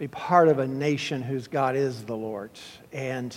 be 0.00 0.08
part 0.08 0.48
of 0.48 0.58
a 0.58 0.66
nation 0.66 1.20
whose 1.20 1.46
God 1.46 1.76
is 1.76 2.04
the 2.04 2.16
Lord. 2.16 2.50
And 2.90 3.36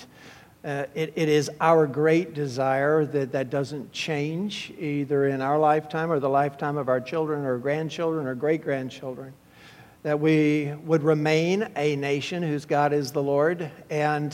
uh, 0.63 0.85
it, 0.95 1.11
it 1.17 1.27
is 1.27 1.51
our 1.59 1.85
great 1.85 2.33
desire 2.33 3.03
that 3.03 3.33
that 3.33 3.49
doesn't 3.49 3.91
change 3.91 4.71
either 4.79 5.27
in 5.27 5.41
our 5.41 5.59
lifetime 5.59 6.09
or 6.09 6.21
the 6.21 6.29
lifetime 6.29 6.77
of 6.77 6.87
our 6.87 7.01
children 7.01 7.43
or 7.43 7.57
grandchildren 7.57 8.25
or 8.25 8.33
great 8.33 8.63
grandchildren. 8.63 9.33
That 10.03 10.21
we 10.21 10.73
would 10.85 11.03
remain 11.03 11.67
a 11.75 11.97
nation 11.97 12.41
whose 12.41 12.63
God 12.63 12.93
is 12.93 13.11
the 13.11 13.21
Lord. 13.21 13.69
And 13.89 14.33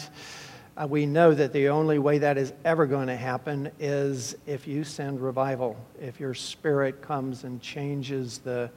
uh, 0.77 0.85
we 0.85 1.07
know 1.07 1.33
that 1.33 1.51
the 1.51 1.69
only 1.69 1.97
way 1.97 2.19
that 2.19 2.37
is 2.37 2.53
ever 2.63 2.85
going 2.85 3.07
to 3.07 3.17
happen 3.17 3.71
is 3.79 4.35
if 4.45 4.67
you 4.67 4.83
send 4.83 5.19
revival, 5.19 5.75
if 5.99 6.19
your 6.19 6.35
spirit 6.35 7.01
comes 7.01 7.43
and 7.43 7.59
changes 7.59 8.37
the 8.37 8.69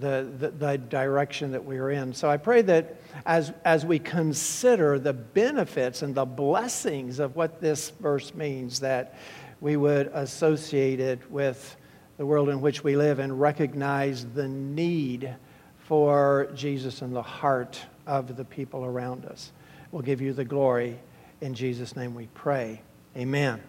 the, 0.00 0.28
the, 0.38 0.50
the, 0.50 0.78
direction 0.78 1.52
that 1.52 1.64
we 1.64 1.78
are 1.78 1.90
in. 1.90 2.14
So 2.14 2.28
I 2.28 2.36
pray 2.36 2.62
that 2.62 2.96
as, 3.24 3.52
as 3.64 3.86
we 3.86 3.98
consider 3.98 4.98
the 4.98 5.12
benefits 5.12 6.02
and 6.02 6.14
the 6.14 6.24
blessings 6.24 7.18
of 7.18 7.36
what 7.36 7.60
this 7.60 7.90
verse 7.90 8.34
means, 8.34 8.80
that 8.80 9.16
we 9.60 9.76
would 9.76 10.08
associate 10.12 11.00
it 11.00 11.30
with 11.30 11.76
the 12.16 12.26
world 12.26 12.48
in 12.48 12.60
which 12.60 12.84
we 12.84 12.96
live 12.96 13.18
and 13.18 13.40
recognize 13.40 14.26
the 14.34 14.48
need 14.48 15.34
for 15.78 16.48
Jesus 16.54 17.02
in 17.02 17.12
the 17.12 17.22
heart 17.22 17.80
of 18.06 18.36
the 18.36 18.44
people 18.44 18.84
around 18.84 19.24
us. 19.26 19.52
We'll 19.90 20.02
give 20.02 20.20
you 20.20 20.32
the 20.32 20.44
glory. 20.44 20.98
In 21.40 21.54
Jesus' 21.54 21.96
name 21.96 22.14
we 22.14 22.26
pray. 22.34 22.80
Amen. 23.16 23.60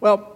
Well, 0.00 0.31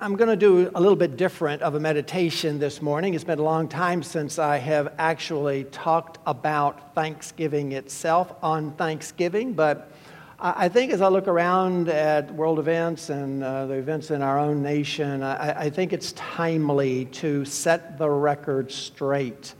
I'm 0.00 0.16
going 0.16 0.30
to 0.30 0.36
do 0.36 0.70
a 0.74 0.80
little 0.80 0.96
bit 0.96 1.18
different 1.18 1.60
of 1.60 1.74
a 1.74 1.80
meditation 1.80 2.58
this 2.58 2.80
morning. 2.80 3.12
It's 3.12 3.22
been 3.22 3.38
a 3.38 3.42
long 3.42 3.68
time 3.68 4.02
since 4.02 4.38
I 4.38 4.56
have 4.56 4.94
actually 4.96 5.64
talked 5.64 6.18
about 6.26 6.94
Thanksgiving 6.94 7.72
itself 7.72 8.32
on 8.42 8.72
Thanksgiving, 8.72 9.52
but 9.52 9.92
I 10.40 10.70
think 10.70 10.90
as 10.90 11.02
I 11.02 11.08
look 11.08 11.28
around 11.28 11.90
at 11.90 12.32
world 12.34 12.60
events 12.60 13.10
and 13.10 13.44
uh, 13.44 13.66
the 13.66 13.74
events 13.74 14.10
in 14.10 14.22
our 14.22 14.38
own 14.38 14.62
nation, 14.62 15.22
I, 15.22 15.64
I 15.64 15.70
think 15.70 15.92
it's 15.92 16.12
timely 16.12 17.04
to 17.06 17.44
set 17.44 17.98
the 17.98 18.08
record 18.08 18.72
straight 18.72 19.52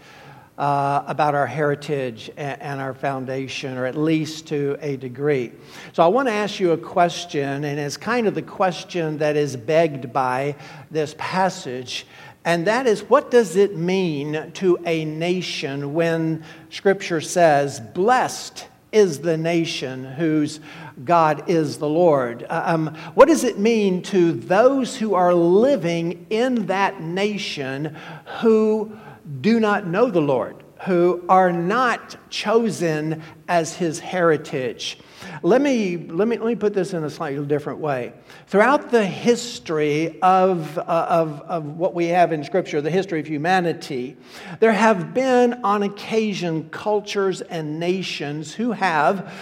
uh, 0.62 1.02
about 1.08 1.34
our 1.34 1.46
heritage 1.48 2.30
and, 2.36 2.62
and, 2.62 2.80
our 2.80 2.94
foundation, 2.94 3.77
or 3.77 3.84
at 3.84 3.96
least 3.96 4.46
to 4.46 4.78
a 4.80 4.96
degree. 4.96 5.50
So 5.92 6.05
I 6.05 6.06
want 6.06 6.28
to 6.28 6.32
ask 6.32 6.60
you 6.60 6.70
a 6.70 6.78
question, 6.78 7.64
and 7.64 7.80
it's 7.80 7.96
kind 7.96 8.28
of 8.28 8.36
the 8.36 8.42
question 8.42 9.18
that 9.18 9.34
is 9.34 9.56
begged 9.56 10.12
by 10.12 10.55
this 10.88 11.16
passage. 11.18 12.06
And 12.44 12.64
that 12.68 12.86
is, 12.86 13.02
what 13.02 13.28
does 13.33 13.56
it 13.56 13.77
mean 13.77 14.52
to 14.52 14.78
a 14.86 15.05
nation 15.05 15.94
when 15.94 16.44
Scripture 16.70 17.20
says, 17.20 17.80
Blessed 17.80 18.68
is 18.92 19.18
the 19.18 19.36
nation 19.36 20.05
whose 20.05 20.60
God 21.05 21.50
is 21.50 21.78
the 21.78 21.88
Lord? 21.88 22.46
Um, 22.48 22.94
what 23.14 23.27
does 23.27 23.42
it 23.42 23.58
mean 23.58 24.00
to 24.02 24.30
those 24.30 24.96
who 24.96 25.14
are 25.14 25.34
living 25.34 26.24
in 26.30 26.66
that 26.66 27.00
nation 27.00 27.96
who 28.42 28.96
do 29.40 29.60
not 29.60 29.86
know 29.86 30.10
the 30.10 30.20
Lord, 30.20 30.62
who 30.86 31.24
are 31.28 31.52
not 31.52 32.16
chosen 32.30 33.22
as 33.48 33.74
his 33.74 34.00
heritage. 34.00 34.98
Let 35.42 35.62
me, 35.62 35.96
let 35.96 36.26
me, 36.26 36.36
let 36.36 36.46
me 36.46 36.56
put 36.56 36.74
this 36.74 36.92
in 36.92 37.04
a 37.04 37.10
slightly 37.10 37.44
different 37.46 37.78
way. 37.78 38.12
Throughout 38.48 38.90
the 38.90 39.06
history 39.06 40.20
of, 40.20 40.76
uh, 40.78 40.82
of, 40.82 41.40
of 41.42 41.64
what 41.78 41.94
we 41.94 42.06
have 42.06 42.32
in 42.32 42.42
Scripture, 42.42 42.80
the 42.80 42.90
history 42.90 43.20
of 43.20 43.26
humanity, 43.26 44.16
there 44.58 44.72
have 44.72 45.14
been 45.14 45.64
on 45.64 45.84
occasion 45.84 46.68
cultures 46.70 47.40
and 47.40 47.78
nations 47.78 48.52
who 48.52 48.72
have 48.72 49.32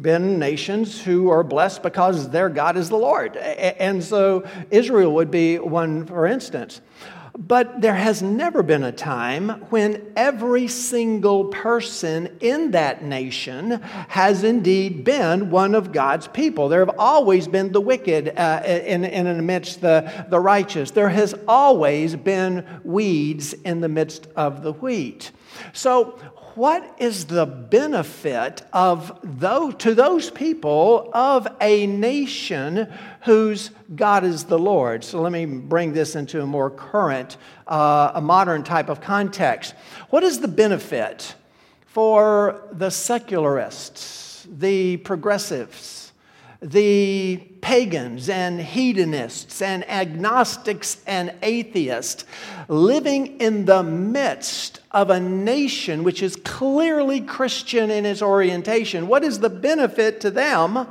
been 0.00 0.38
nations 0.38 1.00
who 1.00 1.28
are 1.28 1.44
blessed 1.44 1.82
because 1.82 2.30
their 2.30 2.48
God 2.48 2.76
is 2.76 2.88
the 2.88 2.96
Lord. 2.96 3.36
And 3.36 4.02
so 4.02 4.48
Israel 4.70 5.12
would 5.14 5.30
be 5.30 5.58
one, 5.58 6.06
for 6.06 6.26
instance. 6.26 6.80
But 7.40 7.80
there 7.80 7.94
has 7.94 8.20
never 8.20 8.62
been 8.62 8.84
a 8.84 8.92
time 8.92 9.48
when 9.70 10.12
every 10.14 10.68
single 10.68 11.46
person 11.46 12.36
in 12.40 12.72
that 12.72 13.02
nation 13.02 13.80
has 14.08 14.44
indeed 14.44 15.04
been 15.04 15.50
one 15.50 15.74
of 15.74 15.90
God's 15.90 16.28
people. 16.28 16.68
There 16.68 16.84
have 16.84 16.98
always 16.98 17.48
been 17.48 17.72
the 17.72 17.80
wicked 17.80 18.34
uh, 18.36 18.62
in, 18.66 19.06
in 19.06 19.26
amidst 19.26 19.80
the, 19.80 20.26
the 20.28 20.38
righteous. 20.38 20.90
There 20.90 21.08
has 21.08 21.34
always 21.48 22.14
been 22.14 22.66
weeds 22.84 23.54
in 23.54 23.80
the 23.80 23.88
midst 23.88 24.28
of 24.36 24.62
the 24.62 24.74
wheat. 24.74 25.30
So, 25.72 26.18
what 26.60 26.96
is 26.98 27.24
the 27.24 27.46
benefit 27.46 28.60
of 28.70 29.18
those, 29.22 29.74
to 29.76 29.94
those 29.94 30.30
people 30.30 31.10
of 31.14 31.48
a 31.58 31.86
nation 31.86 32.86
whose 33.22 33.70
God 33.96 34.24
is 34.24 34.44
the 34.44 34.58
Lord? 34.58 35.02
So 35.02 35.22
let 35.22 35.32
me 35.32 35.46
bring 35.46 35.94
this 35.94 36.16
into 36.16 36.42
a 36.42 36.46
more 36.46 36.68
current, 36.68 37.38
uh, 37.66 38.12
a 38.14 38.20
modern 38.20 38.62
type 38.62 38.90
of 38.90 39.00
context. 39.00 39.74
What 40.10 40.22
is 40.22 40.40
the 40.40 40.48
benefit 40.48 41.34
for 41.86 42.68
the 42.72 42.90
secularists, 42.90 44.46
the 44.46 44.98
progressives? 44.98 46.09
The 46.62 47.38
pagans 47.62 48.28
and 48.28 48.60
hedonists 48.60 49.62
and 49.62 49.88
agnostics 49.88 51.02
and 51.06 51.32
atheists 51.42 52.24
living 52.68 53.40
in 53.40 53.64
the 53.64 53.82
midst 53.82 54.80
of 54.90 55.10
a 55.10 55.20
nation 55.20 56.04
which 56.04 56.22
is 56.22 56.36
clearly 56.36 57.20
Christian 57.20 57.90
in 57.90 58.04
its 58.04 58.22
orientation. 58.22 59.08
What 59.08 59.24
is 59.24 59.38
the 59.38 59.50
benefit 59.50 60.20
to 60.20 60.30
them 60.30 60.86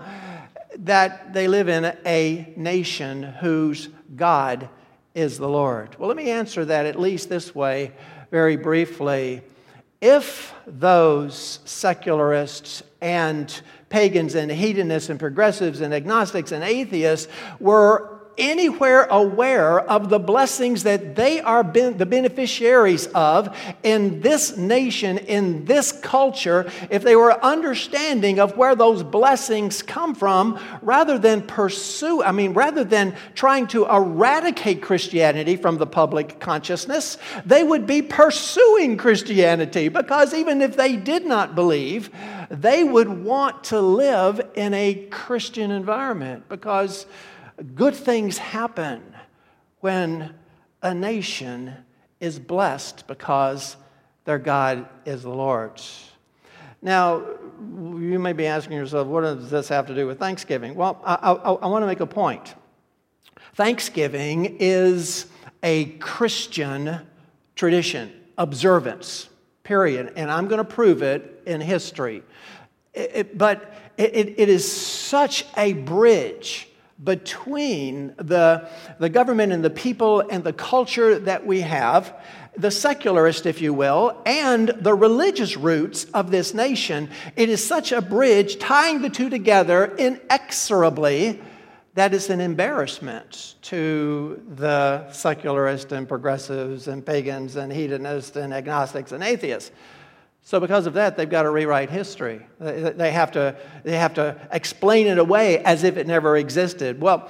that 0.78 1.34
they 1.34 1.48
live 1.48 1.70
in 1.70 1.96
a 2.06 2.54
nation 2.56 3.24
whose 3.24 3.90
God 4.16 4.70
is 5.14 5.38
the 5.38 5.50
Lord? 5.50 5.96
Well, 6.00 6.08
let 6.08 6.18
me 6.18 6.32
answer 6.32 6.66
that 6.66 6.86
at 6.86 7.00
least 7.00 7.30
this 7.30 7.54
way 7.54 7.92
very 8.32 8.56
briefly. 8.56 9.42
If 10.02 10.54
those 10.66 11.60
secularists 11.66 12.84
and 13.02 13.62
pagans 13.90 14.36
and 14.36 14.52
hedonists 14.52 15.10
and 15.10 15.20
progressives 15.20 15.82
and 15.82 15.94
agnostics 15.94 16.52
and 16.52 16.64
atheists 16.64 17.28
were 17.60 18.19
anywhere 18.40 19.04
aware 19.10 19.80
of 19.80 20.10
the 20.10 20.20
blessings 20.20 20.84
that 20.84 21.16
they 21.16 21.42
are 21.42 21.64
ben- 21.64 21.98
the 21.98 22.06
beneficiaries 22.06 23.08
of 23.08 23.56
in 23.84 24.22
this 24.22 24.58
nation, 24.58 25.18
in 25.18 25.66
this 25.66 25.92
culture, 25.92 26.72
if 26.90 27.04
they 27.04 27.16
were 27.16 27.44
understanding 27.44 28.40
of 28.40 28.58
where 28.58 28.76
those 28.76 29.04
blessings 29.04 29.82
come 29.82 30.16
from, 30.16 30.60
rather 30.82 31.20
than 31.20 31.42
pursue, 31.42 32.24
I 32.24 32.32
mean, 32.32 32.54
rather 32.54 32.84
than 32.84 33.16
trying 33.36 33.68
to 33.68 33.86
eradicate 33.86 34.82
Christianity 34.82 35.56
from 35.56 35.78
the 35.78 35.88
public 35.88 36.40
consciousness, 36.40 37.18
they 37.46 37.64
would 37.64 37.86
be 37.86 38.02
pursuing 38.02 38.98
Christianity 38.98 39.90
because 39.90 40.34
even 40.34 40.62
if 40.62 40.76
they 40.76 40.96
did 40.96 41.26
not 41.26 41.56
believe, 41.56 42.10
they 42.50 42.84
would 42.84 43.10
want 43.10 43.64
to 43.66 43.80
live 43.80 44.42
in 44.56 44.74
a 44.74 44.96
Christian 45.12 45.72
environment 45.72 46.50
because 46.50 47.06
good 47.76 47.96
things 47.96 48.38
happen 48.38 49.02
when 49.80 50.34
a 50.82 50.94
nation 50.94 51.74
is 52.20 52.40
blessed 52.40 53.08
because 53.08 53.76
their 54.26 54.40
God 54.40 54.88
is 55.06 55.24
the 55.24 55.30
Lord's. 55.30 56.12
Now, 56.82 57.26
you 57.60 58.20
may 58.20 58.34
be 58.34 58.46
asking 58.46 58.78
yourself, 58.78 59.08
what 59.08 59.22
does 59.22 59.50
this 59.50 59.68
have 59.70 59.88
to 59.88 59.96
do 59.96 60.08
with 60.08 60.20
Thanksgiving? 60.20 60.76
Well, 60.76 61.02
I, 61.04 61.16
I, 61.16 61.34
I 61.34 61.68
want 61.68 61.84
to 61.84 61.88
make 61.88 62.00
a 62.00 62.06
point. 62.06 62.56
Thanksgiving 63.56 64.58
is 64.60 65.26
a 65.62 65.86
Christian 65.98 67.02
tradition, 67.56 68.14
observance, 68.38 69.28
period. 69.64 70.14
And 70.16 70.32
I'm 70.32 70.48
going 70.48 70.60
to 70.60 70.64
prove 70.64 71.02
it 71.02 71.44
in 71.46 71.60
history. 71.60 72.24
It, 72.94 73.12
it, 73.14 73.38
but 73.38 73.74
it, 73.98 74.40
it 74.40 74.48
is 74.48 74.72
such 74.72 75.46
a 75.58 75.74
bridge 75.74 76.69
between 77.04 78.14
the, 78.18 78.70
the 79.00 79.10
government 79.10 79.54
and 79.54 79.64
the 79.64 79.70
people 79.70 80.22
and 80.22 80.44
the 80.44 80.54
culture 80.54 81.18
that 81.20 81.46
we 81.46 81.62
have, 81.62 82.14
the 82.58 82.72
secularist, 82.72 83.46
if 83.46 83.62
you 83.62 83.74
will, 83.74 84.22
and 84.26 84.70
the 84.70 84.94
religious 84.94 85.56
roots 85.56 86.06
of 86.14 86.30
this 86.30 86.54
nation. 86.54 87.10
It 87.36 87.50
is 87.50 87.66
such 87.66 87.92
a 87.92 88.02
bridge 88.02 88.60
tying 88.60 89.02
the 89.02 89.10
two 89.10 89.30
together 89.30 89.86
inexorably 89.96 91.42
that 91.96 92.14
is 92.14 92.30
an 92.30 92.40
embarrassment 92.40 93.56
to 93.62 94.42
the 94.56 95.12
secularists 95.12 95.92
and 95.92 96.08
progressives 96.08 96.88
and 96.88 97.06
pagans 97.06 97.56
and 97.56 97.74
hedonists 97.74 98.36
and 98.36 98.54
agnostics 98.54 99.12
and 99.12 99.24
atheists. 99.24 99.72
So, 100.42 100.60
because 100.60 100.88
of 100.88 100.94
that, 100.96 101.16
they've 101.16 101.30
got 101.30 101.44
to 101.44 101.52
rewrite 101.52 101.92
history. 101.92 102.42
They 102.60 103.12
have 103.12 103.32
to, 103.34 103.56
they 103.84 103.98
have 103.98 104.16
to 104.16 104.36
explain 104.52 105.08
it 105.08 105.20
away 105.20 105.60
as 105.60 105.84
if 105.84 105.98
it 105.98 106.08
never 106.08 106.38
existed. 106.38 107.00
Well, 107.00 107.30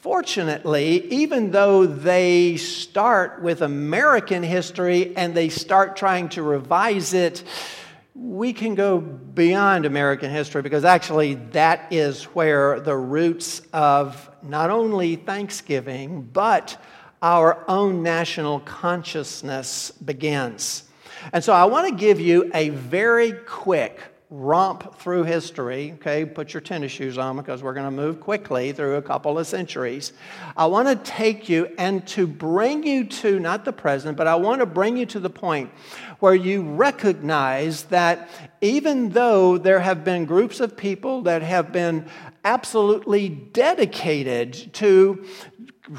fortunately, 0.00 1.06
even 1.12 1.50
though 1.50 1.84
they 1.86 2.56
start 2.56 3.42
with 3.42 3.62
American 3.62 4.42
history 4.42 5.16
and 5.16 5.34
they 5.34 5.48
start 5.48 5.96
trying 5.96 6.28
to 6.30 6.42
revise 6.42 7.12
it, 7.12 7.42
we 8.14 8.52
can 8.52 8.74
go 8.74 9.00
beyond 9.00 9.86
American 9.86 10.30
history 10.30 10.62
because 10.62 10.84
actually 10.84 11.34
that 11.52 11.92
is 11.92 12.24
where 12.24 12.78
the 12.80 12.96
roots 12.96 13.62
of 13.72 14.30
not 14.42 14.70
only 14.70 15.16
Thanksgiving, 15.16 16.22
but 16.22 16.76
our 17.22 17.64
own 17.68 18.02
national 18.02 18.60
consciousness 18.60 19.90
begins. 19.90 20.84
And 21.32 21.42
so 21.42 21.52
I 21.52 21.64
want 21.64 21.88
to 21.88 21.94
give 21.94 22.20
you 22.20 22.50
a 22.54 22.70
very 22.70 23.32
quick 23.32 24.00
romp 24.30 24.96
through 24.96 25.24
history. 25.24 25.92
Okay, 25.94 26.24
put 26.24 26.54
your 26.54 26.60
tennis 26.60 26.92
shoes 26.92 27.18
on 27.18 27.36
because 27.36 27.64
we're 27.64 27.74
going 27.74 27.86
to 27.86 27.90
move 27.90 28.20
quickly 28.20 28.70
through 28.70 28.94
a 28.94 29.02
couple 29.02 29.38
of 29.38 29.46
centuries. 29.46 30.12
I 30.56 30.66
want 30.66 30.86
to 30.86 30.94
take 31.10 31.48
you 31.48 31.68
and 31.78 32.06
to 32.08 32.28
bring 32.28 32.84
you 32.84 33.04
to 33.04 33.40
not 33.40 33.64
the 33.64 33.72
present, 33.72 34.16
but 34.16 34.28
I 34.28 34.36
want 34.36 34.60
to 34.60 34.66
bring 34.66 34.96
you 34.96 35.06
to 35.06 35.20
the 35.20 35.30
point 35.30 35.70
where 36.20 36.34
you 36.34 36.62
recognize 36.62 37.84
that 37.84 38.28
even 38.60 39.10
though 39.10 39.58
there 39.58 39.80
have 39.80 40.04
been 40.04 40.26
groups 40.26 40.60
of 40.60 40.76
people 40.76 41.22
that 41.22 41.42
have 41.42 41.72
been 41.72 42.06
absolutely 42.44 43.28
dedicated 43.28 44.72
to 44.74 45.24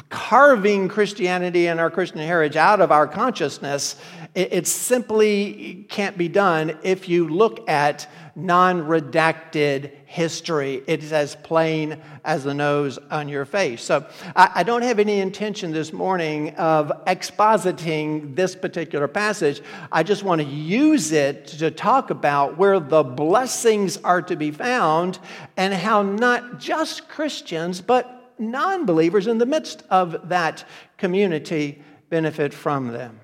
carving 0.10 0.88
Christianity 0.88 1.68
and 1.68 1.80
our 1.80 1.90
Christian 1.90 2.20
heritage 2.20 2.56
out 2.56 2.80
of 2.80 2.94
our 2.94 3.08
consciousness, 3.08 3.98
it, 4.34 4.66
simply 4.66 5.86
can't 5.90 6.18
be 6.18 6.30
done 6.30 6.78
if 6.84 7.10
you 7.10 7.28
look 7.28 7.70
at 7.70 8.08
non 8.34 8.84
redacted 8.84 9.92
history. 10.06 10.82
It 10.88 11.04
is 11.04 11.12
as 11.12 11.36
plain 11.36 12.02
as 12.24 12.46
the 12.46 12.54
nose 12.54 12.98
on 13.10 13.28
your 13.28 13.44
face. 13.44 13.84
So 13.84 14.06
I, 14.36 14.52
I, 14.56 14.64
don't 14.64 14.84
have 14.84 15.00
any 15.00 15.20
intention 15.20 15.72
this 15.72 15.92
morning 15.92 16.56
of 16.56 16.92
expositing 17.08 18.34
this 18.36 18.56
particular 18.56 19.10
passage. 19.10 19.62
I 19.92 20.04
just 20.04 20.24
want 20.24 20.40
to 20.40 20.48
use 20.48 21.12
it 21.12 21.48
to 21.48 21.70
talk 21.70 22.10
about 22.10 22.58
where 22.58 22.80
the 22.80 23.04
blessings 23.04 23.98
are 23.98 24.22
to 24.22 24.38
be 24.38 24.52
found 24.52 25.20
and 25.58 25.74
how 25.74 26.04
not 26.04 26.58
just 26.58 27.10
Christians, 27.10 27.82
but 27.82 28.34
non 28.40 28.86
believers 28.86 29.28
in 29.28 29.40
the 29.40 29.46
midst 29.46 29.84
of 29.90 30.30
that 30.30 30.64
community 30.98 31.84
benefit 32.10 32.54
from 32.54 32.90
them. 32.90 33.20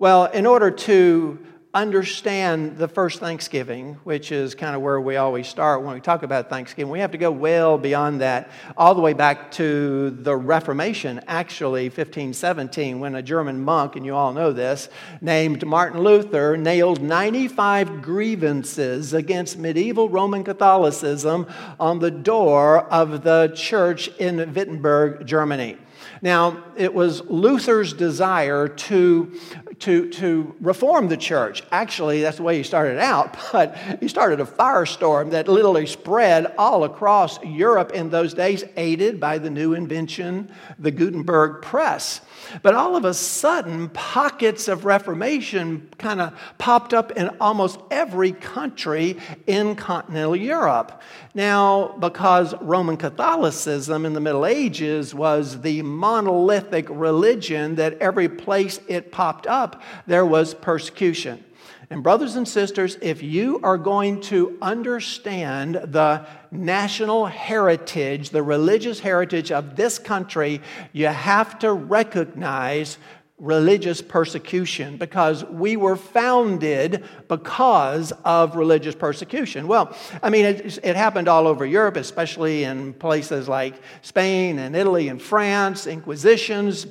Well, 0.00 0.24
in 0.24 0.46
order 0.46 0.70
to 0.70 1.38
understand 1.74 2.78
the 2.78 2.88
first 2.88 3.20
Thanksgiving, 3.20 3.96
which 4.02 4.32
is 4.32 4.54
kind 4.54 4.74
of 4.74 4.80
where 4.80 4.98
we 4.98 5.16
always 5.16 5.46
start 5.46 5.82
when 5.82 5.92
we 5.92 6.00
talk 6.00 6.22
about 6.22 6.48
Thanksgiving, 6.48 6.90
we 6.90 7.00
have 7.00 7.10
to 7.10 7.18
go 7.18 7.30
well 7.30 7.76
beyond 7.76 8.22
that, 8.22 8.50
all 8.78 8.94
the 8.94 9.02
way 9.02 9.12
back 9.12 9.50
to 9.52 10.08
the 10.08 10.34
Reformation, 10.34 11.20
actually, 11.28 11.90
1517, 11.90 12.98
when 12.98 13.14
a 13.14 13.20
German 13.22 13.60
monk, 13.60 13.94
and 13.94 14.06
you 14.06 14.14
all 14.14 14.32
know 14.32 14.54
this, 14.54 14.88
named 15.20 15.66
Martin 15.66 16.00
Luther, 16.00 16.56
nailed 16.56 17.02
95 17.02 18.00
grievances 18.00 19.12
against 19.12 19.58
medieval 19.58 20.08
Roman 20.08 20.44
Catholicism 20.44 21.46
on 21.78 21.98
the 21.98 22.10
door 22.10 22.84
of 22.84 23.22
the 23.22 23.52
church 23.54 24.08
in 24.16 24.54
Wittenberg, 24.54 25.26
Germany. 25.26 25.76
Now, 26.22 26.62
it 26.76 26.92
was 26.92 27.24
Luther's 27.24 27.94
desire 27.94 28.68
to, 28.68 29.32
to, 29.78 30.10
to 30.10 30.54
reform 30.60 31.08
the 31.08 31.16
church. 31.16 31.62
Actually, 31.72 32.20
that's 32.20 32.36
the 32.36 32.42
way 32.42 32.58
he 32.58 32.62
started 32.62 32.98
out, 32.98 33.38
but 33.52 33.76
he 34.00 34.08
started 34.08 34.40
a 34.40 34.44
firestorm 34.44 35.30
that 35.30 35.48
literally 35.48 35.86
spread 35.86 36.54
all 36.58 36.84
across 36.84 37.42
Europe 37.42 37.92
in 37.92 38.10
those 38.10 38.34
days, 38.34 38.64
aided 38.76 39.18
by 39.18 39.38
the 39.38 39.50
new 39.50 39.72
invention, 39.72 40.52
the 40.78 40.90
Gutenberg 40.90 41.62
press. 41.62 42.20
But 42.62 42.74
all 42.74 42.96
of 42.96 43.04
a 43.04 43.14
sudden, 43.14 43.88
pockets 43.90 44.68
of 44.68 44.84
Reformation 44.84 45.88
kind 45.98 46.20
of 46.20 46.38
popped 46.58 46.94
up 46.94 47.12
in 47.12 47.30
almost 47.40 47.78
every 47.90 48.32
country 48.32 49.16
in 49.46 49.76
continental 49.76 50.36
Europe. 50.36 51.00
Now, 51.34 51.96
because 51.98 52.54
Roman 52.60 52.96
Catholicism 52.96 54.04
in 54.04 54.12
the 54.12 54.20
Middle 54.20 54.46
Ages 54.46 55.14
was 55.14 55.60
the 55.60 55.82
monolithic 55.82 56.86
religion 56.88 57.76
that 57.76 57.98
every 57.98 58.28
place 58.28 58.80
it 58.88 59.12
popped 59.12 59.46
up, 59.46 59.82
there 60.06 60.26
was 60.26 60.54
persecution. 60.54 61.44
And, 61.92 62.04
brothers 62.04 62.36
and 62.36 62.46
sisters, 62.46 62.96
if 63.02 63.20
you 63.20 63.58
are 63.64 63.76
going 63.76 64.20
to 64.22 64.56
understand 64.62 65.74
the 65.74 66.24
national 66.52 67.26
heritage, 67.26 68.30
the 68.30 68.44
religious 68.44 69.00
heritage 69.00 69.50
of 69.50 69.74
this 69.74 69.98
country, 69.98 70.60
you 70.92 71.08
have 71.08 71.58
to 71.58 71.72
recognize 71.72 72.96
religious 73.40 74.02
persecution 74.02 74.98
because 74.98 75.44
we 75.46 75.74
were 75.74 75.96
founded 75.96 77.02
because 77.26 78.12
of 78.24 78.54
religious 78.54 78.94
persecution. 78.94 79.66
Well, 79.66 79.96
I 80.22 80.28
mean, 80.28 80.44
it, 80.44 80.78
it, 80.84 80.94
happened 80.94 81.26
all 81.26 81.46
over 81.46 81.64
Europe, 81.64 81.96
especially 81.96 82.64
in 82.64 82.92
places 82.92 83.48
like 83.48 83.74
Spain 84.02 84.58
and 84.58 84.76
Italy 84.76 85.08
and 85.08 85.20
France. 85.20 85.86
Inquisitions, 85.86 86.86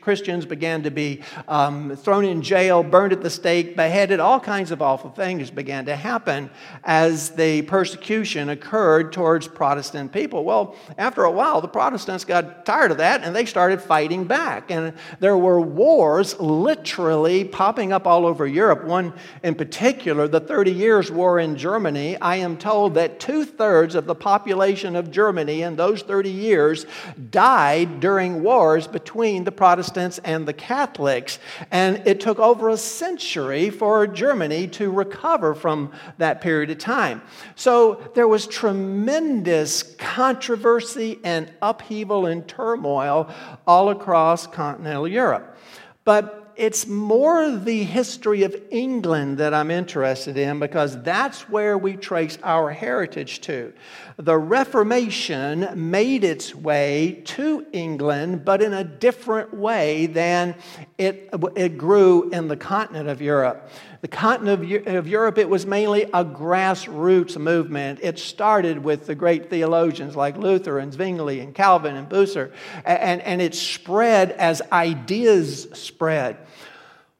Christians 0.00 0.44
began 0.44 0.82
to 0.82 0.90
be 0.90 1.22
um, 1.46 1.94
thrown 1.94 2.24
in 2.24 2.42
jail, 2.42 2.82
burned 2.82 3.12
at 3.12 3.22
the 3.22 3.30
stake, 3.30 3.76
beheaded. 3.76 4.18
All 4.18 4.40
kinds 4.40 4.72
of 4.72 4.82
awful 4.82 5.10
things 5.10 5.52
began 5.52 5.86
to 5.86 5.94
happen 5.94 6.50
as 6.82 7.30
the 7.30 7.62
persecution 7.62 8.48
occurred 8.48 9.12
towards 9.12 9.46
Protestant 9.46 10.10
people. 10.10 10.44
Well, 10.44 10.74
after 10.98 11.22
a 11.22 11.30
while, 11.30 11.60
the 11.60 11.68
Protestants 11.68 12.24
got 12.24 12.66
tired 12.66 12.90
of 12.90 12.96
that 12.96 13.22
and 13.22 13.36
they 13.36 13.46
started 13.46 13.80
fighting 13.80 14.24
back. 14.24 14.72
And 14.72 14.94
there 15.20 15.38
were 15.38 15.60
wars 15.60 15.91
wars 15.92 16.38
literally 16.40 17.44
popping 17.44 17.92
up 17.92 18.06
all 18.06 18.24
over 18.24 18.46
Europe. 18.46 18.84
One 18.84 19.12
in 19.42 19.54
particular, 19.54 20.26
the 20.26 20.40
30 20.40 20.72
Years' 20.72 21.10
War 21.10 21.38
in 21.38 21.54
Germany. 21.56 22.16
I 22.18 22.36
am 22.36 22.56
told 22.56 22.94
that 22.94 23.20
two 23.20 23.44
thirds 23.44 23.94
of 23.94 24.06
the 24.06 24.14
population 24.14 24.96
of 24.96 25.10
Germany 25.10 25.62
in 25.62 25.76
those 25.76 26.00
30 26.02 26.30
years 26.30 26.86
died 27.30 28.00
during 28.00 28.42
wars 28.42 28.86
between 28.86 29.44
the 29.44 29.52
Protestants 29.52 30.18
and 30.24 30.48
the 30.48 30.54
Catholics. 30.54 31.38
And 31.70 32.02
it 32.06 32.20
took 32.20 32.38
over 32.38 32.70
a 32.70 32.76
century 32.78 33.68
for 33.68 34.06
Germany 34.06 34.68
to 34.68 34.90
recover 34.90 35.54
from 35.54 35.92
that 36.16 36.40
period 36.40 36.70
of 36.70 36.78
time. 36.78 37.20
So 37.54 38.10
there 38.14 38.28
was 38.28 38.46
tremendous 38.46 39.82
controversy 39.98 41.18
and 41.22 41.52
upheaval 41.60 42.26
and 42.26 42.48
turmoil 42.48 43.30
all 43.66 43.90
across 43.90 44.46
continental 44.46 45.06
Europe. 45.06 45.51
But 46.04 46.42
it's 46.56 46.86
more 46.86 47.56
the 47.56 47.82
history 47.82 48.42
of 48.42 48.54
England 48.70 49.38
that 49.38 49.54
I'm 49.54 49.70
interested 49.70 50.36
in 50.36 50.58
because 50.58 51.00
that's 51.02 51.48
where 51.48 51.78
we 51.78 51.96
trace 51.96 52.38
our 52.42 52.70
heritage 52.70 53.40
to. 53.42 53.72
The 54.16 54.36
Reformation 54.36 55.68
made 55.74 56.24
its 56.24 56.54
way 56.54 57.22
to 57.24 57.66
England, 57.72 58.44
but 58.44 58.60
in 58.62 58.72
a 58.72 58.84
different 58.84 59.54
way 59.54 60.06
than 60.06 60.54
it, 60.98 61.30
it 61.56 61.78
grew 61.78 62.30
in 62.30 62.48
the 62.48 62.56
continent 62.56 63.08
of 63.08 63.22
Europe. 63.22 63.70
The 64.02 64.08
continent 64.08 64.88
of, 64.88 65.06
Europe, 65.06 65.38
it 65.38 65.48
was 65.48 65.64
mainly 65.64 66.02
a 66.02 66.24
grassroots 66.24 67.38
movement. 67.38 68.00
It 68.02 68.18
started 68.18 68.82
with 68.82 69.06
the 69.06 69.14
great 69.14 69.48
theologians 69.48 70.16
like 70.16 70.36
Luther 70.36 70.80
and 70.80 70.92
Zwingli 70.92 71.38
and 71.38 71.54
Calvin 71.54 71.94
and 71.94 72.08
Bucer, 72.08 72.50
and, 72.84 73.22
and 73.22 73.40
it 73.40 73.54
spread 73.54 74.32
as 74.32 74.60
ideas 74.72 75.68
spread. 75.74 76.36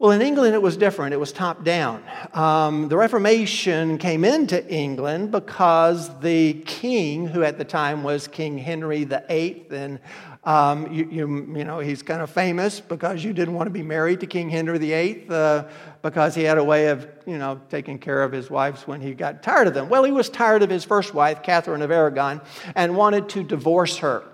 Well, 0.01 0.11
in 0.11 0.23
England, 0.23 0.57
it 0.57 0.63
was 0.63 0.77
different. 0.77 1.15
It 1.15 1.21
was 1.21 1.31
top 1.31 1.63
down. 1.63 2.03
Um, 2.35 2.89
the 2.89 2.97
Reformation 2.97 3.97
came 3.99 4.25
into 4.25 4.67
England 4.67 5.31
because 5.31 6.11
the 6.19 6.55
king, 6.67 7.29
who 7.29 7.45
at 7.45 7.59
the 7.59 7.65
time 7.65 8.03
was 8.03 8.27
King 8.27 8.59
Henry 8.59 9.05
VIII, 9.05 9.67
and 9.71 10.01
um, 10.45 10.93
you, 10.93 11.09
you, 11.09 11.55
you, 11.57 11.65
know, 11.65 11.79
he's 11.79 12.03
kind 12.03 12.21
of 12.21 12.29
famous 12.29 12.81
because 12.81 13.23
you 13.23 13.33
didn't 13.33 13.55
want 13.55 13.69
to 13.69 13.71
be 13.71 13.83
married 13.83 14.21
to 14.21 14.27
King 14.27 14.51
Henry 14.51 14.77
VIII 14.79 15.27
uh, 15.29 15.65
because 16.03 16.35
he 16.35 16.43
had 16.43 16.59
a 16.59 16.65
way 16.65 16.89
of, 16.89 17.07
you 17.27 17.39
know, 17.39 17.61
taking 17.69 17.99
care 17.99 18.25
of 18.25 18.33
his 18.33 18.51
wives 18.51 18.87
when 18.87 19.01
he 19.01 19.15
got 19.15 19.43
tired 19.45 19.69
of 19.69 19.75
them. 19.75 19.89
Well, 19.89 20.03
he 20.03 20.11
was 20.11 20.29
tired 20.29 20.65
of 20.65 20.71
his 20.71 20.85
first 20.85 21.15
wife, 21.15 21.45
Catherine 21.45 21.81
of 21.81 21.93
Aragon, 21.93 22.41
and 22.75 22.97
wanted 22.97 23.29
to 23.31 23.45
divorce 23.45 23.99
her 23.99 24.25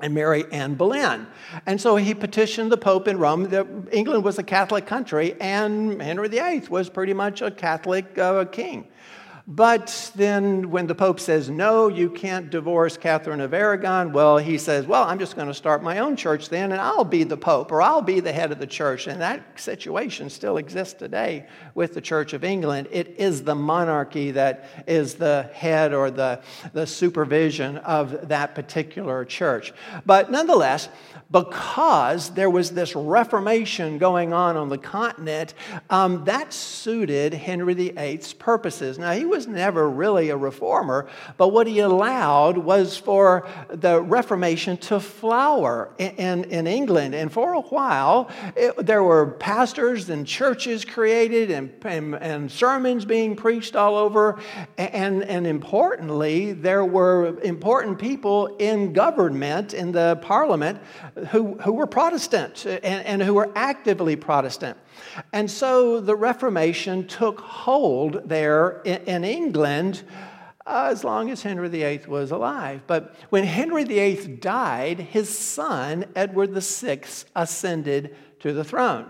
and 0.00 0.12
marry 0.12 0.44
Anne 0.50 0.74
Boleyn. 0.74 1.26
And 1.66 1.80
so 1.80 1.96
he 1.96 2.14
petitioned 2.14 2.72
the 2.72 2.76
Pope 2.76 3.06
in 3.06 3.18
Rome. 3.18 3.44
that 3.50 3.66
England 3.92 4.24
was 4.24 4.38
a 4.38 4.42
Catholic 4.42 4.86
country, 4.86 5.34
and 5.40 6.00
Henry 6.00 6.28
VIII 6.28 6.68
was 6.68 6.88
pretty 6.88 7.14
much 7.14 7.42
a 7.42 7.50
Catholic 7.50 8.18
uh, 8.18 8.44
king. 8.44 8.88
But 9.50 10.12
then 10.14 10.70
when 10.70 10.88
the 10.88 10.94
Pope 10.94 11.18
says, 11.18 11.48
no, 11.48 11.88
you 11.88 12.10
can't 12.10 12.50
divorce 12.50 12.98
Catherine 12.98 13.40
of 13.40 13.54
Aragon, 13.54 14.12
well, 14.12 14.36
he 14.36 14.58
says, 14.58 14.86
well, 14.86 15.04
I'm 15.04 15.18
just 15.18 15.36
going 15.36 15.48
to 15.48 15.54
start 15.54 15.82
my 15.82 16.00
own 16.00 16.16
church 16.16 16.50
then, 16.50 16.70
and 16.70 16.78
I'll 16.78 17.02
be 17.02 17.24
the 17.24 17.38
Pope, 17.38 17.72
or 17.72 17.80
I'll 17.80 18.02
be 18.02 18.20
the 18.20 18.30
head 18.30 18.52
of 18.52 18.58
the 18.58 18.66
church. 18.66 19.06
And 19.06 19.22
that 19.22 19.58
situation 19.58 20.28
still 20.28 20.58
exists 20.58 20.92
today 20.92 21.46
with 21.74 21.94
the 21.94 22.02
Church 22.02 22.34
of 22.34 22.44
England. 22.44 22.88
It 22.90 23.14
is 23.16 23.42
the 23.42 23.54
monarchy 23.54 24.32
that 24.32 24.66
is 24.86 25.14
the 25.14 25.48
head 25.54 25.94
or 25.94 26.10
the, 26.10 26.42
the 26.74 26.86
supervision 26.86 27.78
of 27.78 28.28
that 28.28 28.54
particular 28.54 29.24
church. 29.24 29.72
But 30.04 30.30
nonetheless, 30.30 30.90
because 31.30 32.30
there 32.30 32.50
was 32.50 32.70
this 32.70 32.94
Reformation 32.94 33.98
going 33.98 34.32
on 34.32 34.56
on 34.56 34.68
the 34.68 34.78
continent, 34.78 35.54
um, 35.90 36.24
that 36.24 36.52
suited 36.52 37.34
Henry 37.34 37.74
VIII's 37.74 38.32
purposes. 38.34 38.98
Now, 38.98 39.12
he 39.12 39.24
was 39.24 39.37
never 39.46 39.88
really 39.88 40.30
a 40.30 40.36
reformer, 40.36 41.08
but 41.36 41.48
what 41.48 41.66
he 41.66 41.80
allowed 41.80 42.58
was 42.58 42.96
for 42.96 43.46
the 43.68 44.00
Reformation 44.02 44.76
to 44.78 45.00
flower 45.00 45.90
in, 45.98 46.10
in, 46.16 46.44
in 46.44 46.66
England. 46.66 47.14
And 47.14 47.30
for 47.30 47.52
a 47.54 47.60
while, 47.60 48.30
it, 48.56 48.74
there 48.84 49.02
were 49.02 49.26
pastors 49.26 50.08
and 50.08 50.26
churches 50.26 50.84
created 50.84 51.50
and, 51.50 51.72
and, 51.84 52.14
and 52.14 52.50
sermons 52.50 53.04
being 53.04 53.36
preached 53.36 53.76
all 53.76 53.96
over. 53.96 54.40
And, 54.76 55.22
and 55.24 55.46
importantly, 55.46 56.52
there 56.52 56.84
were 56.84 57.38
important 57.42 57.98
people 57.98 58.56
in 58.58 58.92
government, 58.92 59.74
in 59.74 59.92
the 59.92 60.18
parliament, 60.22 60.80
who, 61.28 61.54
who 61.58 61.72
were 61.72 61.86
Protestant 61.86 62.64
and, 62.66 63.04
and 63.04 63.22
who 63.22 63.34
were 63.34 63.50
actively 63.54 64.16
Protestant. 64.16 64.76
And 65.32 65.50
so 65.50 66.00
the 66.00 66.16
Reformation 66.16 67.06
took 67.06 67.40
hold 67.40 68.28
there 68.28 68.82
in, 68.84 69.24
England 69.24 70.02
uh, 70.66 70.88
as 70.90 71.04
long 71.04 71.30
as 71.30 71.42
Henry 71.42 71.68
VIII 71.68 72.02
was 72.08 72.30
alive. 72.30 72.82
But 72.86 73.14
when 73.30 73.44
Henry 73.44 73.84
VIII 73.84 74.36
died, 74.36 75.00
his 75.00 75.36
son, 75.36 76.04
Edward 76.14 76.50
VI, 76.50 77.00
ascended 77.34 78.16
to 78.40 78.52
the 78.52 78.64
throne. 78.64 79.08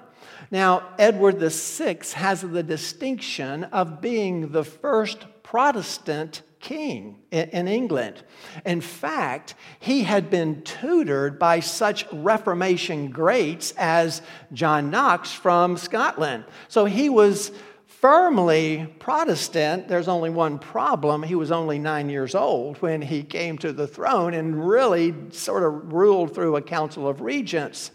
Now, 0.50 0.90
Edward 0.99 1.38
VI 1.38 1.99
has 2.14 2.42
the 2.42 2.62
distinction 2.62 3.64
of 3.64 4.00
being 4.00 4.52
the 4.52 4.64
first 4.64 5.26
Protestant 5.42 6.42
king 6.60 7.18
in 7.30 7.68
England. 7.68 8.22
In 8.64 8.80
fact, 8.80 9.54
he 9.78 10.02
had 10.02 10.30
been 10.30 10.62
tutored 10.62 11.38
by 11.38 11.60
such 11.60 12.06
Reformation 12.12 13.10
greats 13.10 13.72
as 13.76 14.22
John 14.52 14.90
Knox 14.90 15.32
from 15.32 15.76
Scotland. 15.76 16.44
So 16.68 16.84
he 16.84 17.08
was 17.08 17.52
firmly 18.00 18.86
Protestant. 19.00 19.88
There's 19.88 20.06
only 20.06 20.30
one 20.30 20.58
problem. 20.58 21.22
He 21.22 21.34
was 21.34 21.50
only 21.50 21.80
nine 21.80 22.08
years 22.08 22.34
old 22.34 22.76
when 22.78 23.02
he 23.02 23.24
came 23.24 23.58
to 23.58 23.72
the 23.72 23.88
throne 23.88 24.34
and 24.34 24.68
really 24.68 25.14
sort 25.30 25.64
of 25.64 25.92
ruled 25.92 26.32
through 26.32 26.54
a 26.56 26.62
council 26.62 27.08
of 27.08 27.20
regents. 27.20 27.90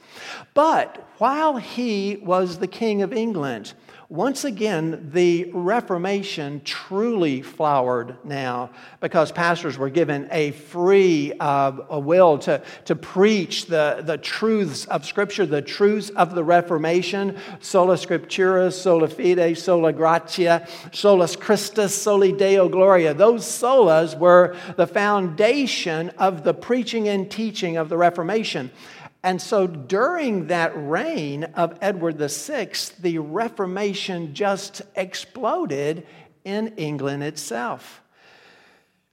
But 0.54 1.08
while 1.20 1.56
he 1.56 2.18
was 2.22 2.60
the 2.60 2.68
king 2.68 3.02
of 3.02 3.14
England, 3.14 3.74
once 4.14 4.46
again, 4.46 5.10
the 5.12 5.50
Reformation 5.54 6.62
truly 6.64 7.42
flowered 7.42 8.16
now 8.24 8.70
because 9.02 9.32
pastors 9.32 9.76
were 9.76 9.90
given 9.90 10.28
a 10.30 10.52
free 10.52 11.34
uh, 11.40 11.72
a 11.90 12.00
will 12.00 12.38
to, 12.38 12.62
to 12.86 12.96
preach 12.96 13.66
the, 13.66 14.04
the 14.06 14.20
truths 14.20 14.86
of 14.86 15.04
Scripture, 15.04 15.48
the 15.48 15.64
truths 15.64 16.12
of 16.12 16.36
the 16.36 16.44
Reformation 16.44 17.36
sola 17.60 17.96
scriptura, 17.96 18.72
sola 18.72 19.08
fide, 19.08 19.58
sola 19.58 19.92
gratia, 19.92 20.68
solus 20.92 21.36
Christus, 21.36 22.00
soli 22.00 22.32
Deo 22.32 22.70
gloria. 22.70 23.16
Those 23.16 23.44
solas 23.44 24.16
were 24.16 24.56
the 24.78 24.86
foundation 24.86 26.10
of 26.20 26.44
the 26.44 26.54
preaching 26.54 27.08
and 27.08 27.32
teaching 27.32 27.78
of 27.78 27.90
the 27.90 27.98
Reformation. 27.98 28.70
And 29.24 29.42
so 29.42 29.68
during 29.68 30.48
that 30.48 30.74
reign 30.76 31.46
of 31.56 31.78
Edward 31.82 32.18
VI, 32.20 32.72
the 33.00 33.20
Reformation 33.20 34.34
just 34.34 34.82
exploded 34.96 36.06
in 36.44 36.74
England 36.76 37.24
itself. 37.24 38.02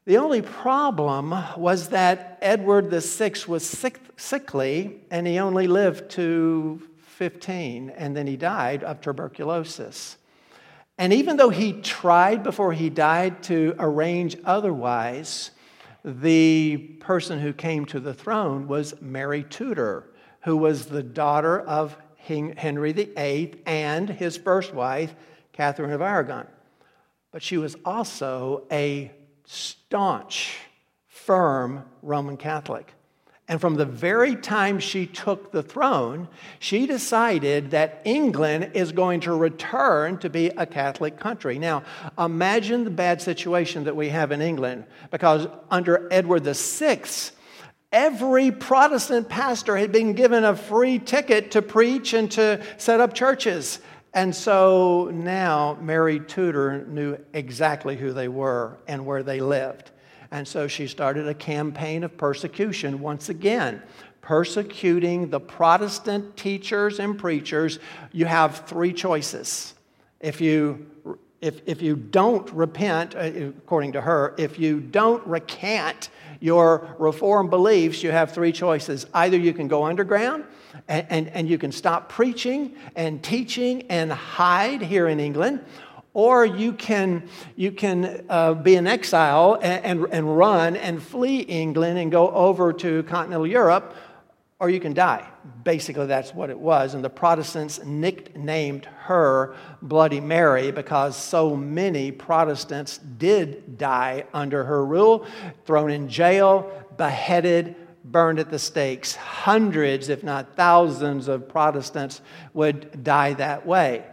The 0.07 0.19
only 0.19 0.43
problem 0.43 1.31
was 1.57 1.91
that 1.91 2.39
Edward 2.43 2.91
VI 2.91 3.35
was 3.47 3.65
sick, 3.65 4.01
sickly 4.17 5.01
and 5.11 5.27
he 5.27 5.39
only 5.39 5.69
lived 5.69 6.11
to 6.13 6.83
15 7.03 7.91
and 7.91 8.17
then 8.17 8.27
he 8.27 8.37
died 8.37 8.83
of 8.83 9.01
tuberculosis. 9.01 10.17
And 10.99 11.13
even 11.13 11.37
though 11.37 11.51
he 11.51 11.75
tried 11.75 12.43
before 12.43 12.73
he 12.73 12.91
died 12.91 13.43
to 13.45 13.77
arrange 13.79 14.37
otherwise, 14.45 15.53
the 16.05 16.77
person 17.01 17.41
who 17.41 17.53
came 17.53 17.85
to 17.87 18.01
the 18.01 18.15
throne 18.15 18.67
was 18.67 18.95
Mary 19.01 19.45
Tudor, 19.45 20.11
who 20.43 20.57
was 20.57 20.87
the 20.87 21.03
daughter 21.03 21.61
of 21.61 21.97
Henry 22.17 22.93
VIII 22.93 23.63
and 23.67 24.09
his 24.09 24.37
first 24.37 24.73
wife, 24.73 25.15
Catherine 25.53 25.93
of 25.93 26.01
Aragon. 26.01 26.47
But 27.33 27.43
she 27.43 27.59
was 27.59 27.77
also 27.85 28.65
a 28.71 29.11
staunch, 29.45 30.59
firm 31.09 31.85
Roman 32.03 32.37
Catholic. 32.37 32.95
And 33.51 33.61
from 33.61 33.75
the 33.75 33.85
very 33.85 34.37
time 34.37 34.79
she 34.79 35.07
took 35.07 35.51
the 35.51 35.65
throne, 35.65 36.29
she 36.61 36.87
decided 36.87 37.73
that 37.73 38.01
England 38.05 38.71
is 38.75 38.93
going 38.93 39.19
to 39.23 39.35
return 39.35 40.19
to 40.19 40.31
be 40.31 40.51
a 40.51 40.65
Catholic 40.65 41.19
country. 41.19 41.59
Now, 41.59 41.83
imagine 42.17 42.85
the 42.85 42.91
bad 42.91 43.21
situation 43.21 43.83
that 43.85 43.97
we 43.97 44.11
have 44.11 44.31
in 44.31 44.41
England, 44.41 44.85
because 45.11 45.49
under 45.69 46.07
Edward 46.13 46.45
VI, 46.45 47.03
every 47.91 48.53
Protestant 48.53 49.29
pastor 49.29 49.77
had 49.77 49.91
been 49.91 50.13
given 50.13 50.45
a 50.45 50.55
free 50.55 51.01
ticket 51.01 51.51
to 51.51 51.61
preach 51.61 52.13
and 52.15 52.31
to 52.31 52.65
set 52.79 53.01
up 53.01 53.15
churches. 53.15 53.81
And 54.15 54.33
so 54.33 55.11
now 55.13 55.77
Mary 55.81 56.21
Tudor 56.21 56.87
knew 56.87 57.19
exactly 57.33 57.97
who 57.97 58.13
they 58.13 58.29
were 58.29 58.79
and 58.87 59.05
where 59.05 59.25
they 59.25 59.41
lived. 59.41 59.91
And 60.31 60.47
so 60.47 60.69
she 60.69 60.87
started 60.87 61.27
a 61.27 61.35
campaign 61.35 62.05
of 62.05 62.17
persecution 62.17 63.01
once 63.01 63.29
again, 63.29 63.83
persecuting 64.21 65.31
the 65.31 65.41
Protestant 65.41 66.37
teachers 66.37 67.01
and 67.01 67.19
preachers. 67.19 67.79
You 68.13 68.27
have 68.27 68.67
three 68.67 68.93
choices. 68.93 69.75
If 70.21 70.41
you 70.41 70.87
if, 71.41 71.63
if 71.67 71.81
you 71.81 71.97
don't 71.97 72.51
repent, 72.53 73.15
uh, 73.17 73.21
according 73.21 73.93
to 73.93 74.01
her, 74.03 74.35
if 74.37 74.59
you 74.59 74.81
don't 74.81 75.27
recant 75.27 76.11
your 76.39 76.95
reformed 76.99 77.51
beliefs, 77.51 78.03
you 78.03 78.11
have 78.11 78.33
three 78.33 78.53
choices. 78.53 79.07
Either 79.15 79.39
you 79.39 79.53
can 79.53 79.67
go 79.67 79.85
underground 79.85 80.45
and, 80.89 81.07
and, 81.09 81.29
and 81.29 81.49
you 81.49 81.59
can 81.59 81.73
stop 81.73 82.09
preaching 82.09 82.75
and 82.95 83.23
teaching 83.23 83.83
and 83.89 84.13
hide 84.13 84.83
here 84.83 85.09
in 85.09 85.19
England, 85.19 85.65
or 86.13 86.45
you 86.45 86.73
can, 86.73 87.29
you 87.55 87.71
can 87.71 88.25
uh, 88.29 88.55
be 88.55 88.75
in 88.75 88.87
exile 88.87 89.59
and, 89.63 89.85
and, 89.85 90.07
and 90.13 90.37
run 90.37 90.77
and 90.77 91.03
flee 91.03 91.41
England 91.41 91.99
and 91.99 92.11
go 92.11 92.31
over 92.31 92.73
to 92.73 93.03
continental 93.05 93.47
Europe, 93.47 93.95
or 94.59 94.69
you 94.69 94.81
can 94.81 94.93
die. 94.93 95.27
Basically, 95.65 96.07
that's 96.07 96.35
what 96.35 96.51
it 96.51 96.59
was. 96.59 96.95
And 96.95 97.03
the 97.03 97.11
Protestants 97.11 97.83
nicknamed 97.85 98.85
her 98.85 99.55
Bloody 99.81 100.21
Mary 100.21 100.71
because 100.71 101.17
so 101.17 101.57
many 101.57 102.11
Protestants 102.13 102.99
did 102.99 103.79
die 103.79 104.25
under 104.35 104.65
her 104.65 104.85
rule, 104.85 105.27
thrown 105.65 105.91
in 105.91 106.09
jail, 106.09 106.71
beheaded, 106.99 107.77
burned 108.05 108.39
at 108.39 108.51
the 108.51 108.59
stakes. 108.59 109.15
Hundreds, 109.15 110.09
if 110.09 110.23
not 110.25 110.57
thousands, 110.57 111.29
of 111.29 111.49
Protestants 111.49 112.21
would 112.53 113.05
die 113.05 113.33
that 113.35 113.65
way. 113.65 114.05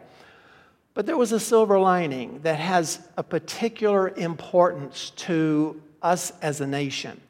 But 0.98 1.06
there 1.06 1.16
was 1.16 1.32
a 1.32 1.40
silver 1.40 1.78
lining 1.78 2.40
that 2.42 2.58
has 2.58 2.98
a 3.18 3.22
particular 3.22 4.10
importance 4.10 5.12
to 5.18 5.80
us 6.02 6.34
as 6.42 6.60
a 6.60 6.66
nation. 6.66 7.22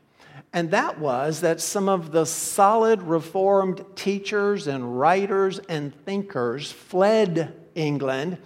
And 0.54 0.72
that 0.72 1.00
was 1.00 1.42
that 1.42 1.60
some 1.60 1.90
of 1.90 2.14
the 2.14 2.26
solid 2.26 3.02
Reformed 3.02 3.84
teachers 3.98 4.68
and 4.68 4.98
writers 4.98 5.60
and 5.68 5.94
thinkers 6.06 6.72
fled 6.72 7.54
England 7.76 8.38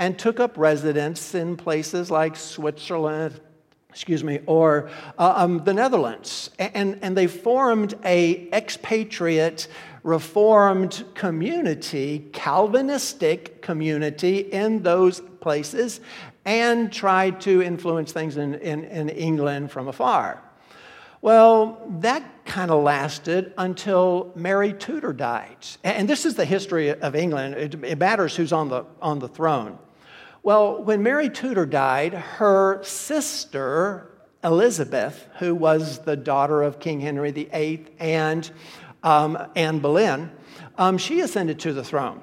and 0.00 0.18
took 0.18 0.40
up 0.40 0.58
residence 0.58 1.36
in 1.36 1.56
places 1.56 2.10
like 2.10 2.34
Switzerland, 2.34 3.40
excuse 3.90 4.24
me, 4.24 4.40
or 4.44 4.90
uh, 5.16 5.34
um, 5.36 5.62
the 5.62 5.72
Netherlands. 5.72 6.50
And, 6.58 6.98
and 7.00 7.16
they 7.16 7.28
formed 7.28 7.94
a 8.04 8.48
expatriate 8.50 9.68
Reformed 10.04 11.04
community, 11.14 12.28
Calvinistic 12.32 13.60
community 13.62 14.38
in 14.38 14.82
those 14.82 15.20
places, 15.40 16.00
and 16.44 16.92
tried 16.92 17.40
to 17.40 17.62
influence 17.62 18.12
things 18.12 18.36
in, 18.36 18.54
in, 18.54 18.84
in 18.84 19.08
England 19.08 19.72
from 19.72 19.88
afar. 19.88 20.42
Well, 21.22 21.82
that 22.00 22.44
kind 22.44 22.70
of 22.70 22.82
lasted 22.82 23.54
until 23.56 24.30
Mary 24.34 24.74
Tudor 24.74 25.14
died. 25.14 25.56
And 25.82 26.06
this 26.06 26.26
is 26.26 26.34
the 26.34 26.44
history 26.44 26.90
of 26.90 27.16
England. 27.16 27.54
It, 27.54 27.82
it 27.82 27.98
matters 27.98 28.36
who's 28.36 28.52
on 28.52 28.68
the, 28.68 28.84
on 29.00 29.20
the 29.20 29.28
throne. 29.28 29.78
Well, 30.42 30.84
when 30.84 31.02
Mary 31.02 31.30
Tudor 31.30 31.64
died, 31.64 32.12
her 32.12 32.82
sister, 32.84 34.10
Elizabeth, 34.44 35.26
who 35.38 35.54
was 35.54 36.00
the 36.00 36.16
daughter 36.16 36.62
of 36.62 36.78
King 36.78 37.00
Henry 37.00 37.30
VIII 37.30 37.86
and 37.98 38.50
um, 39.04 39.38
Anne 39.54 39.78
Boleyn, 39.78 40.32
um, 40.76 40.98
she 40.98 41.20
ascended 41.20 41.60
to 41.60 41.72
the 41.72 41.84
throne. 41.84 42.20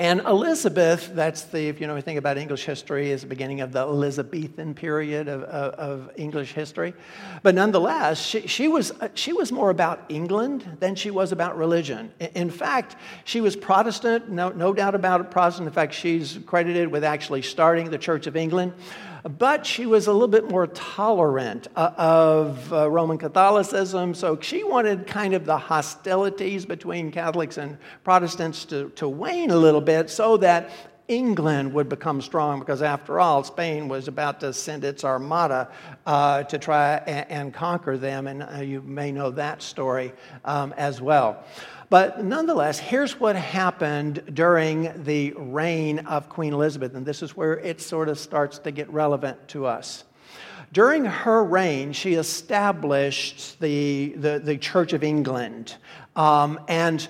And 0.00 0.20
Elizabeth, 0.20 1.10
that's 1.12 1.42
the, 1.42 1.66
if 1.66 1.80
you 1.80 1.88
know 1.88 1.94
anything 1.94 2.18
about 2.18 2.38
English 2.38 2.64
history, 2.64 3.10
is 3.10 3.22
the 3.22 3.26
beginning 3.26 3.62
of 3.62 3.72
the 3.72 3.80
Elizabethan 3.80 4.74
period 4.74 5.26
of, 5.26 5.42
of, 5.42 5.74
of 5.74 6.10
English 6.14 6.52
history. 6.52 6.94
But 7.42 7.56
nonetheless, 7.56 8.24
she, 8.24 8.46
she, 8.46 8.68
was, 8.68 8.92
she 9.14 9.32
was 9.32 9.50
more 9.50 9.70
about 9.70 10.04
England 10.08 10.76
than 10.78 10.94
she 10.94 11.10
was 11.10 11.32
about 11.32 11.58
religion. 11.58 12.12
In 12.36 12.48
fact, 12.48 12.94
she 13.24 13.40
was 13.40 13.56
Protestant, 13.56 14.28
no, 14.28 14.50
no 14.50 14.72
doubt 14.72 14.94
about 14.94 15.20
it, 15.20 15.32
Protestant. 15.32 15.66
In 15.66 15.74
fact, 15.74 15.94
she's 15.94 16.38
credited 16.46 16.92
with 16.92 17.02
actually 17.02 17.42
starting 17.42 17.90
the 17.90 17.98
Church 17.98 18.28
of 18.28 18.36
England 18.36 18.74
but 19.36 19.66
she 19.66 19.84
was 19.84 20.06
a 20.06 20.12
little 20.12 20.28
bit 20.28 20.48
more 20.48 20.66
tolerant 20.68 21.68
uh, 21.76 21.90
of 21.96 22.72
uh, 22.72 22.90
Roman 22.90 23.18
Catholicism. 23.18 24.14
So 24.14 24.38
she 24.40 24.64
wanted 24.64 25.06
kind 25.06 25.34
of 25.34 25.44
the 25.44 25.58
hostilities 25.58 26.64
between 26.64 27.10
Catholics 27.10 27.58
and 27.58 27.76
Protestants 28.04 28.64
to, 28.66 28.90
to 28.90 29.08
wane 29.08 29.50
a 29.50 29.56
little 29.56 29.82
bit 29.82 30.08
so 30.08 30.38
that 30.38 30.70
England 31.08 31.72
would 31.72 31.88
become 31.88 32.20
strong 32.20 32.58
because, 32.58 32.82
after 32.82 33.18
all, 33.18 33.42
Spain 33.42 33.88
was 33.88 34.08
about 34.08 34.40
to 34.40 34.52
send 34.52 34.84
its 34.84 35.04
armada 35.04 35.70
uh, 36.04 36.42
to 36.44 36.58
try 36.58 36.96
and, 37.06 37.30
and, 37.30 37.54
conquer 37.54 37.96
them, 37.96 38.26
and 38.26 38.42
uh, 38.42 38.60
you 38.60 38.82
may 38.82 39.10
know 39.10 39.30
that 39.30 39.62
story 39.62 40.12
um, 40.44 40.74
as 40.76 41.00
well. 41.00 41.44
But 41.90 42.22
nonetheless, 42.22 42.78
here's 42.78 43.18
what 43.18 43.34
happened 43.34 44.22
during 44.34 45.04
the 45.04 45.32
reign 45.36 46.00
of 46.00 46.28
Queen 46.28 46.52
Elizabeth, 46.52 46.94
and 46.94 47.06
this 47.06 47.22
is 47.22 47.34
where 47.34 47.58
it 47.58 47.80
sort 47.80 48.10
of 48.10 48.18
starts 48.18 48.58
to 48.60 48.70
get 48.70 48.92
relevant 48.92 49.48
to 49.48 49.64
us. 49.64 50.04
During 50.70 51.06
her 51.06 51.42
reign, 51.42 51.94
she 51.94 52.14
established 52.14 53.58
the, 53.60 54.12
the, 54.16 54.38
the 54.38 54.58
Church 54.58 54.92
of 54.92 55.02
England. 55.02 55.76
Um, 56.14 56.60
and 56.68 57.08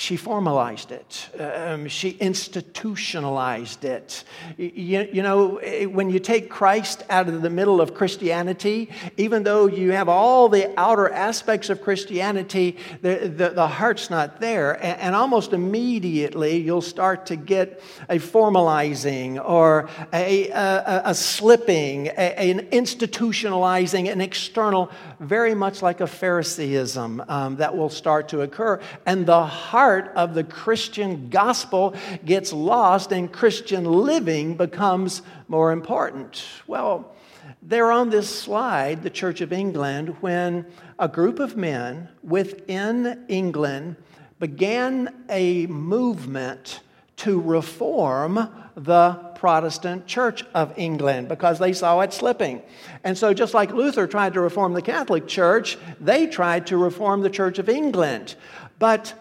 she 0.00 0.16
formalized 0.16 0.92
it. 0.92 1.28
Um, 1.38 1.86
she 1.86 2.10
institutionalized 2.12 3.84
it. 3.84 4.24
You, 4.56 5.06
you, 5.12 5.22
know, 5.22 5.58
eh, 5.58 5.84
when 5.84 6.08
you 6.08 6.18
take 6.18 6.48
Christ 6.48 7.04
out 7.10 7.28
of 7.28 7.42
the 7.42 7.50
middle 7.50 7.82
of 7.82 7.92
Christianity, 7.92 8.88
even 9.18 9.42
though 9.42 9.66
you 9.66 9.92
have 9.92 10.08
all 10.08 10.48
the 10.48 10.72
outer 10.80 11.10
aspects 11.10 11.68
of 11.68 11.82
Christianity, 11.82 12.78
the, 13.02 13.28
the, 13.28 13.50
the 13.50 13.66
heart's 13.66 14.08
not 14.08 14.40
there. 14.40 14.72
And, 14.82 15.00
and, 15.00 15.14
almost 15.14 15.52
immediately, 15.52 16.56
you'll 16.56 16.80
start 16.80 17.26
to 17.26 17.36
get 17.36 17.82
a 18.08 18.16
formalizing 18.16 19.38
or 19.44 19.90
a, 20.14 20.48
a, 20.48 21.02
a 21.06 21.14
slipping, 21.14 22.06
a, 22.06 22.50
an 22.50 22.60
institutionalizing, 22.68 24.10
an 24.10 24.22
external, 24.22 24.90
very 25.18 25.54
much 25.54 25.82
like 25.82 26.00
a 26.00 26.06
Phariseeism 26.06 27.22
um, 27.28 27.56
that 27.56 27.76
will 27.76 27.90
start 27.90 28.28
to 28.28 28.40
occur. 28.40 28.80
And 29.04 29.26
the 29.26 29.44
heart 29.44 29.89
heart 29.90 30.12
of 30.14 30.34
the 30.34 30.44
Christian 30.44 31.30
gospel 31.30 31.96
gets 32.24 32.52
lost 32.52 33.10
and 33.10 33.32
Christian 33.32 33.84
living 33.84 34.54
becomes 34.56 35.22
more 35.48 35.72
important. 35.72 36.44
Well, 36.68 37.12
there 37.60 37.90
on 37.90 38.08
this 38.08 38.28
slide, 38.28 39.02
the 39.02 39.10
Church 39.10 39.40
of 39.40 39.52
England, 39.52 40.14
when 40.20 40.64
a 40.96 41.08
group 41.08 41.40
of 41.40 41.56
men 41.56 42.08
within 42.22 43.24
England 43.26 43.96
began 44.38 45.24
a 45.28 45.66
movement 45.66 46.82
to 47.16 47.40
reform 47.40 48.48
the 48.76 49.18
Protestant 49.34 50.06
Church 50.06 50.44
of 50.54 50.72
England 50.78 51.26
because 51.26 51.58
they 51.58 51.72
saw 51.72 51.98
it 52.00 52.12
slipping. 52.12 52.62
And 53.02 53.18
so, 53.18 53.34
just 53.34 53.54
like 53.54 53.72
Luther 53.72 54.06
tried 54.06 54.34
to 54.34 54.40
reform 54.40 54.72
the 54.72 54.82
Catholic 54.82 55.26
Church, 55.26 55.76
they 56.00 56.28
tried 56.28 56.68
to 56.68 56.76
reform 56.76 57.22
the 57.22 57.30
Church 57.30 57.58
of 57.58 57.68
England. 57.68 58.36
But 58.78 59.14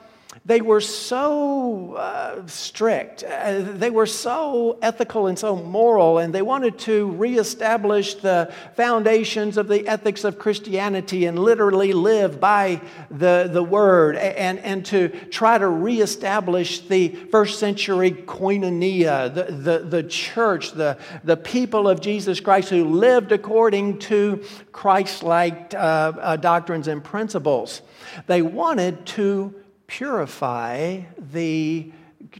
they 0.49 0.61
were 0.61 0.81
so 0.81 1.93
uh, 1.93 2.41
strict, 2.47 3.23
uh, 3.23 3.61
they 3.61 3.91
were 3.91 4.07
so 4.07 4.79
ethical 4.81 5.27
and 5.27 5.37
so 5.37 5.55
moral, 5.55 6.17
and 6.17 6.33
they 6.33 6.41
wanted 6.41 6.79
to 6.79 7.11
reestablish 7.11 8.15
the 8.15 8.51
foundations 8.75 9.57
of 9.57 9.67
the 9.67 9.87
ethics 9.87 10.23
of 10.23 10.39
Christianity 10.39 11.27
and 11.27 11.37
literally 11.37 11.93
live 11.93 12.39
by 12.39 12.81
the, 13.11 13.47
the 13.53 13.61
word 13.61 14.15
and, 14.15 14.57
and 14.57 14.83
to 14.87 15.09
try 15.29 15.59
to 15.59 15.67
reestablish 15.67 16.79
the 16.79 17.09
first 17.29 17.59
century 17.59 18.09
koinonia, 18.09 19.31
the, 19.31 19.43
the, 19.53 19.85
the 19.85 20.03
church, 20.03 20.71
the, 20.71 20.97
the 21.23 21.37
people 21.37 21.87
of 21.87 22.01
Jesus 22.01 22.39
Christ 22.39 22.71
who 22.71 22.85
lived 22.85 23.31
according 23.31 23.99
to 23.99 24.43
Christ 24.71 25.21
like 25.21 25.75
uh, 25.75 25.77
uh, 25.77 26.35
doctrines 26.37 26.87
and 26.87 27.03
principles. 27.03 27.83
They 28.25 28.41
wanted 28.41 29.05
to 29.05 29.53
purify 29.89 31.01
the 31.31 31.91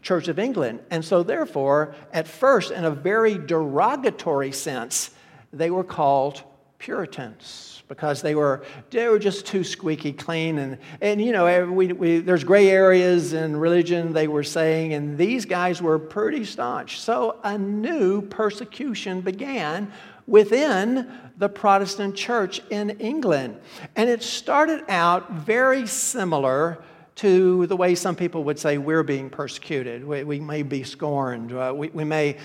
Church 0.02 0.28
of 0.28 0.38
England. 0.38 0.82
And 0.92 1.04
so, 1.04 1.24
therefore, 1.24 1.96
at 2.14 2.28
first, 2.28 2.72
in 2.72 2.86
a 2.86 2.92
very 2.92 3.38
derogatory 3.38 4.52
sense, 4.52 5.10
they 5.52 5.72
were 5.72 5.84
called 5.84 6.44
Puritans 6.78 7.82
because 7.88 8.22
they 8.22 8.36
were, 8.36 8.64
they 8.92 9.08
were 9.08 9.18
just 9.18 9.48
too 9.48 9.64
squeaky 9.64 10.14
clean. 10.14 10.60
And, 10.60 10.78
and 11.02 11.20
you 11.20 11.32
know, 11.32 11.48
eh, 11.48 11.64
we, 11.64 11.92
we, 11.92 12.20
there's 12.20 12.44
gray 12.44 12.70
areas 12.70 13.34
in 13.34 13.58
religion, 13.58 14.14
they 14.14 14.28
were 14.28 14.44
saying, 14.44 14.94
and 14.94 15.18
these 15.18 15.46
guys 15.46 15.82
were 15.82 15.98
pretty 15.98 16.46
staunch. 16.46 17.00
So 17.00 17.40
a 17.44 17.58
new 17.58 18.22
persecution 18.22 19.22
began 19.22 19.92
within 20.28 21.12
the 21.40 21.50
Protestant 21.50 22.16
church 22.16 22.62
in 22.70 22.92
England. 23.00 23.60
And 23.96 24.08
it 24.08 24.22
started 24.22 24.84
out 24.88 25.32
very 25.32 25.88
similar 25.88 26.84
to 27.20 27.68
the 27.68 27.76
way 27.76 27.96
some 27.96 28.16
people 28.16 28.46
would 28.46 28.58
say 28.58 28.78
we're 28.78 29.04
being 29.04 29.30
persecuted. 29.30 30.06
We, 30.06 30.24
we 30.24 30.40
may 30.40 30.64
be 30.64 30.84
scorned. 30.84 31.52
Uh, 31.52 31.74
we, 31.76 31.90
we, 31.90 32.06
may 32.06 32.38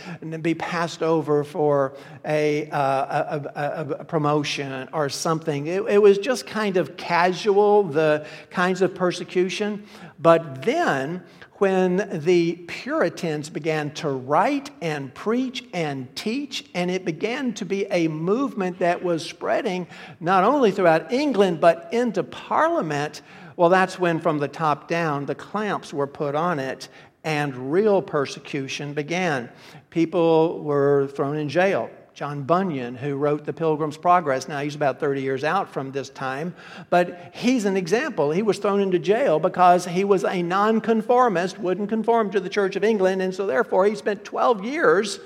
be 0.43 0.53
passed 0.55 1.01
over 1.01 1.45
for 1.45 1.97
a, 2.25 2.69
uh, 2.71 3.39
a, 3.39 3.53
a, 3.55 3.87
a 4.01 4.05
promotion 4.05 4.89
or 4.93 5.09
something. 5.09 5.69
It, 5.69 5.83
it, 5.83 6.03
was 6.03 6.19
just 6.19 6.49
kind 6.49 6.77
of 6.77 6.97
casual, 6.97 7.85
the 7.85 8.27
kinds 8.51 8.83
of 8.83 8.97
persecution. 8.97 9.87
But 10.19 10.63
then, 10.63 11.23
when 11.59 12.09
the 12.25 12.57
Puritans 12.67 13.51
began 13.51 13.93
to 13.95 14.09
write 14.09 14.71
and 14.81 15.15
preach 15.15 15.65
and 15.73 16.15
teach, 16.17 16.65
and 16.75 16.91
it 16.91 17.05
began 17.05 17.55
to 17.55 17.65
be 17.65 17.87
a 17.93 18.09
movement 18.09 18.81
that 18.81 19.05
was 19.05 19.25
spreading 19.25 19.87
not 20.19 20.43
only 20.43 20.73
throughout 20.73 21.13
England 21.13 21.61
but 21.61 21.89
into 21.93 22.25
Parliament 22.25 23.23
well, 23.57 23.69
that's 23.69 23.99
when, 23.99 24.21
from 24.21 24.39
the 24.39 24.49
top 24.49 24.89
down, 24.89 25.27
the 25.27 25.35
clamps 25.35 25.93
were 25.93 26.07
put 26.07 26.35
on 26.35 26.59
it 26.59 26.89
and 27.25 27.73
real 27.73 28.03
persecution 28.03 28.93
began. 28.93 29.49
People 29.91 30.63
were 30.63 31.09
thrown 31.09 31.37
in 31.37 31.49
jail. 31.49 31.91
John 32.13 32.45
Bunyan, 32.45 32.95
who 32.95 33.17
wrote 33.17 33.45
The 33.45 33.53
Pilgrim's 33.53 33.97
Progress. 33.97 34.47
Now, 34.47 34.61
he's 34.61 34.77
about 34.77 35.01
30 35.01 35.21
years 35.21 35.43
out 35.43 35.69
from 35.69 35.91
this 35.91 36.11
time, 36.11 36.55
but 36.89 37.33
he's 37.35 37.65
an 37.65 37.77
example. 37.77 38.31
He 38.31 38.43
was 38.43 38.59
thrown 38.59 38.81
into 38.81 39.01
jail 39.01 39.41
because 39.41 39.85
he 39.85 40.05
was 40.05 40.23
a 40.23 40.41
nonconformist, 40.41 41.59
wouldn't 41.59 41.89
conform 41.89 42.31
to 42.31 42.39
the 42.39 42.49
Church 42.49 42.77
of 42.77 42.85
England, 42.85 43.21
and 43.21 43.35
so 43.35 43.47
therefore 43.47 43.87
he 43.87 43.97
spent 43.97 44.25
12 44.25 44.65
years 44.65 45.19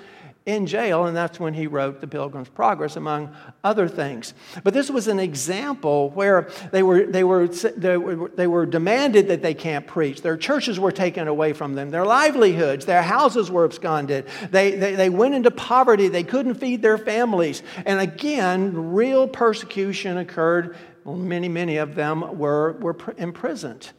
in 0.48 0.64
jail, 0.64 1.04
and 1.04 1.14
that's 1.14 1.38
when 1.38 1.52
he 1.52 1.66
wrote 1.66 2.00
The 2.00 2.06
Pilgrim's 2.06 2.48
Progress, 2.48 2.96
among 2.96 3.36
other 3.62 3.86
things. 3.86 4.32
But 4.64 4.72
this 4.72 4.90
was 4.90 5.06
an 5.06 5.20
example 5.20 6.08
where 6.10 6.48
they 6.72 6.82
were, 6.82 7.04
they 7.04 7.22
were, 7.22 7.46
they 7.46 7.98
were, 7.98 8.30
they 8.30 8.46
were 8.46 8.64
demanded 8.64 9.28
that 9.28 9.42
they 9.42 9.52
can't 9.52 9.86
preach. 9.86 10.22
Their 10.22 10.38
churches 10.38 10.80
were 10.80 10.90
taken 10.90 11.28
away 11.28 11.52
from 11.52 11.74
them, 11.74 11.90
their 11.90 12.06
livelihoods, 12.06 12.86
their 12.86 13.02
houses 13.02 13.50
were 13.50 13.66
absconded. 13.66 14.26
They, 14.50 14.70
they, 14.70 14.94
they 14.94 15.10
went 15.10 15.34
into 15.34 15.50
poverty, 15.50 16.08
they 16.08 16.24
couldn't 16.24 16.54
feed 16.54 16.80
their 16.80 16.96
families. 16.96 17.62
And 17.84 18.00
again, 18.00 18.92
real 18.92 19.28
persecution 19.28 20.16
occurred. 20.16 20.76
Many, 21.04 21.48
many 21.48 21.76
of 21.76 21.94
them 21.94 22.38
were, 22.38 22.72
were 22.80 22.96
imprisoned. 23.18 23.92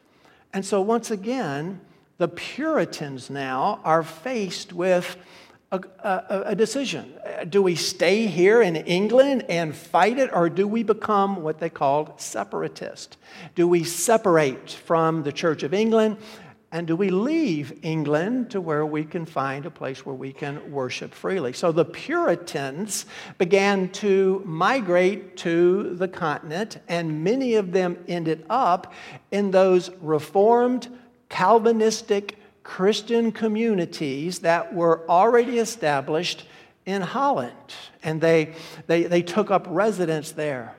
And 0.52 0.66
so, 0.66 0.82
once 0.82 1.12
again, 1.12 1.80
the 2.18 2.28
Puritans 2.28 3.30
now 3.30 3.82
are 3.84 4.04
faced 4.04 4.74
with 4.74 5.16
a, 5.72 5.80
a, 6.04 6.44
a, 6.48 6.56
decision. 6.56 7.14
Do 7.48 7.62
we 7.62 7.76
stay 7.76 8.26
here 8.26 8.62
in 8.62 8.76
England 8.76 9.46
and 9.50 9.76
fight 9.76 10.18
it, 10.18 10.32
or 10.34 10.50
do 10.50 10.68
we 10.68 10.82
become 10.82 11.44
what 11.44 11.60
they 11.60 11.70
called 11.70 12.20
separatist? 12.20 13.18
Do 13.54 13.68
we 13.68 13.84
separate 13.84 14.72
from 14.72 15.22
the 15.22 15.32
Church 15.32 15.62
of 15.62 15.74
England, 15.74 16.18
and 16.72 16.88
do 16.88 16.96
we 16.96 17.10
leave 17.10 17.80
England 17.84 18.50
to 18.52 18.62
where 18.62 18.86
we 18.86 19.04
can 19.04 19.26
find 19.26 19.66
a 19.66 19.72
place 19.72 20.06
where 20.06 20.16
we 20.16 20.34
can 20.34 20.72
worship 20.72 21.14
freely? 21.14 21.54
So 21.54 21.72
the 21.72 21.86
Puritans 21.86 23.06
began 23.38 23.90
to 23.90 24.42
migrate 24.46 25.38
to 25.38 25.96
the 25.96 26.08
continent, 26.08 26.80
and 26.88 27.24
many 27.24 27.56
of 27.56 27.72
them 27.72 28.04
ended 28.08 28.44
up 28.50 28.94
in 29.30 29.52
those 29.52 29.92
Reformed, 30.02 30.88
Calvinistic, 31.30 32.38
Christian 32.70 33.32
communities 33.32 34.40
that 34.40 34.76
were 34.76 35.02
already 35.10 35.58
established 35.58 36.46
in 36.86 37.02
Holland, 37.02 37.74
and 38.04 38.22
they, 38.22 38.54
they, 38.86 39.06
they 39.06 39.24
took 39.24 39.50
up 39.50 39.66
residence 39.68 40.34
there. 40.34 40.76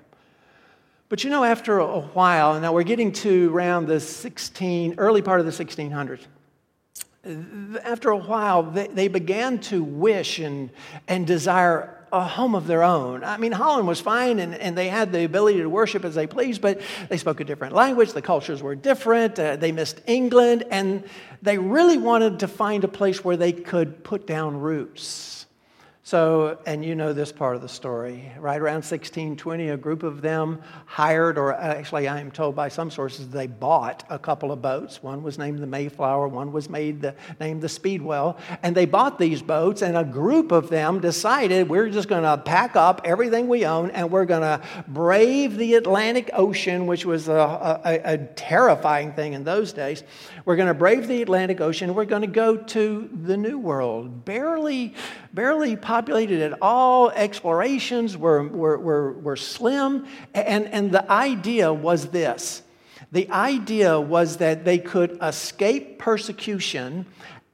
But 1.09 1.25
you 1.25 1.31
know, 1.31 1.43
after 1.43 1.81
a 1.81 1.99
while, 2.01 2.53
and 2.53 2.63
now 2.63 2.73
we're 2.73 2.85
getting 2.85 3.11
to 3.25 3.53
around 3.53 3.89
the 3.89 3.99
16, 3.99 4.95
early 4.99 5.21
part 5.21 5.41
of 5.41 5.47
the 5.47 5.65
1600s, 5.65 6.21
after 7.83 8.11
a 8.11 8.17
while, 8.17 8.63
they, 8.63 8.87
they 8.87 9.09
began 9.09 9.59
to 9.59 9.83
wish 9.83 10.39
and, 10.39 10.71
and 11.09 11.27
desire 11.27 12.00
a 12.13 12.27
home 12.27 12.55
of 12.55 12.67
their 12.67 12.83
own. 12.83 13.23
I 13.25 13.37
mean, 13.37 13.53
Holland 13.53 13.87
was 13.87 14.01
fine 14.01 14.39
and, 14.39 14.55
and 14.55 14.77
they 14.77 14.89
had 14.89 15.13
the 15.13 15.25
ability 15.25 15.59
to 15.59 15.69
worship 15.69 16.05
as 16.05 16.15
they 16.15 16.27
pleased, 16.27 16.61
but 16.61 16.81
they 17.09 17.17
spoke 17.17 17.41
a 17.41 17.45
different 17.45 17.75
language. 17.75 18.13
The 18.13 18.23
cultures 18.23 18.63
were 18.63 18.75
different. 18.75 19.39
Uh, 19.39 19.57
they 19.57 19.73
missed 19.73 20.01
England, 20.07 20.65
and 20.71 21.05
they 21.43 21.59
really 21.59 21.99
wanted 21.99 22.41
to 22.41 22.49
find 22.49 22.85
a 22.85 22.89
place 22.89 23.25
where 23.25 23.37
they 23.37 23.53
could 23.53 24.03
put 24.05 24.27
down 24.27 24.61
roots. 24.61 25.47
So, 26.03 26.59
and 26.65 26.83
you 26.83 26.95
know 26.95 27.13
this 27.13 27.31
part 27.31 27.57
of 27.57 27.63
the 27.63 27.69
story. 27.69 28.33
Right 28.39 28.59
around 28.59 28.77
1620, 28.77 29.69
a 29.69 29.77
group 29.77 30.03
of 30.03 30.23
them 30.23 30.63
hired, 30.87 31.37
or 31.37 31.53
actually, 31.53 32.09
I 32.09 32.21
am 32.21 32.31
told 32.31 32.57
by 32.57 32.71
some 32.71 32.91
sources, 32.91 33.29
they 33.29 33.47
bought 33.47 34.05
a 34.09 34.19
couple 34.19 34.51
of 34.51 34.63
boats. 34.63 35.03
One 35.03 35.23
was 35.23 35.37
named 35.37 35.59
the 35.59 35.67
Mayflower, 35.67 36.27
one 36.27 36.53
was 36.53 36.71
made 36.71 37.03
the, 37.03 37.15
named 37.39 37.61
the 37.61 37.69
Speedwell. 37.69 38.39
And 38.63 38.75
they 38.75 38.87
bought 38.87 39.19
these 39.19 39.43
boats, 39.43 39.83
and 39.83 39.95
a 39.95 40.03
group 40.03 40.53
of 40.53 40.71
them 40.71 41.01
decided 41.01 41.69
we're 41.69 41.91
just 41.91 42.09
going 42.09 42.23
to 42.23 42.39
pack 42.39 42.77
up 42.77 43.03
everything 43.05 43.47
we 43.47 43.67
own 43.67 43.91
and 43.91 44.11
we're 44.11 44.25
going 44.25 44.41
to 44.41 44.63
brave 44.89 45.59
the 45.59 45.75
Atlantic 45.75 46.31
Ocean, 46.33 46.87
which 46.87 47.05
was 47.05 47.29
a, 47.29 47.81
a, 47.85 48.15
a 48.15 48.17
terrifying 48.17 49.13
thing 49.13 49.35
in 49.35 49.45
those 49.45 49.75
days. 49.75 50.03
We're 50.47 50.57
going 50.57 50.69
to 50.69 50.75
brave 50.75 51.09
the 51.09 51.21
Atlantic 51.21 51.61
Ocean. 51.61 51.95
We're 51.95 52.07
going 52.07 52.23
to 52.23 52.27
go 52.27 52.57
to 52.57 53.11
the 53.23 53.37
New 53.37 53.59
World. 53.59 54.25
Barely, 54.25 54.95
barely 55.35 55.77
populated 55.91 56.41
at 56.41 56.57
all. 56.63 57.11
Explorations 57.11 58.17
were, 58.17 58.47
were, 58.47 58.79
were, 58.79 59.13
were 59.15 59.35
slim. 59.35 60.07
And, 60.33 60.69
and 60.69 60.93
the 60.93 61.11
idea 61.11 61.73
was 61.73 62.11
this 62.11 62.63
the 63.11 63.29
idea 63.31 64.01
was 64.01 64.37
that 64.37 64.65
they 64.65 64.79
could 64.79 65.19
escape 65.21 65.99
persecution 65.99 67.07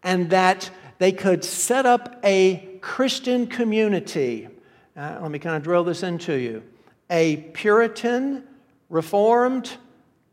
and 0.03 0.29
that 0.29 0.71
they 0.99 1.13
could 1.13 1.43
set 1.45 1.87
up 1.87 2.21
a 2.23 2.79
Christian 2.83 3.47
community. 3.47 4.49
Uh, 4.95 5.19
let 5.23 5.31
me 5.31 5.39
kind 5.39 5.57
of 5.57 5.63
drill 5.63 5.85
this 5.85 6.03
into 6.03 6.35
you 6.35 6.63
a 7.09 7.37
Puritan, 7.55 8.45
Reformed, 8.91 9.79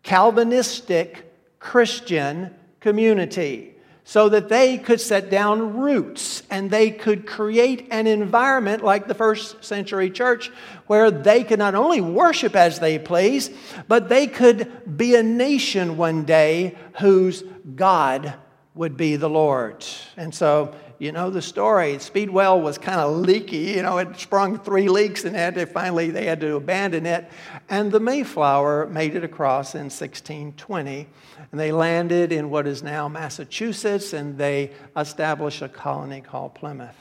Calvinistic 0.01 1.31
Christian 1.59 2.53
community 2.81 3.72
so 4.05 4.29
that 4.29 4.49
they 4.49 4.77
could 4.77 4.99
set 4.99 5.29
down 5.29 5.77
roots 5.77 6.43
and 6.49 6.69
they 6.69 6.91
could 6.91 7.25
create 7.25 7.87
an 7.89 8.05
environment 8.05 8.83
like 8.83 9.07
the 9.07 9.13
first 9.13 9.63
century 9.63 10.09
church 10.09 10.51
where 10.87 11.09
they 11.09 11.43
could 11.43 11.59
not 11.59 11.73
only 11.73 12.01
worship 12.01 12.55
as 12.55 12.79
they 12.79 12.99
please, 12.99 13.49
but 13.87 14.09
they 14.09 14.27
could 14.27 14.97
be 14.97 15.15
a 15.15 15.23
nation 15.23 15.95
one 15.95 16.25
day 16.25 16.75
whose 16.99 17.43
God 17.75 18.33
would 18.75 18.97
be 18.97 19.15
the 19.15 19.29
Lord. 19.29 19.85
And 20.17 20.33
so, 20.33 20.75
you 20.99 21.11
know 21.11 21.29
the 21.29 21.41
story. 21.41 21.97
Speedwell 21.99 22.61
was 22.61 22.77
kind 22.77 22.99
of 22.99 23.17
leaky. 23.17 23.73
You 23.75 23.81
know, 23.81 23.97
it 23.97 24.17
sprung 24.19 24.59
three 24.59 24.87
leaks 24.87 25.23
and 25.25 25.35
had 25.35 25.55
to 25.55 25.65
finally 25.65 26.11
they 26.11 26.25
had 26.25 26.39
to 26.41 26.55
abandon 26.55 27.05
it. 27.05 27.29
And 27.69 27.91
the 27.91 27.99
Mayflower 27.99 28.87
made 28.87 29.15
it 29.15 29.23
across 29.23 29.75
in 29.75 29.85
1620 29.85 31.07
and 31.51 31.59
they 31.59 31.71
landed 31.71 32.31
in 32.31 32.49
what 32.49 32.67
is 32.67 32.83
now 32.83 33.07
Massachusetts 33.07 34.13
and 34.13 34.37
they 34.37 34.71
established 34.95 35.61
a 35.61 35.69
colony 35.69 36.21
called 36.21 36.55
Plymouth. 36.55 36.95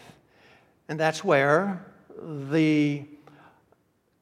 And 0.89 0.99
that's 0.99 1.25
where 1.25 1.85
the 2.51 3.05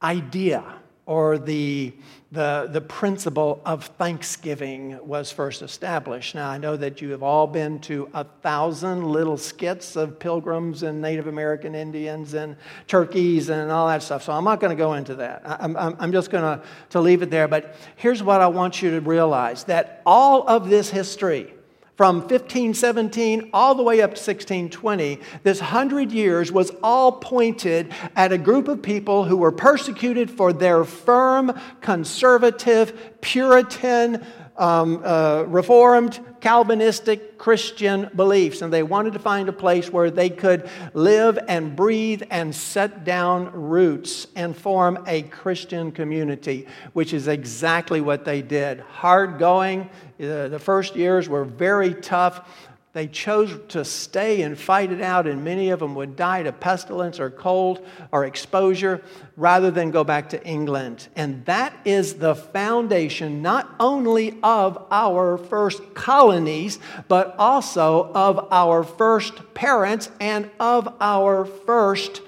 idea 0.03 0.80
or 1.11 1.39
the, 1.39 1.93
the, 2.31 2.69
the 2.71 2.81
principle 2.81 3.61
of 3.67 3.87
thanksgiving 3.99 4.97
was 5.05 5.33
first 5.33 5.61
established. 5.61 6.37
Now, 6.37 6.49
I 6.49 6.57
know 6.57 6.77
that 6.77 7.03
you 7.03 7.11
have 7.11 7.25
all 7.25 7.49
been 7.49 7.81
to 7.81 8.09
a 8.15 8.23
thousand 8.23 9.03
little 9.03 9.37
skits 9.37 9.97
of 9.97 10.21
pilgrims 10.21 10.85
and 10.85 11.03
Native 11.03 11.27
American 11.27 11.75
Indians 11.75 12.35
and 12.35 12.55
turkeys 12.87 13.49
and 13.49 13.73
all 13.73 13.89
that 13.89 14.05
stuff, 14.05 14.23
so 14.23 14.33
I'm 14.33 14.45
not 14.45 14.61
going 14.61 14.71
to 14.71 14.81
go 14.81 14.93
into 14.93 15.17
that. 15.17 15.43
I'm, 15.45 15.77
I'm, 15.77 15.97
I'm 15.99 16.13
just 16.13 16.31
going 16.31 16.45
to, 16.45 16.65
to 16.91 17.01
leave 17.01 17.23
it 17.23 17.31
there. 17.31 17.49
But 17.49 17.75
here's 17.97 18.23
what 18.23 18.41
I 18.41 18.47
want 18.47 18.81
you 18.81 18.93
to 18.93 19.01
realize 19.01 19.65
that 19.65 20.03
all 20.07 20.47
of 20.47 20.71
this 20.71 20.91
history, 20.91 21.53
from 22.01 22.21
1517 22.21 23.51
all 23.53 23.75
the 23.75 23.83
way 23.83 24.01
up 24.01 24.15
to 24.15 24.19
1620, 24.19 25.21
this 25.43 25.61
hundred 25.61 26.11
years 26.11 26.51
was 26.51 26.73
all 26.83 27.13
pointed 27.13 27.93
at 28.17 28.33
a 28.33 28.39
group 28.39 28.69
of 28.69 28.81
people 28.81 29.25
who 29.25 29.37
were 29.37 29.53
persecuted 29.53 30.31
for 30.31 30.51
their 30.51 30.83
firm, 30.83 31.53
conservative, 31.83 33.19
Puritan, 33.21 34.25
um, 34.61 35.03
uh, 35.05 35.45
Reformed, 35.49 36.21
Calvinistic 36.41 37.39
Christian 37.39 38.11
beliefs. 38.15 38.63
And 38.63 38.73
they 38.73 38.83
wanted 38.83 39.15
to 39.15 39.19
find 39.19 39.49
a 39.49 39.53
place 39.53 39.91
where 39.91 40.11
they 40.11 40.29
could 40.29 40.69
live 40.93 41.39
and 41.49 41.75
breathe 41.75 42.23
and 42.31 42.55
set 42.55 43.03
down 43.05 43.51
roots 43.53 44.27
and 44.37 44.57
form 44.57 45.03
a 45.07 45.23
Christian 45.23 45.91
community, 45.91 46.67
which 46.93 47.15
is 47.15 47.27
exactly 47.27 48.01
what 48.01 48.25
they 48.25 48.43
did. 48.43 48.81
Hard 48.81 49.39
going. 49.39 49.89
Uh, 50.21 50.49
the 50.49 50.59
first 50.59 50.95
years 50.95 51.29
were 51.29 51.45
very 51.45 51.95
tough. 51.95 52.47
They 52.93 53.07
chose 53.07 53.57
to 53.69 53.85
stay 53.85 54.43
and 54.43 54.59
fight 54.59 54.91
it 54.91 55.01
out, 55.01 55.29
and 55.29 55.45
many 55.45 55.71
of 55.71 55.79
them 55.79 55.95
would 55.95 56.17
die 56.17 56.43
to 56.43 56.51
pestilence 56.51 57.21
or 57.21 57.31
cold 57.31 57.87
or 58.11 58.25
exposure 58.25 59.01
rather 59.37 59.71
than 59.71 59.93
go 59.93 60.03
back 60.03 60.31
to 60.31 60.45
England. 60.45 61.07
And 61.15 61.45
that 61.45 61.73
is 61.85 62.15
the 62.15 62.35
foundation 62.35 63.43
not 63.43 63.73
only 63.79 64.41
of 64.43 64.87
our 64.91 65.39
first 65.39 65.95
colonies, 65.95 66.81
but 67.07 67.37
also 67.39 68.11
of 68.13 68.49
our 68.51 68.83
first 68.83 69.55
parents 69.55 70.11
and 70.21 70.51
of 70.59 70.93
our 71.01 71.45
first 71.45 72.23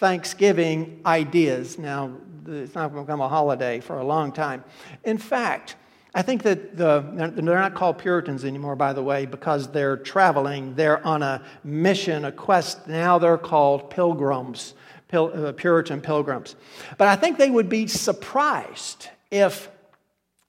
Thanksgiving 0.00 1.00
ideas. 1.06 1.78
Now, 1.78 2.10
it's 2.44 2.74
not 2.74 2.88
going 2.88 3.04
to 3.04 3.06
become 3.06 3.20
a 3.20 3.28
holiday 3.28 3.78
for 3.78 3.98
a 3.98 4.04
long 4.04 4.32
time. 4.32 4.64
In 5.04 5.16
fact, 5.16 5.76
I 6.14 6.20
think 6.20 6.42
that 6.42 6.76
the, 6.76 7.32
they're 7.34 7.58
not 7.58 7.74
called 7.74 7.98
Puritans 7.98 8.44
anymore, 8.44 8.76
by 8.76 8.92
the 8.92 9.02
way, 9.02 9.24
because 9.24 9.68
they're 9.68 9.96
traveling. 9.96 10.74
They're 10.74 11.04
on 11.06 11.22
a 11.22 11.42
mission, 11.64 12.26
a 12.26 12.32
quest. 12.32 12.86
Now 12.86 13.18
they're 13.18 13.38
called 13.38 13.88
pilgrims, 13.88 14.74
Pil, 15.08 15.32
uh, 15.34 15.52
Puritan 15.52 16.02
pilgrims. 16.02 16.54
But 16.98 17.08
I 17.08 17.16
think 17.16 17.38
they 17.38 17.48
would 17.48 17.70
be 17.70 17.86
surprised 17.86 19.08
if 19.30 19.70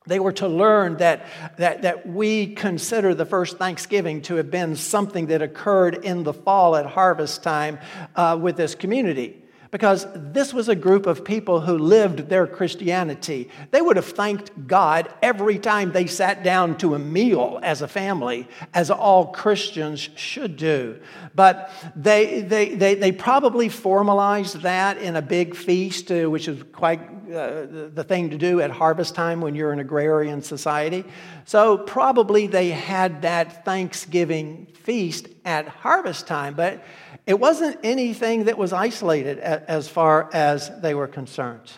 they 0.06 0.20
were 0.20 0.34
to 0.34 0.50
learn 0.50 0.98
that, 0.98 1.26
that, 1.58 1.84
that 1.84 2.06
we 2.06 2.48
consider 2.56 3.16
the 3.16 3.26
first 3.26 3.58
Thanksgiving 3.58 4.22
to 4.24 4.36
have 4.36 4.52
been 4.52 4.76
something 4.76 5.28
that 5.28 5.42
occurred 5.42 6.04
in 6.04 6.24
the 6.24 6.34
fall 6.34 6.76
at 6.76 6.86
harvest 6.86 7.42
time 7.42 7.80
uh, 8.18 8.38
with 8.40 8.58
this 8.58 8.76
community 8.76 9.43
because 9.74 10.06
this 10.14 10.54
was 10.54 10.70
a 10.70 10.76
group 10.76 11.08
of 11.08 11.26
people 11.26 11.62
who 11.62 11.76
lived 11.80 12.30
their 12.30 12.46
Christianity. 12.46 13.50
They 13.72 13.82
would 13.82 13.96
have 13.96 14.06
thanked 14.06 14.68
God 14.68 15.12
every 15.24 15.58
time 15.58 15.92
they 15.92 16.06
sat 16.06 16.44
down 16.44 16.78
to 16.78 16.94
a 16.94 17.00
meal 17.00 17.60
as 17.64 17.82
a 17.82 17.88
family, 17.88 18.48
as 18.76 18.92
all 18.92 19.32
Christians 19.32 20.12
should 20.16 20.58
do. 20.58 21.00
But 21.34 21.72
they, 21.96 22.42
they, 22.42 22.76
they, 22.76 22.94
they 22.94 23.12
probably 23.12 23.68
formalized 23.68 24.62
that 24.62 25.00
in 25.00 25.16
a 25.16 25.24
big 25.24 25.56
feast, 25.56 26.12
uh, 26.12 26.30
which 26.30 26.48
is 26.48 26.62
quite 26.72 27.02
uh, 27.34 27.66
the 27.96 28.06
thing 28.08 28.30
to 28.30 28.38
do 28.38 28.62
at 28.62 28.70
harvest 28.70 29.16
time 29.16 29.42
when 29.42 29.56
you're 29.56 29.72
an 29.72 29.80
agrarian 29.80 30.44
society. 30.44 31.04
So 31.46 31.80
probably 31.80 32.46
they 32.46 32.70
had 32.70 33.24
that 33.24 33.66
Thanksgiving 33.66 34.68
feast 34.84 35.30
at 35.46 35.68
harvest 35.68 36.28
time. 36.28 36.54
But 36.54 36.84
it 37.26 37.40
wasn't 37.40 37.80
anything 37.84 38.46
that 38.46 38.58
was 38.58 38.74
isolated 38.74 39.40
as 39.40 39.88
far 39.88 40.30
as 40.34 40.72
they 40.82 40.94
were 40.94 41.08
concerned. 41.08 41.72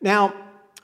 Now, 0.00 0.34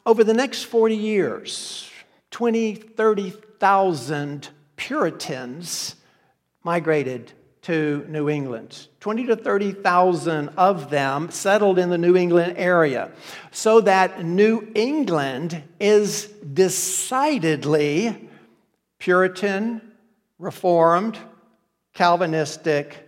over 0.04 0.24
the 0.24 0.34
next 0.34 0.64
40 0.64 0.96
years, 0.96 1.90
20, 2.30 2.74
30,000 2.74 4.48
Puritans 4.76 5.96
migrated 6.62 7.32
to 7.62 8.06
New 8.08 8.28
England. 8.28 8.86
20 9.00 9.26
to 9.26 9.36
30,000 9.36 10.50
of 10.50 10.88
them 10.88 11.30
settled 11.30 11.78
in 11.78 11.90
the 11.90 11.98
New 11.98 12.16
England 12.16 12.54
area. 12.56 13.10
So 13.50 13.80
that 13.80 14.24
New 14.24 14.68
England 14.74 15.62
is 15.80 16.26
decidedly 16.26 18.28
Puritan, 18.98 19.80
Reformed, 20.38 21.18
Calvinistic, 21.94 23.05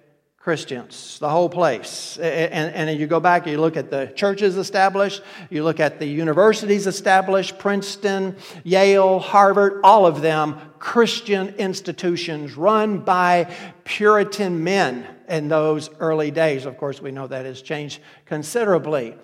Christians, 0.48 1.18
the 1.18 1.28
whole 1.28 1.50
place. 1.50 2.16
And, 2.16 2.74
and, 2.74 2.98
you 2.98 3.06
go 3.06 3.20
back 3.20 3.42
and 3.42 3.52
you 3.52 3.60
look 3.60 3.76
at 3.76 3.90
the 3.90 4.10
churches 4.16 4.56
established, 4.56 5.20
you 5.50 5.62
look 5.62 5.78
at 5.78 5.98
the 5.98 6.06
universities 6.06 6.86
established 6.86 7.58
Princeton, 7.58 8.34
Yale, 8.64 9.18
Harvard, 9.18 9.82
all 9.84 10.06
of 10.06 10.22
them 10.22 10.58
Christian 10.78 11.48
institutions 11.56 12.56
run 12.56 13.00
by 13.00 13.54
Puritan 13.84 14.64
men 14.64 15.06
in 15.28 15.48
those 15.48 15.90
early 16.00 16.30
days. 16.30 16.64
Of 16.64 16.78
course, 16.78 16.98
we 17.02 17.10
know 17.10 17.26
that 17.26 17.44
has 17.44 17.60
changed 17.60 18.00
considerably. 18.24 19.16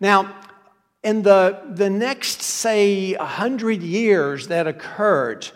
Now, 0.00 0.34
in 1.02 1.20
the, 1.20 1.60
the 1.74 1.90
next, 1.90 2.40
say, 2.40 3.14
100 3.16 3.82
years 3.82 4.48
that 4.48 4.66
occurred, 4.66 5.46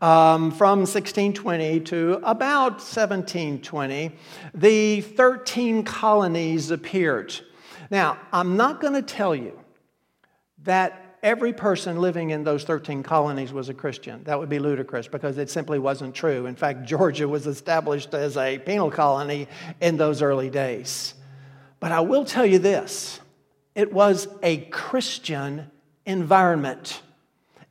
um, 0.00 0.52
from 0.52 0.80
1620 0.80 1.80
to 1.80 2.14
about 2.22 2.72
1720, 2.74 4.12
the 4.54 5.00
13 5.00 5.82
colonies 5.82 6.70
appeared. 6.70 7.34
Now, 7.90 8.18
I'm 8.32 8.56
not 8.56 8.80
going 8.80 8.94
to 8.94 9.02
tell 9.02 9.34
you 9.34 9.58
that 10.64 11.16
every 11.22 11.52
person 11.52 11.98
living 11.98 12.30
in 12.30 12.44
those 12.44 12.64
13 12.64 13.02
colonies 13.02 13.52
was 13.52 13.68
a 13.68 13.74
Christian. 13.74 14.22
That 14.24 14.38
would 14.38 14.48
be 14.48 14.58
ludicrous 14.58 15.08
because 15.08 15.38
it 15.38 15.50
simply 15.50 15.78
wasn't 15.78 16.14
true. 16.14 16.46
In 16.46 16.54
fact, 16.54 16.84
Georgia 16.86 17.26
was 17.26 17.46
established 17.46 18.14
as 18.14 18.36
a 18.36 18.58
penal 18.58 18.90
colony 18.90 19.48
in 19.80 19.96
those 19.96 20.22
early 20.22 20.50
days. 20.50 21.14
But 21.80 21.92
I 21.92 22.00
will 22.00 22.24
tell 22.24 22.46
you 22.46 22.58
this 22.58 23.20
it 23.74 23.92
was 23.92 24.28
a 24.42 24.58
Christian 24.58 25.70
environment. 26.04 27.02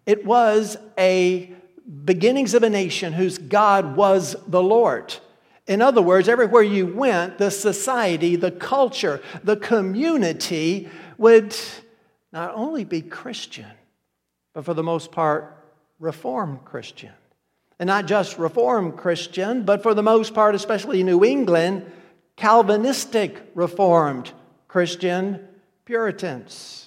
It 0.05 0.25
was 0.25 0.77
a 0.97 1.53
beginnings 1.87 2.53
of 2.53 2.63
a 2.63 2.69
nation 2.69 3.13
whose 3.13 3.37
God 3.37 3.95
was 3.95 4.35
the 4.47 4.61
Lord. 4.61 5.15
In 5.67 5.81
other 5.81 6.01
words, 6.01 6.29
everywhere 6.29 6.63
you 6.63 6.87
went, 6.87 7.37
the 7.37 7.51
society, 7.51 8.35
the 8.35 8.51
culture, 8.51 9.21
the 9.43 9.57
community 9.57 10.89
would 11.17 11.55
not 12.31 12.53
only 12.55 12.83
be 12.83 13.01
Christian, 13.01 13.71
but 14.53 14.65
for 14.65 14.73
the 14.73 14.83
most 14.83 15.11
part, 15.11 15.53
Reformed 15.99 16.63
Christian. 16.63 17.11
And 17.79 17.87
not 17.87 18.05
just 18.05 18.37
Reformed 18.37 18.97
Christian, 18.97 19.63
but 19.63 19.83
for 19.83 19.93
the 19.93 20.03
most 20.03 20.33
part, 20.33 20.55
especially 20.55 21.03
New 21.03 21.23
England, 21.23 21.85
Calvinistic 22.35 23.51
Reformed 23.55 24.31
Christian 24.67 25.47
Puritans. 25.85 26.86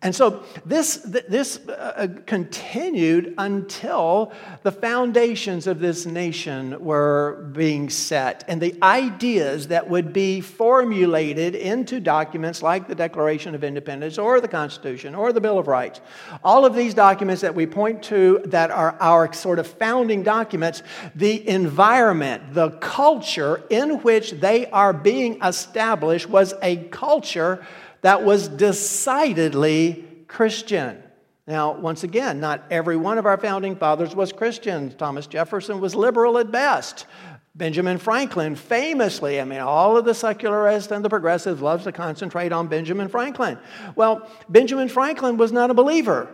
And 0.00 0.14
so 0.14 0.44
this, 0.64 0.96
this 0.96 1.58
uh, 1.68 2.08
continued 2.26 3.34
until 3.38 4.32
the 4.62 4.72
foundations 4.72 5.66
of 5.66 5.80
this 5.80 6.06
nation 6.06 6.82
were 6.82 7.50
being 7.52 7.90
set. 7.90 8.44
And 8.48 8.60
the 8.60 8.74
ideas 8.82 9.68
that 9.68 9.88
would 9.88 10.12
be 10.12 10.40
formulated 10.40 11.54
into 11.54 12.00
documents 12.00 12.62
like 12.62 12.88
the 12.88 12.94
Declaration 12.94 13.54
of 13.54 13.64
Independence 13.64 14.18
or 14.18 14.40
the 14.40 14.48
Constitution 14.48 15.14
or 15.14 15.32
the 15.32 15.40
Bill 15.40 15.58
of 15.58 15.66
Rights, 15.66 16.00
all 16.42 16.64
of 16.64 16.74
these 16.74 16.94
documents 16.94 17.42
that 17.42 17.54
we 17.54 17.66
point 17.66 18.02
to 18.04 18.40
that 18.46 18.70
are 18.70 18.96
our 19.00 19.32
sort 19.32 19.58
of 19.58 19.66
founding 19.66 20.22
documents, 20.22 20.82
the 21.14 21.46
environment, 21.48 22.54
the 22.54 22.70
culture 22.70 23.62
in 23.70 24.00
which 24.02 24.32
they 24.32 24.66
are 24.70 24.92
being 24.92 25.40
established 25.42 26.28
was 26.28 26.54
a 26.62 26.76
culture 26.88 27.64
that 28.02 28.22
was 28.24 28.48
decidedly 28.48 30.04
Christian. 30.28 31.02
Now, 31.46 31.72
once 31.72 32.04
again, 32.04 32.38
not 32.38 32.64
every 32.70 32.96
one 32.96 33.18
of 33.18 33.26
our 33.26 33.36
founding 33.36 33.74
fathers 33.74 34.14
was 34.14 34.32
Christian. 34.32 34.94
Thomas 34.96 35.26
Jefferson 35.26 35.80
was 35.80 35.94
liberal 35.94 36.38
at 36.38 36.52
best. 36.52 37.06
Benjamin 37.54 37.98
Franklin, 37.98 38.54
famously, 38.54 39.40
I 39.40 39.44
mean, 39.44 39.60
all 39.60 39.96
of 39.96 40.04
the 40.04 40.14
secularists 40.14 40.90
and 40.90 41.04
the 41.04 41.10
progressives 41.10 41.60
loves 41.60 41.84
to 41.84 41.92
concentrate 41.92 42.52
on 42.52 42.68
Benjamin 42.68 43.08
Franklin. 43.08 43.58
Well, 43.94 44.28
Benjamin 44.48 44.88
Franklin 44.88 45.36
was 45.36 45.52
not 45.52 45.70
a 45.70 45.74
believer. 45.74 46.28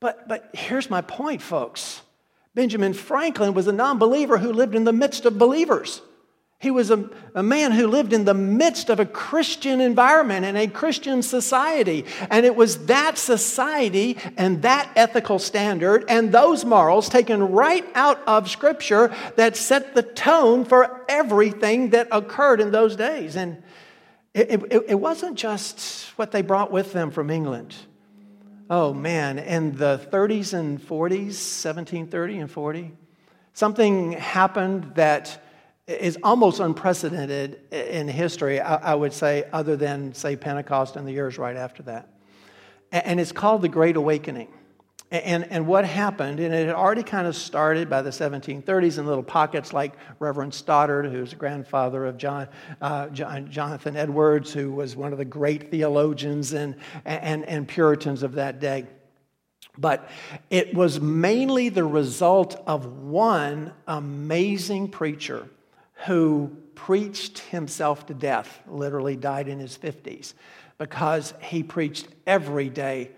But, 0.00 0.28
but 0.28 0.50
here's 0.54 0.90
my 0.90 1.00
point, 1.00 1.42
folks. 1.42 2.02
Benjamin 2.54 2.92
Franklin 2.92 3.54
was 3.54 3.68
a 3.68 3.72
non 3.72 3.98
believer 3.98 4.38
who 4.38 4.52
lived 4.52 4.74
in 4.74 4.84
the 4.84 4.92
midst 4.92 5.24
of 5.26 5.38
believers. 5.38 6.00
He 6.60 6.72
was 6.72 6.90
a, 6.90 7.08
a 7.36 7.42
man 7.42 7.70
who 7.70 7.86
lived 7.86 8.12
in 8.12 8.24
the 8.24 8.34
midst 8.34 8.90
of 8.90 8.98
a 8.98 9.06
Christian 9.06 9.80
environment 9.80 10.44
and 10.44 10.58
a 10.58 10.66
Christian 10.66 11.22
society. 11.22 12.04
And 12.30 12.44
it 12.44 12.56
was 12.56 12.86
that 12.86 13.16
society 13.16 14.18
and 14.36 14.62
that 14.62 14.90
ethical 14.96 15.38
standard 15.38 16.04
and 16.08 16.32
those 16.32 16.64
morals 16.64 17.08
taken 17.08 17.52
right 17.52 17.86
out 17.94 18.20
of 18.26 18.50
Scripture 18.50 19.14
that 19.36 19.56
set 19.56 19.94
the 19.94 20.02
tone 20.02 20.64
for 20.64 21.04
everything 21.08 21.90
that 21.90 22.08
occurred 22.10 22.60
in 22.60 22.72
those 22.72 22.96
days. 22.96 23.36
And 23.36 23.62
it, 24.34 24.50
it, 24.50 24.84
it 24.88 25.00
wasn't 25.00 25.36
just 25.36 26.06
what 26.18 26.32
they 26.32 26.42
brought 26.42 26.72
with 26.72 26.92
them 26.92 27.12
from 27.12 27.30
England. 27.30 27.76
Oh 28.68 28.92
man, 28.92 29.38
in 29.38 29.76
the 29.76 30.04
30s 30.12 30.54
and 30.54 30.80
40s, 30.80 31.38
1730 31.38 32.38
and 32.38 32.50
40, 32.50 32.92
something 33.52 34.12
happened 34.12 34.96
that 34.96 35.40
is 35.88 36.18
almost 36.22 36.60
unprecedented 36.60 37.60
in 37.72 38.08
history, 38.08 38.60
I, 38.60 38.94
would 38.94 39.12
say, 39.12 39.44
other 39.52 39.74
than, 39.74 40.12
say, 40.12 40.36
Pentecost 40.36 40.96
and 40.96 41.08
the 41.08 41.12
years 41.12 41.38
right 41.38 41.56
after 41.56 41.82
that. 41.84 42.10
And 42.92 43.18
it's 43.18 43.32
called 43.32 43.62
the 43.62 43.68
Great 43.68 43.96
Awakening. 43.96 44.48
And, 45.10 45.50
and 45.50 45.66
what 45.66 45.86
happened, 45.86 46.40
and 46.40 46.52
it 46.52 46.66
had 46.66 46.74
already 46.74 47.02
kind 47.02 47.26
of 47.26 47.34
started 47.34 47.88
by 47.88 48.02
the 48.02 48.10
1730s 48.10 48.98
in 48.98 49.06
little 49.06 49.22
pockets 49.22 49.72
like 49.72 49.94
Reverend 50.18 50.52
Stoddard, 50.52 51.06
who's 51.06 51.30
the 51.30 51.36
grandfather 51.36 52.04
of 52.04 52.18
John, 52.18 52.48
uh, 52.82 53.08
John, 53.08 53.50
Jonathan 53.50 53.96
Edwards, 53.96 54.52
who 54.52 54.70
was 54.70 54.94
one 54.94 55.12
of 55.12 55.18
the 55.18 55.24
great 55.24 55.70
theologians 55.70 56.52
and, 56.52 56.76
and, 57.06 57.46
and 57.46 57.66
Puritans 57.66 58.22
of 58.22 58.32
that 58.32 58.60
day. 58.60 58.86
But 59.78 60.10
it 60.50 60.74
was 60.74 61.00
mainly 61.00 61.70
the 61.70 61.84
result 61.84 62.62
of 62.66 62.84
one 62.84 63.72
amazing 63.86 64.90
preacher 64.90 65.48
who 66.06 66.56
preached 66.74 67.40
himself 67.40 68.06
to 68.06 68.14
death, 68.14 68.60
literally 68.68 69.16
died 69.16 69.48
in 69.48 69.58
his 69.58 69.76
50s, 69.76 70.34
because 70.78 71.34
he 71.40 71.62
preached 71.62 72.08
every 72.26 72.68
day, 72.68 73.10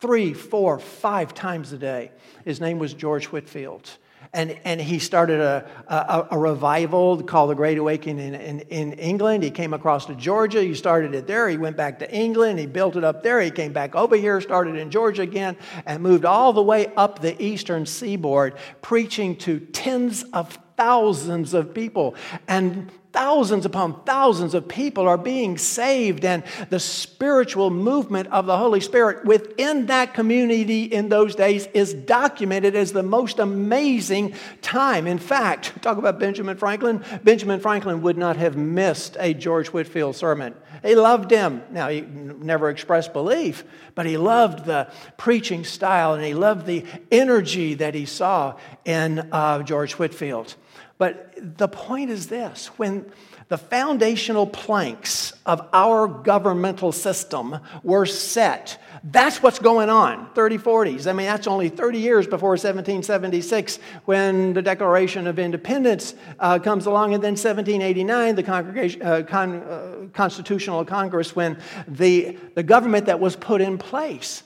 three, 0.00 0.34
four, 0.34 0.78
five 0.78 1.32
times 1.32 1.72
a 1.72 1.78
day. 1.78 2.12
His 2.44 2.60
name 2.60 2.78
was 2.78 2.92
George 2.92 3.26
Whitefield. 3.26 3.90
And, 4.34 4.58
and 4.64 4.78
he 4.78 4.98
started 4.98 5.40
a, 5.40 5.66
a, 5.86 6.28
a 6.32 6.38
revival 6.38 7.22
called 7.22 7.48
the 7.48 7.54
Great 7.54 7.78
Awakening 7.78 8.34
in, 8.34 8.34
in, 8.34 8.60
in, 8.60 8.92
England. 8.94 9.42
He 9.42 9.50
came 9.50 9.72
across 9.72 10.04
to 10.06 10.14
Georgia. 10.14 10.62
He 10.62 10.74
started 10.74 11.14
it 11.14 11.26
there. 11.26 11.48
He 11.48 11.56
went 11.56 11.78
back 11.78 11.98
to 12.00 12.14
England. 12.14 12.58
He 12.58 12.66
built 12.66 12.96
it 12.96 13.04
up 13.04 13.22
there. 13.22 13.40
He 13.40 13.50
came 13.50 13.72
back 13.72 13.94
over 13.94 14.16
here, 14.16 14.38
started 14.42 14.76
in 14.76 14.90
Georgia 14.90 15.22
again, 15.22 15.56
and 15.86 16.02
moved 16.02 16.26
all 16.26 16.52
the 16.52 16.62
way 16.62 16.92
up 16.94 17.20
the 17.20 17.42
eastern 17.42 17.86
seaboard, 17.86 18.56
preaching 18.82 19.34
to 19.36 19.60
tens 19.60 20.24
of 20.34 20.58
thousands 20.78 21.52
of 21.52 21.74
people. 21.74 22.14
And 22.46 22.90
thousands 23.12 23.66
upon 23.66 24.00
thousands 24.04 24.54
of 24.54 24.68
people 24.68 25.08
are 25.08 25.18
being 25.18 25.58
saved, 25.58 26.24
and 26.24 26.44
the 26.70 26.78
spiritual 26.78 27.68
movement 27.68 28.28
of 28.28 28.46
the 28.46 28.56
Holy 28.56 28.80
Spirit 28.80 29.24
within 29.24 29.86
that 29.86 30.14
community 30.14 30.84
in 30.84 31.08
those 31.08 31.34
days 31.34 31.66
is 31.74 31.92
documented 31.92 32.76
as 32.76 32.92
the 32.92 33.02
most 33.02 33.40
amazing 33.40 34.34
time. 34.62 35.06
In 35.06 35.18
fact, 35.18 35.82
talk 35.82 35.98
about 35.98 36.20
Benjamin 36.20 36.56
Franklin. 36.56 37.04
Benjamin 37.24 37.58
Franklin 37.58 38.02
would 38.02 38.16
not 38.16 38.36
have 38.36 38.56
missed 38.56 39.16
a 39.18 39.34
George 39.34 39.68
Whitefield 39.68 40.14
sermon. 40.14 40.54
He 40.82 40.94
loved 40.94 41.30
him. 41.30 41.62
Now, 41.70 41.88
he 41.88 42.00
never 42.00 42.70
expressed 42.70 43.12
belief, 43.12 43.64
but 43.94 44.06
he 44.06 44.16
loved 44.16 44.64
the 44.64 44.90
preaching 45.16 45.64
style 45.64 46.14
and 46.14 46.24
he 46.24 46.34
loved 46.34 46.66
the 46.66 46.84
energy 47.10 47.74
that 47.74 47.94
he 47.94 48.04
saw 48.04 48.56
in 48.84 49.28
uh, 49.32 49.62
George 49.62 49.92
Whitefield. 49.94 50.54
But 50.98 51.32
the 51.36 51.68
point 51.68 52.10
is 52.10 52.26
this 52.26 52.66
when 52.78 53.10
the 53.48 53.58
foundational 53.58 54.46
planks 54.46 55.32
of 55.46 55.66
our 55.72 56.06
governmental 56.06 56.92
system 56.92 57.58
were 57.82 58.04
set, 58.04 58.78
that's 59.04 59.42
what's 59.42 59.58
going 59.58 59.88
on. 59.88 60.28
30 60.34 60.58
40s 60.58 61.06
i 61.08 61.12
mean 61.12 61.26
that's 61.26 61.46
only 61.46 61.68
30 61.68 61.98
years 61.98 62.26
before 62.26 62.50
1776 62.50 63.78
when 64.04 64.52
the 64.52 64.62
declaration 64.62 65.26
of 65.26 65.38
independence 65.38 66.14
uh, 66.38 66.58
comes 66.58 66.86
along 66.86 67.14
and 67.14 67.22
then 67.22 67.32
1789 67.32 68.34
the 68.34 68.42
congregation, 68.42 69.02
uh, 69.02 69.22
con, 69.26 69.62
uh, 69.62 70.06
constitutional 70.12 70.84
congress 70.84 71.34
when 71.34 71.58
the, 71.86 72.36
the 72.54 72.62
government 72.62 73.06
that 73.06 73.20
was 73.20 73.36
put 73.36 73.60
in 73.60 73.78
place. 73.78 74.42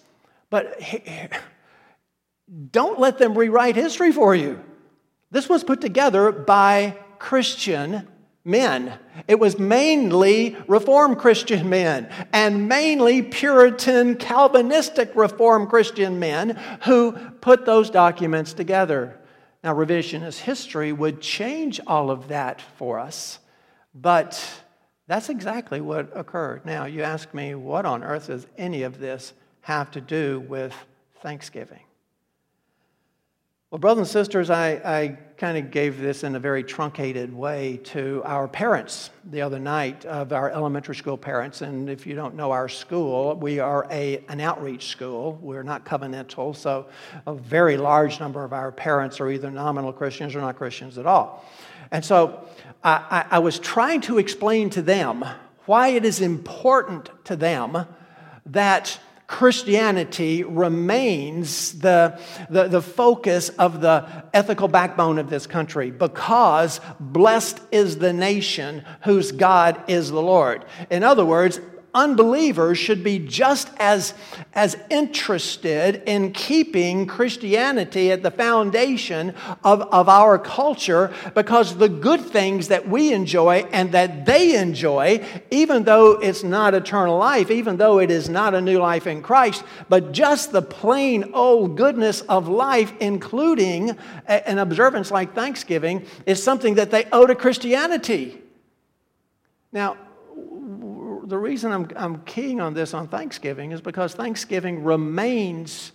But 0.50 0.80
don't 2.70 3.00
let 3.00 3.18
them 3.18 3.36
rewrite 3.36 3.76
history 3.76 4.12
for 4.12 4.34
you. 4.34 4.62
This 5.30 5.48
was 5.48 5.64
put 5.64 5.80
together 5.80 6.30
by 6.30 6.98
Christian 7.18 8.06
men. 8.44 8.98
It 9.28 9.38
was 9.38 9.58
mainly 9.58 10.56
Reformed 10.66 11.18
Christian 11.18 11.68
men 11.68 12.08
and 12.32 12.68
mainly 12.68 13.22
Puritan 13.22 14.16
Calvinistic 14.16 15.12
Reformed 15.14 15.68
Christian 15.68 16.18
men 16.18 16.58
who 16.84 17.12
put 17.40 17.64
those 17.66 17.90
documents 17.90 18.52
together. 18.52 19.18
Now, 19.62 19.74
revisionist 19.74 20.40
history 20.40 20.92
would 20.92 21.20
change 21.20 21.80
all 21.86 22.10
of 22.10 22.28
that 22.28 22.60
for 22.76 22.98
us. 22.98 23.38
But 23.94 24.42
that's 25.06 25.28
exactly 25.28 25.80
what 25.80 26.10
occurred. 26.16 26.66
Now, 26.66 26.86
you 26.86 27.02
ask 27.02 27.32
me, 27.34 27.54
what 27.54 27.86
on 27.86 28.02
earth 28.02 28.26
does 28.26 28.46
any 28.58 28.82
of 28.82 28.98
this 28.98 29.34
have 29.60 29.90
to 29.92 30.00
do 30.00 30.40
with 30.40 30.74
Thanksgiving? 31.20 31.82
Well, 33.72 33.78
brothers 33.78 34.00
and 34.00 34.08
sisters, 34.08 34.50
I, 34.50 34.72
I 34.84 35.18
kind 35.38 35.56
of 35.56 35.70
gave 35.70 35.98
this 35.98 36.24
in 36.24 36.36
a 36.36 36.38
very 36.38 36.62
truncated 36.62 37.32
way 37.32 37.80
to 37.84 38.20
our 38.26 38.46
parents 38.46 39.08
the 39.30 39.40
other 39.40 39.58
night 39.58 40.04
of 40.04 40.30
our 40.34 40.50
elementary 40.50 40.94
school 40.94 41.16
parents. 41.16 41.62
And 41.62 41.88
if 41.88 42.06
you 42.06 42.14
don't 42.14 42.34
know 42.34 42.50
our 42.50 42.68
school, 42.68 43.34
we 43.34 43.60
are 43.60 43.86
a, 43.90 44.22
an 44.28 44.42
outreach 44.42 44.88
school. 44.88 45.38
We're 45.40 45.62
not 45.62 45.86
covenantal, 45.86 46.54
so 46.54 46.88
a 47.26 47.32
very 47.32 47.78
large 47.78 48.20
number 48.20 48.44
of 48.44 48.52
our 48.52 48.70
parents 48.70 49.20
are 49.20 49.30
either 49.30 49.50
nominal 49.50 49.90
Christians 49.90 50.34
or 50.34 50.42
not 50.42 50.56
Christians 50.56 50.98
at 50.98 51.06
all. 51.06 51.42
And 51.90 52.04
so 52.04 52.46
I, 52.84 53.24
I, 53.30 53.36
I 53.36 53.38
was 53.38 53.58
trying 53.58 54.02
to 54.02 54.18
explain 54.18 54.68
to 54.68 54.82
them 54.82 55.24
why 55.64 55.88
it 55.88 56.04
is 56.04 56.20
important 56.20 57.08
to 57.24 57.36
them 57.36 57.86
that 58.44 59.00
Christianity 59.32 60.44
remains 60.44 61.72
the, 61.78 62.20
the, 62.50 62.68
the, 62.68 62.82
focus 62.82 63.48
of 63.48 63.80
the 63.80 64.24
ethical 64.34 64.68
backbone 64.68 65.18
of 65.18 65.30
this 65.30 65.46
country 65.46 65.90
because 65.90 66.82
blessed 67.00 67.58
is 67.72 67.96
the 67.96 68.12
nation 68.12 68.84
whose 69.04 69.32
God 69.32 69.82
is 69.88 70.10
the 70.10 70.20
Lord. 70.20 70.66
In 70.90 71.02
other 71.02 71.24
words, 71.24 71.60
unbelievers 71.94 72.78
should 72.78 73.04
be 73.04 73.18
just 73.18 73.70
as, 73.78 74.14
as 74.54 74.76
interested 74.90 76.02
in 76.06 76.32
keeping 76.32 77.06
Christianity 77.06 78.10
at 78.10 78.22
the 78.22 78.30
foundation 78.30 79.34
of, 79.62 79.82
of 79.82 80.08
our 80.08 80.38
culture 80.38 81.12
because 81.34 81.76
the 81.76 81.88
good 81.88 82.20
things 82.20 82.68
that 82.68 82.88
we 82.88 83.12
enjoy 83.12 83.66
and 83.72 83.92
that 83.92 84.24
they 84.24 84.56
enjoy, 84.56 85.24
even 85.50 85.84
though 85.84 86.12
it's 86.12 86.42
not 86.42 86.74
eternal 86.74 87.18
life, 87.18 87.50
even 87.50 87.76
though 87.76 87.98
it 87.98 88.10
is 88.10 88.28
not 88.28 88.54
a 88.54 88.60
new 88.60 88.78
life 88.78 89.06
in 89.06 89.22
Christ, 89.22 89.62
but 89.88 90.12
just 90.12 90.52
the 90.52 90.62
plain 90.62 91.32
old 91.34 91.76
goodness 91.76 92.22
of 92.22 92.48
life, 92.48 92.92
including 93.00 93.96
an 94.26 94.58
observance 94.58 95.10
like 95.10 95.34
Thanksgiving, 95.34 96.06
is 96.24 96.42
something 96.42 96.74
that 96.74 96.90
they 96.90 97.04
owe 97.12 97.26
to 97.26 97.34
Christianity. 97.34 98.38
Now, 99.72 99.96
the 101.24 101.38
reason 101.38 101.72
I'm, 101.72 101.88
I'm 101.96 102.22
keying 102.22 102.60
on 102.60 102.74
this 102.74 102.94
on 102.94 103.08
Thanksgiving 103.08 103.72
is 103.72 103.80
because 103.80 104.14
Thanksgiving 104.14 104.84
remains 104.84 105.92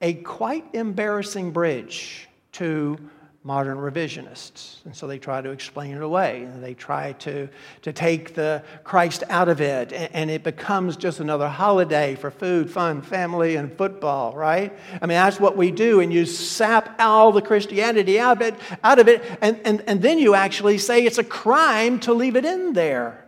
a 0.00 0.14
quite 0.14 0.64
embarrassing 0.74 1.52
bridge 1.52 2.28
to 2.52 2.98
modern 3.46 3.78
revisionists. 3.78 4.84
And 4.86 4.96
so 4.96 5.06
they 5.06 5.20
try 5.20 5.40
to 5.40 5.50
explain 5.50 5.94
it 5.94 6.02
away. 6.02 6.42
And 6.42 6.62
they 6.64 6.74
try 6.74 7.12
to, 7.12 7.48
to 7.82 7.92
take 7.92 8.34
the 8.34 8.64
Christ 8.82 9.22
out 9.28 9.48
of 9.48 9.60
it. 9.60 9.92
And, 9.92 10.10
and, 10.12 10.30
it 10.32 10.42
becomes 10.42 10.96
just 10.96 11.20
another 11.20 11.48
holiday 11.48 12.16
for 12.16 12.32
food, 12.32 12.68
fun, 12.68 13.02
family, 13.02 13.54
and 13.54 13.72
football, 13.72 14.34
right? 14.34 14.76
I 15.00 15.06
mean, 15.06 15.14
that's 15.14 15.38
what 15.38 15.56
we 15.56 15.70
do. 15.70 16.00
And 16.00 16.12
you 16.12 16.26
sap 16.26 17.00
all 17.00 17.30
the 17.30 17.40
Christianity 17.40 18.18
out 18.18 18.38
of 18.38 18.42
it, 18.42 18.54
out 18.82 18.98
of 18.98 19.06
it 19.06 19.22
and, 19.40 19.60
and, 19.64 19.80
and 19.86 20.02
then 20.02 20.18
you 20.18 20.34
actually 20.34 20.78
say 20.78 21.04
it's 21.04 21.18
a 21.18 21.24
crime 21.24 22.00
to 22.00 22.12
leave 22.12 22.34
it 22.34 22.44
in 22.44 22.72
there. 22.72 23.25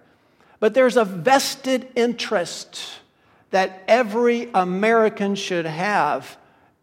But 0.60 0.74
there's 0.74 0.96
a 0.96 1.04
vested 1.04 1.88
interest 1.94 2.80
that 3.50 3.82
every 3.88 4.50
American 4.54 5.34
should 5.34 5.66
have 5.66 6.36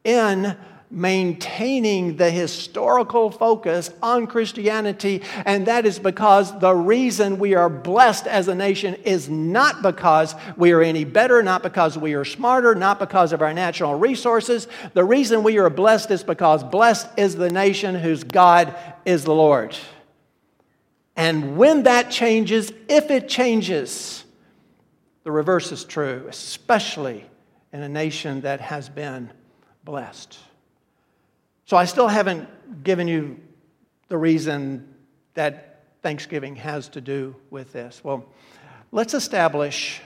in 0.03 0.55
maintaining 0.91 2.15
the 2.15 2.29
historical 2.29 3.29
focus 3.29 3.89
on 4.01 4.27
Christianity, 4.27 5.21
and 5.45 5.65
that 5.65 5.85
is 5.85 5.99
because 5.99 6.57
the 6.59 6.73
reason 6.73 7.38
we 7.38 7.55
are 7.55 7.69
blessed 7.69 8.27
as 8.27 8.47
a 8.47 8.55
nation 8.55 8.93
is 9.03 9.27
not 9.27 9.81
because 9.81 10.35
we 10.55 10.71
are 10.71 10.81
any 10.81 11.03
better, 11.03 11.43
not 11.43 11.63
because 11.63 11.97
we 11.97 12.13
are 12.13 12.23
smarter, 12.23 12.75
not 12.75 12.99
because 12.99 13.33
of 13.33 13.41
our 13.41 13.53
natural 13.53 13.95
resources. 13.95 14.67
The 14.93 15.03
reason 15.03 15.43
we 15.43 15.57
are 15.57 15.69
blessed 15.69 16.11
is 16.11 16.23
because 16.23 16.63
blessed 16.63 17.09
is 17.17 17.35
the 17.35 17.49
nation 17.49 17.95
whose 17.95 18.23
God 18.23 18.73
is 19.05 19.23
the 19.25 19.33
Lord. 19.33 19.75
And 21.15 21.58
when 21.58 21.84
that 21.84 22.12
changes, 22.12 22.71
if 22.89 23.10
it 23.10 23.30
changes, 23.30 24.25
the 25.23 25.32
reverse 25.32 25.71
is 25.71 25.84
true, 25.86 26.25
especially 26.30 27.25
in 27.71 27.82
a 27.82 27.89
nation 27.89 28.41
that 28.41 28.62
has 28.62 28.89
been 28.89 29.32
blessed. 29.84 30.38
So 31.65 31.78
I 31.78 31.86
still 31.86 32.08
haven't 32.08 32.84
given 32.84 33.08
you 33.08 33.39
the 34.08 34.17
reason 34.17 34.93
that 35.34 35.84
Thanksgiving 36.04 36.56
has 36.58 36.89
to 36.89 37.01
do 37.01 37.36
with 37.49 37.73
this. 37.73 38.04
Well, 38.04 38.25
let's 38.91 39.13
establish 39.13 40.01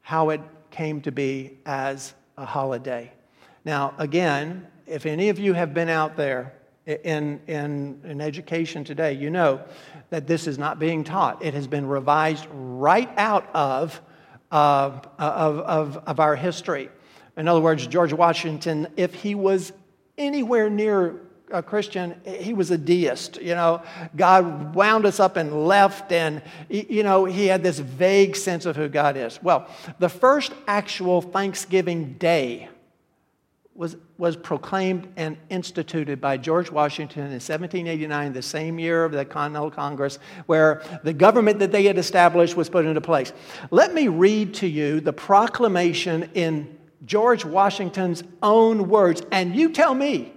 how 0.00 0.30
it 0.30 0.40
came 0.70 1.00
to 1.02 1.12
be 1.12 1.58
as 1.66 2.14
a 2.38 2.44
holiday. 2.44 3.12
Now, 3.64 3.94
again, 3.98 4.66
if 4.86 5.06
any 5.06 5.28
of 5.28 5.38
you 5.38 5.52
have 5.52 5.74
been 5.74 5.88
out 5.88 6.16
there 6.16 6.54
in, 6.86 7.40
in, 7.46 8.00
in 8.04 8.20
education 8.20 8.84
today, 8.84 9.12
you 9.12 9.30
know 9.30 9.62
that 10.10 10.26
this 10.26 10.46
is 10.46 10.58
not 10.58 10.78
being 10.78 11.02
taught. 11.04 11.42
It 11.44 11.54
has 11.54 11.66
been 11.66 11.86
revised 11.86 12.46
right 12.50 13.10
out 13.16 13.48
of, 13.54 14.00
uh, 14.52 15.00
of, 15.18 15.58
of, 15.58 15.96
of 16.06 16.20
our 16.20 16.36
history. 16.36 16.90
In 17.36 17.48
other 17.48 17.60
words, 17.60 17.86
George 17.86 18.12
Washington, 18.12 18.88
if 18.96 19.14
he 19.14 19.34
was 19.34 19.72
anywhere 20.18 20.68
near 20.70 21.22
a 21.50 21.62
Christian, 21.62 22.20
he 22.24 22.52
was 22.52 22.70
a 22.70 22.78
deist. 22.78 23.40
You 23.40 23.54
know, 23.54 23.82
God 24.14 24.74
wound 24.74 25.06
us 25.06 25.20
up 25.20 25.36
and 25.36 25.66
left, 25.66 26.12
and, 26.12 26.42
you 26.68 27.02
know, 27.02 27.24
he 27.24 27.46
had 27.46 27.62
this 27.62 27.78
vague 27.78 28.36
sense 28.36 28.66
of 28.66 28.76
who 28.76 28.88
God 28.88 29.16
is. 29.16 29.42
Well, 29.42 29.68
the 29.98 30.08
first 30.08 30.52
actual 30.66 31.22
Thanksgiving 31.22 32.14
day 32.14 32.68
was, 33.74 33.96
was 34.18 34.36
proclaimed 34.36 35.08
and 35.16 35.36
instituted 35.50 36.20
by 36.20 36.36
George 36.36 36.70
Washington 36.70 37.22
in 37.22 37.32
1789, 37.32 38.32
the 38.32 38.42
same 38.42 38.78
year 38.78 39.04
of 39.04 39.12
the 39.12 39.24
Continental 39.24 39.70
Congress, 39.70 40.18
where 40.46 40.82
the 41.02 41.12
government 41.12 41.58
that 41.58 41.72
they 41.72 41.84
had 41.84 41.98
established 41.98 42.56
was 42.56 42.68
put 42.68 42.86
into 42.86 43.00
place. 43.00 43.32
Let 43.70 43.92
me 43.92 44.08
read 44.08 44.54
to 44.54 44.68
you 44.68 45.00
the 45.00 45.12
proclamation 45.12 46.30
in 46.34 46.78
George 47.04 47.44
Washington's 47.44 48.22
own 48.42 48.88
words, 48.88 49.22
and 49.32 49.54
you 49.54 49.70
tell 49.70 49.94
me 49.94 50.32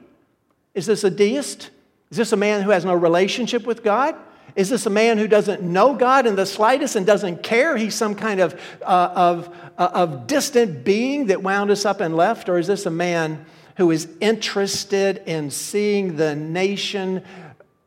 is 0.73 0.86
this 0.86 1.04
a 1.04 1.10
deist? 1.10 1.71
Is 2.12 2.17
this 2.17 2.32
a 2.34 2.38
man 2.38 2.62
who 2.62 2.69
has 2.69 2.86
no 2.86 2.93
relationship 2.93 3.65
with 3.65 3.84
God? 3.84 4.15
Is 4.55 4.69
this 4.69 4.86
a 4.86 4.89
man 4.89 5.17
who 5.17 5.27
doesn't 5.27 5.62
know 5.62 5.93
God 5.93 6.25
in 6.25 6.36
the 6.36 6.45
slightest 6.45 6.95
and 6.95 7.05
doesn't 7.05 7.43
care? 7.43 7.77
He's 7.77 7.95
some 7.95 8.15
kind 8.15 8.39
of, 8.39 8.60
uh, 8.81 9.10
of, 9.15 9.55
uh, 9.77 9.89
of 9.93 10.27
distant 10.27 10.83
being 10.83 11.27
that 11.27 11.43
wound 11.43 11.69
us 11.69 11.86
up 11.86 12.01
and 12.01 12.15
left? 12.15 12.49
Or 12.49 12.57
is 12.57 12.67
this 12.67 12.86
a 12.86 12.91
man 12.91 13.45
who 13.75 13.91
is 13.91 14.07
interested 14.19 15.21
in 15.25 15.51
seeing 15.51 16.15
the 16.15 16.36
nation 16.36 17.23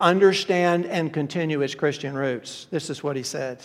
understand 0.00 0.86
and 0.86 1.12
continue 1.12 1.60
its 1.62 1.74
Christian 1.74 2.14
roots? 2.14 2.68
This 2.70 2.90
is 2.90 3.02
what 3.02 3.16
he 3.16 3.22
said 3.22 3.58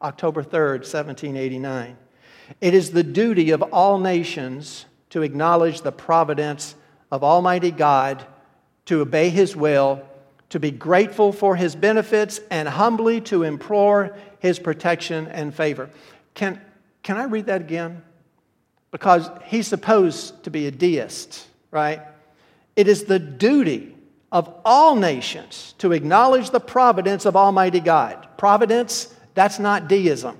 October 0.00 0.42
3rd, 0.42 0.80
1789. 0.80 1.96
It 2.60 2.74
is 2.74 2.90
the 2.90 3.02
duty 3.02 3.50
of 3.50 3.62
all 3.62 3.98
nations 3.98 4.86
to 5.10 5.22
acknowledge 5.22 5.80
the 5.80 5.92
providence 5.92 6.74
of 7.10 7.22
Almighty 7.22 7.70
God, 7.70 8.26
to 8.86 9.00
obey 9.00 9.30
His 9.30 9.56
will, 9.56 10.02
to 10.54 10.60
be 10.60 10.70
grateful 10.70 11.32
for 11.32 11.56
his 11.56 11.74
benefits, 11.74 12.38
and 12.48 12.68
humbly 12.68 13.20
to 13.20 13.42
implore 13.42 14.16
his 14.38 14.60
protection 14.60 15.26
and 15.26 15.52
favor. 15.52 15.90
Can, 16.34 16.60
can 17.02 17.16
I 17.16 17.24
read 17.24 17.46
that 17.46 17.60
again? 17.60 18.04
Because 18.92 19.28
he's 19.46 19.66
supposed 19.66 20.44
to 20.44 20.52
be 20.52 20.68
a 20.68 20.70
deist, 20.70 21.48
right? 21.72 22.02
It 22.76 22.86
is 22.86 23.02
the 23.02 23.18
duty 23.18 23.96
of 24.30 24.54
all 24.64 24.94
nations 24.94 25.74
to 25.78 25.90
acknowledge 25.90 26.50
the 26.50 26.60
providence 26.60 27.26
of 27.26 27.34
Almighty 27.34 27.80
God. 27.80 28.28
Providence, 28.36 29.12
that's 29.34 29.58
not 29.58 29.88
deism 29.88 30.38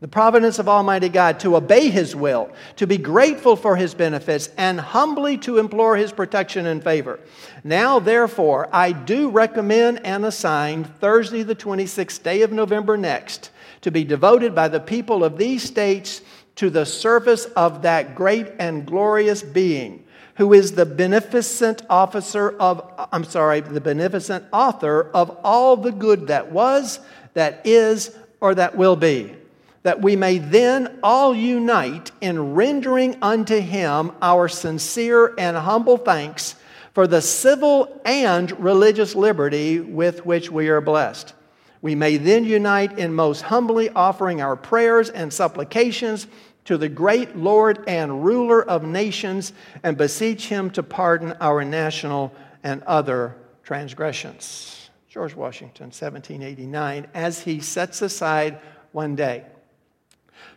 the 0.00 0.08
providence 0.08 0.58
of 0.58 0.68
Almighty 0.68 1.10
God, 1.10 1.38
to 1.40 1.56
obey 1.56 1.90
His 1.90 2.16
will, 2.16 2.50
to 2.76 2.86
be 2.86 2.96
grateful 2.96 3.54
for 3.54 3.76
His 3.76 3.92
benefits, 3.94 4.48
and 4.56 4.80
humbly 4.80 5.36
to 5.38 5.58
implore 5.58 5.96
His 5.96 6.10
protection 6.10 6.66
and 6.66 6.82
favor. 6.82 7.20
Now, 7.64 7.98
therefore, 7.98 8.68
I 8.72 8.92
do 8.92 9.28
recommend 9.28 10.04
and 10.06 10.24
assign 10.24 10.84
Thursday, 10.84 11.42
the 11.42 11.54
26th 11.54 12.22
day 12.22 12.40
of 12.42 12.50
November 12.50 12.96
next, 12.96 13.50
to 13.82 13.90
be 13.90 14.04
devoted 14.04 14.54
by 14.54 14.68
the 14.68 14.80
people 14.80 15.22
of 15.22 15.36
these 15.36 15.62
states 15.62 16.22
to 16.56 16.70
the 16.70 16.86
service 16.86 17.44
of 17.56 17.82
that 17.82 18.14
great 18.14 18.48
and 18.58 18.86
glorious 18.86 19.42
being 19.42 20.04
who 20.36 20.54
is 20.54 20.72
the 20.72 20.86
beneficent 20.86 21.82
officer 21.90 22.56
of, 22.58 22.90
I'm 23.12 23.24
sorry, 23.24 23.60
the 23.60 23.80
beneficent 23.80 24.46
author 24.54 25.10
of 25.12 25.36
all 25.44 25.76
the 25.76 25.92
good 25.92 26.28
that 26.28 26.50
was, 26.50 27.00
that 27.34 27.60
is, 27.66 28.16
or 28.40 28.54
that 28.54 28.74
will 28.74 28.96
be 28.96 29.34
that 29.82 30.02
we 30.02 30.14
may 30.16 30.38
then 30.38 30.98
all 31.02 31.34
unite 31.34 32.10
in 32.20 32.54
rendering 32.54 33.16
unto 33.22 33.58
him 33.58 34.12
our 34.20 34.48
sincere 34.48 35.34
and 35.38 35.56
humble 35.56 35.96
thanks 35.96 36.54
for 36.92 37.06
the 37.06 37.22
civil 37.22 38.00
and 38.04 38.58
religious 38.60 39.14
liberty 39.14 39.80
with 39.80 40.26
which 40.26 40.50
we 40.50 40.68
are 40.68 40.80
blessed. 40.80 41.34
We 41.82 41.94
may 41.94 42.18
then 42.18 42.44
unite 42.44 42.98
in 42.98 43.14
most 43.14 43.42
humbly 43.42 43.88
offering 43.90 44.42
our 44.42 44.56
prayers 44.56 45.08
and 45.08 45.32
supplications 45.32 46.26
to 46.66 46.76
the 46.76 46.88
great 46.88 47.36
Lord 47.36 47.84
and 47.86 48.22
ruler 48.24 48.62
of 48.62 48.84
nations 48.84 49.54
and 49.82 49.96
beseech 49.96 50.48
him 50.48 50.70
to 50.70 50.82
pardon 50.82 51.34
our 51.40 51.64
national 51.64 52.34
and 52.62 52.82
other 52.82 53.36
transgressions. 53.62 54.90
George 55.08 55.34
Washington, 55.34 55.86
1789, 55.86 57.06
as 57.14 57.40
he 57.40 57.60
sets 57.60 58.02
aside 58.02 58.60
one 58.92 59.16
day. 59.16 59.44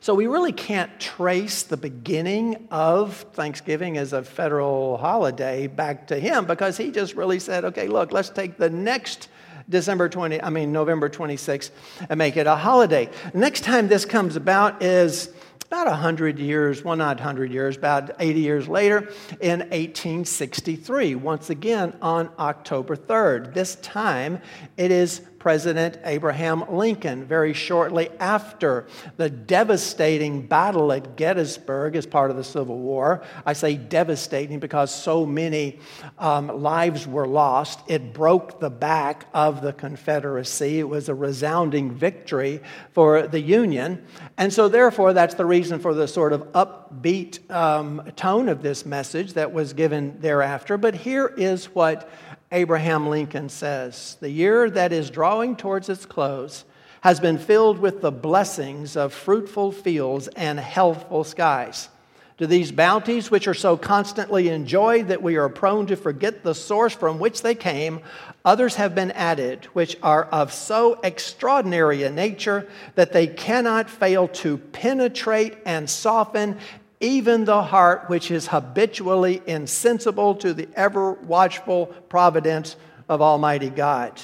So 0.03 0.13
we 0.13 0.27
really 0.27 0.51
can't 0.51 0.99
trace 0.99 1.63
the 1.63 1.77
beginning 1.77 2.67
of 2.69 3.15
Thanksgiving 3.31 3.95
as 3.97 4.11
a 4.11 4.21
federal 4.21 4.97
holiday 4.97 5.67
back 5.67 6.07
to 6.07 6.19
him 6.19 6.43
because 6.43 6.75
he 6.75 6.91
just 6.91 7.15
really 7.15 7.39
said, 7.39 7.63
okay, 7.63 7.87
look, 7.87 8.11
let's 8.11 8.27
take 8.27 8.57
the 8.57 8.69
next 8.69 9.29
December 9.69 10.09
20, 10.09 10.41
I 10.41 10.49
mean, 10.49 10.73
November 10.73 11.09
26th 11.09 11.69
and 12.09 12.17
make 12.17 12.35
it 12.35 12.47
a 12.47 12.55
holiday. 12.57 13.09
Next 13.33 13.63
time 13.63 13.87
this 13.87 14.03
comes 14.03 14.35
about 14.35 14.83
is 14.83 15.29
about 15.67 15.87
100 15.87 16.37
years, 16.37 16.83
well, 16.83 16.97
not 16.97 17.15
100 17.15 17.49
years, 17.49 17.77
about 17.77 18.11
80 18.19 18.39
years 18.41 18.67
later 18.67 19.09
in 19.39 19.59
1863, 19.59 21.15
once 21.15 21.49
again 21.49 21.95
on 22.01 22.29
October 22.37 22.97
3rd. 22.97 23.53
This 23.53 23.75
time 23.77 24.41
it 24.75 24.91
is 24.91 25.21
President 25.43 25.99
Abraham 26.05 26.63
Lincoln 26.69 27.25
very 27.25 27.51
shortly 27.51 28.09
after 28.21 28.87
the 29.17 29.29
devastating 29.29 30.47
battle 30.47 30.89
at 30.93 31.17
Gettysburg 31.17 31.97
as 31.97 32.05
part 32.05 32.31
of 32.31 32.37
the 32.37 32.45
Civil 32.45 32.77
War. 32.79 33.21
I 33.45 33.51
say 33.51 33.75
devastating 33.75 34.59
because 34.59 34.89
so 34.95 35.25
many 35.25 35.79
um, 36.17 36.47
lives 36.47 37.05
were 37.05 37.27
lost. 37.27 37.81
It 37.89 38.13
broke 38.13 38.61
the 38.61 38.69
back 38.69 39.25
of 39.33 39.61
the 39.61 39.73
Confederacy. 39.73 40.79
It 40.79 40.87
was 40.87 41.09
a 41.09 41.13
resounding 41.13 41.91
victory 41.91 42.61
for 42.93 43.27
the 43.27 43.41
Union. 43.41 44.05
And 44.37 44.53
so, 44.53 44.69
therefore, 44.69 45.11
that's 45.11 45.35
the 45.35 45.45
reason 45.45 45.77
for 45.77 45.93
the 45.93 46.07
sort 46.07 46.31
of 46.31 46.53
upbeat 46.53 47.51
um, 47.51 48.01
tone 48.15 48.47
of 48.47 48.61
this 48.61 48.85
message 48.85 49.33
that 49.33 49.51
was 49.51 49.73
given 49.73 50.21
thereafter. 50.21 50.77
But 50.77 50.95
here 50.95 51.33
is 51.35 51.65
what 51.65 52.09
Abraham 52.53 53.09
Lincoln 53.09 53.49
says 53.49 54.15
The 54.21 54.29
year 54.29 54.69
that 54.69 54.93
is 54.93 55.09
drawing 55.09 55.55
towards 55.55 55.89
its 55.89 56.05
close 56.05 56.65
has 57.01 57.19
been 57.19 57.39
filled 57.39 57.79
with 57.79 58.01
the 58.01 58.11
blessings 58.11 58.95
of 58.95 59.11
fruitful 59.11 59.71
fields 59.71 60.29
and 60.29 60.59
healthful 60.59 61.23
skies. 61.23 61.89
To 62.37 62.47
these 62.47 62.71
bounties, 62.71 63.29
which 63.29 63.47
are 63.47 63.53
so 63.53 63.75
constantly 63.75 64.49
enjoyed 64.49 65.07
that 65.07 65.21
we 65.21 65.35
are 65.35 65.49
prone 65.49 65.85
to 65.87 65.95
forget 65.95 66.43
the 66.43 66.55
source 66.55 66.93
from 66.93 67.19
which 67.19 67.41
they 67.41 67.55
came, 67.55 68.01
others 68.45 68.75
have 68.75 68.95
been 68.95 69.11
added, 69.11 69.65
which 69.73 69.97
are 70.01 70.25
of 70.25 70.53
so 70.53 70.99
extraordinary 71.03 72.03
a 72.03 72.11
nature 72.11 72.67
that 72.95 73.13
they 73.13 73.27
cannot 73.27 73.89
fail 73.89 74.27
to 74.29 74.57
penetrate 74.57 75.57
and 75.65 75.89
soften 75.89 76.57
even 77.03 77.43
the 77.43 77.61
heart 77.61 78.05
which 78.07 78.31
is 78.31 78.47
habitually 78.47 79.41
insensible 79.45 80.33
to 80.35 80.53
the 80.53 80.69
ever 80.73 81.11
watchful 81.11 81.87
providence 82.07 82.77
of 83.09 83.21
Almighty 83.21 83.69
God. 83.69 84.21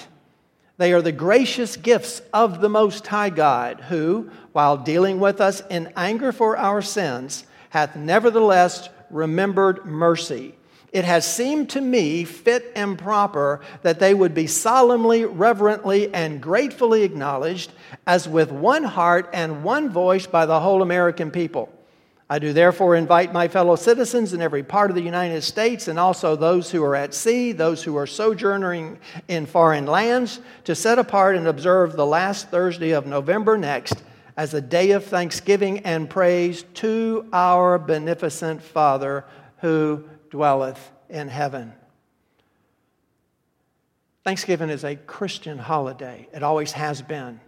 They 0.77 0.93
are 0.93 1.01
the 1.01 1.11
gracious 1.11 1.75
gifts 1.75 2.21
of 2.33 2.61
the 2.61 2.69
Most 2.69 3.05
High 3.05 3.31
God, 3.31 3.81
who, 3.81 4.31
while 4.53 4.77
dealing 4.77 5.19
with 5.19 5.41
us 5.41 5.61
in 5.69 5.91
anger 5.97 6.31
for 6.31 6.55
our 6.55 6.81
sins, 6.81 7.45
hath 7.69 7.97
nevertheless 7.97 8.87
remembered 9.09 9.85
mercy. 9.85 10.55
It 10.93 11.03
has 11.03 11.31
seemed 11.31 11.69
to 11.71 11.81
me 11.81 12.23
fit 12.23 12.71
and 12.77 12.97
proper 12.97 13.59
that 13.81 13.99
they 13.99 14.13
would 14.13 14.33
be 14.33 14.47
solemnly, 14.47 15.25
reverently, 15.25 16.13
and 16.13 16.41
gratefully 16.41 17.03
acknowledged 17.03 17.73
as 18.07 18.29
with 18.29 18.49
one 18.49 18.85
heart 18.85 19.29
and 19.33 19.65
one 19.65 19.89
voice 19.89 20.27
by 20.27 20.45
the 20.45 20.61
whole 20.61 20.81
American 20.81 21.29
people. 21.29 21.69
I 22.31 22.37
do 22.37 22.53
therefore 22.53 22.95
invite 22.95 23.33
my 23.33 23.47
fellow 23.47 23.75
citizens 23.75 24.33
in 24.33 24.41
every 24.41 24.61
part 24.61 24.91
of 24.91 24.95
the 24.95 25.01
United 25.01 25.41
States 25.41 25.87
and 25.87 25.97
also 25.97 26.35
those 26.35 26.69
who 26.69 26.83
are 26.83 26.95
at 26.95 27.15
sea, 27.15 27.53
those 27.53 27.83
who 27.83 27.97
are 27.97 28.05
sojourning 28.05 28.99
in 29.27 29.47
foreign 29.47 29.87
lands, 29.87 30.39
to 30.65 30.75
set 30.75 30.99
apart 30.99 31.35
and 31.35 31.47
observe 31.47 31.93
the 31.93 32.05
last 32.05 32.49
Thursday 32.49 32.91
of 32.91 33.07
November 33.07 33.57
next 33.57 34.03
as 34.37 34.53
a 34.53 34.61
day 34.61 34.91
of 34.91 35.05
thanksgiving 35.05 35.79
and 35.79 36.07
praise 36.07 36.63
to 36.75 37.27
our 37.33 37.79
beneficent 37.79 38.61
Father 38.61 39.25
who 39.57 40.07
dwelleth 40.29 40.91
in 41.09 41.29
heaven. 41.29 41.73
Thanksgiving 44.23 44.69
is 44.69 44.83
a 44.83 44.95
Christian 44.95 45.57
holiday. 45.57 46.27
It 46.31 46.43
always 46.43 46.73
has 46.73 47.01
been, 47.01 47.39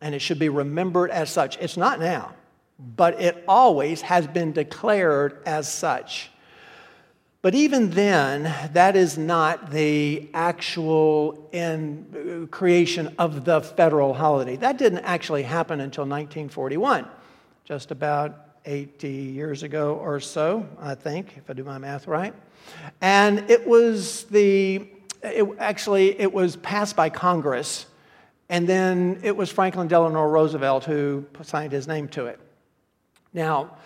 and 0.00 0.14
it 0.14 0.20
should 0.20 0.38
be 0.38 0.48
remembered 0.48 1.10
as 1.10 1.28
such. 1.28 1.58
It's 1.58 1.76
not 1.76 1.98
now 1.98 2.34
but 2.78 3.20
it 3.20 3.44
always 3.48 4.02
has 4.02 4.26
been 4.26 4.52
declared 4.52 5.42
as 5.46 5.72
such. 5.72 6.30
But 7.40 7.54
even 7.54 7.90
then, 7.90 8.52
that 8.72 8.96
is 8.96 9.16
not 9.16 9.70
the 9.70 10.28
actual 10.34 11.48
in 11.52 12.44
uh, 12.44 12.46
creation 12.54 13.14
of 13.18 13.44
the 13.44 13.60
federal 13.60 14.12
holiday. 14.12 14.56
That 14.56 14.76
didn't 14.76 15.00
actually 15.00 15.44
happen 15.44 15.80
until 15.80 16.02
1941, 16.02 17.06
just 17.64 17.90
about 17.92 18.48
80 18.64 19.08
years 19.08 19.62
ago 19.62 19.94
or 19.94 20.18
so, 20.18 20.68
I 20.80 20.94
think, 20.94 21.36
if 21.36 21.48
I 21.48 21.52
do 21.52 21.62
my 21.64 21.78
math 21.78 22.08
right. 22.08 22.34
And 23.00 23.48
it 23.50 23.66
was 23.66 24.24
the, 24.24 24.88
it, 25.22 25.48
actually, 25.58 26.20
it 26.20 26.32
was 26.32 26.56
passed 26.56 26.96
by 26.96 27.08
Congress, 27.08 27.86
and 28.48 28.68
then 28.68 29.20
it 29.22 29.36
was 29.36 29.50
Franklin 29.50 29.86
Delano 29.86 30.24
Roosevelt 30.24 30.84
who 30.84 31.24
signed 31.42 31.72
his 31.72 31.86
name 31.86 32.08
to 32.08 32.26
it. 32.26 32.40
Now, 33.38 33.76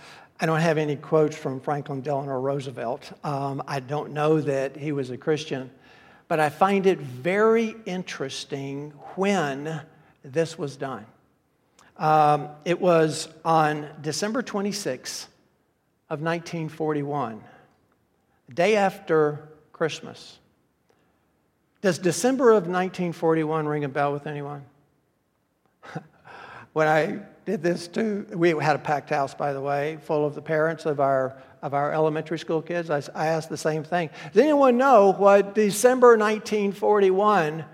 I 0.40 0.46
don't 0.46 0.60
have 0.60 0.78
any 0.78 0.96
quotes 0.96 1.36
from 1.36 1.60
Franklin 1.60 2.00
Delano 2.00 2.40
Roosevelt. 2.40 3.12
Um, 3.22 3.62
I 3.68 3.80
don't 3.80 4.12
know 4.12 4.40
that 4.40 4.78
he 4.78 4.92
was 4.92 5.10
a 5.10 5.18
Christian, 5.18 5.70
but 6.26 6.40
I 6.40 6.48
find 6.48 6.86
it 6.86 6.98
very 6.98 7.76
interesting 7.84 8.92
when 9.14 9.82
this 10.24 10.56
was 10.56 10.78
done. 10.78 11.04
Um, 11.98 12.48
it 12.64 12.80
was 12.80 13.28
on 13.44 13.90
December 14.00 14.40
26 14.40 15.24
of 16.08 16.22
1941, 16.22 17.44
the 18.48 18.54
day 18.54 18.76
after 18.76 19.50
Christmas. 19.70 20.38
Does 21.82 21.98
December 21.98 22.52
of 22.52 22.62
1941 22.62 23.68
ring 23.68 23.84
a 23.84 23.90
bell 23.90 24.14
with 24.14 24.26
anyone? 24.26 24.64
when 26.72 26.88
I 26.88 27.20
did 27.44 27.62
this 27.62 27.88
too. 27.88 28.26
We 28.32 28.50
had 28.50 28.76
a 28.76 28.78
packed 28.78 29.10
house, 29.10 29.34
by 29.34 29.52
the 29.52 29.60
way, 29.60 29.98
full 30.02 30.24
of 30.24 30.34
the 30.34 30.42
parents 30.42 30.86
of 30.86 31.00
our, 31.00 31.36
of 31.60 31.74
our 31.74 31.92
elementary 31.92 32.38
school 32.38 32.62
kids. 32.62 32.88
I, 32.90 33.02
I 33.14 33.26
asked 33.28 33.48
the 33.48 33.56
same 33.56 33.82
thing. 33.84 34.10
Does 34.32 34.42
anyone 34.42 34.76
know 34.76 35.12
what 35.12 35.54
December 35.54 36.16
1941, 36.16 37.64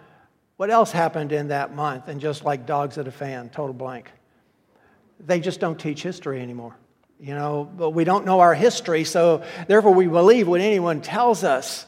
what 0.57 0.71
else 0.71 0.91
happened 0.91 1.33
in 1.33 1.49
that 1.49 1.75
month? 1.75 2.09
And 2.09 2.21
just 2.21 2.45
like 2.45 2.67
dogs 2.67 2.97
at 2.99 3.07
a 3.07 3.11
fan, 3.11 3.51
total 3.51 3.75
blank. 3.75 4.11
They 5.21 5.41
just 5.41 5.61
don't 5.61 5.79
teach 5.79 6.03
history 6.03 6.41
anymore. 6.41 6.77
You 7.21 7.35
know, 7.35 7.69
but 7.77 7.91
we 7.91 8.05
don't 8.05 8.25
know 8.25 8.39
our 8.41 8.55
history, 8.55 9.03
so 9.03 9.43
therefore 9.67 9.93
we 9.93 10.07
believe 10.07 10.47
what 10.47 10.61
anyone 10.61 11.01
tells 11.01 11.43
us. 11.43 11.85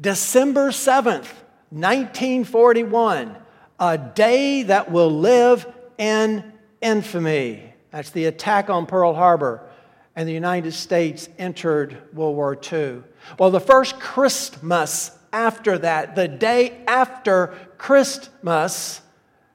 December 0.00 0.70
7th, 0.70 1.28
1941, 1.68 3.36
a 3.78 3.98
day 3.98 4.62
that 4.62 4.90
will 4.90 5.10
live 5.10 5.66
in 5.98 6.53
infamy. 6.84 7.72
That's 7.90 8.10
the 8.10 8.26
attack 8.26 8.70
on 8.70 8.86
Pearl 8.86 9.14
Harbor. 9.14 9.66
And 10.14 10.28
the 10.28 10.32
United 10.32 10.72
States 10.72 11.28
entered 11.38 11.96
World 12.12 12.36
War 12.36 12.56
II. 12.72 13.02
Well, 13.38 13.50
the 13.50 13.58
first 13.58 13.98
Christmas 13.98 15.10
after 15.32 15.78
that, 15.78 16.14
the 16.14 16.28
day 16.28 16.84
after 16.86 17.48
Christmas, 17.78 19.00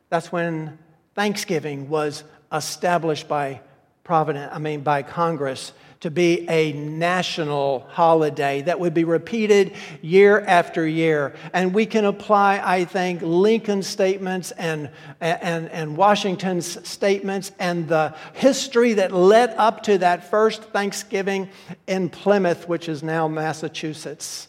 that's 0.10 0.30
when 0.30 0.78
Thanksgiving 1.16 1.88
was 1.88 2.26
established 2.52 3.30
by 3.30 3.62
Providence, 4.04 4.52
I 4.52 4.58
mean 4.58 4.82
by 4.82 5.04
Congress 5.04 5.72
to 6.00 6.10
be 6.10 6.48
a 6.50 6.72
national 6.74 7.86
holiday 7.90 8.62
that 8.62 8.80
would 8.80 8.94
be 8.94 9.04
repeated 9.04 9.74
year 10.02 10.40
after 10.42 10.88
year. 10.88 11.36
And 11.54 11.74
we 11.74 11.86
can 11.86 12.06
apply, 12.06 12.62
I 12.64 12.86
think, 12.86 13.22
Lincoln's 13.22 13.88
statements 13.88 14.52
and, 14.52 14.90
and, 15.20 15.70
and 15.70 15.98
Washington's 15.98 16.88
statements 16.88 17.52
and 17.60 17.88
the 17.90 18.16
history 18.34 18.94
that 18.94 19.12
led 19.12 19.50
up 19.58 19.84
to 19.84 19.98
that 19.98 20.30
first 20.30 20.64
Thanksgiving 20.64 21.50
in 21.86 22.10
Plymouth, 22.10 22.70
which 22.70 22.88
is 22.88 23.04
now 23.04 23.28
Massachusetts. 23.28 24.48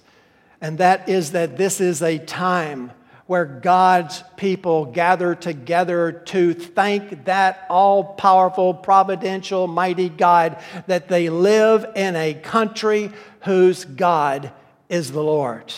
And 0.60 0.78
that 0.78 1.08
is 1.08 1.32
that 1.32 1.56
this 1.56 1.80
is 1.80 2.00
a 2.02 2.18
time 2.18 2.92
where 3.30 3.44
God's 3.44 4.24
people 4.36 4.86
gather 4.86 5.36
together 5.36 6.10
to 6.10 6.52
thank 6.52 7.26
that 7.26 7.64
all 7.70 8.02
powerful, 8.02 8.74
providential, 8.74 9.68
mighty 9.68 10.08
God 10.08 10.60
that 10.88 11.06
they 11.06 11.30
live 11.30 11.86
in 11.94 12.16
a 12.16 12.34
country 12.34 13.12
whose 13.42 13.84
God 13.84 14.50
is 14.88 15.12
the 15.12 15.22
Lord. 15.22 15.72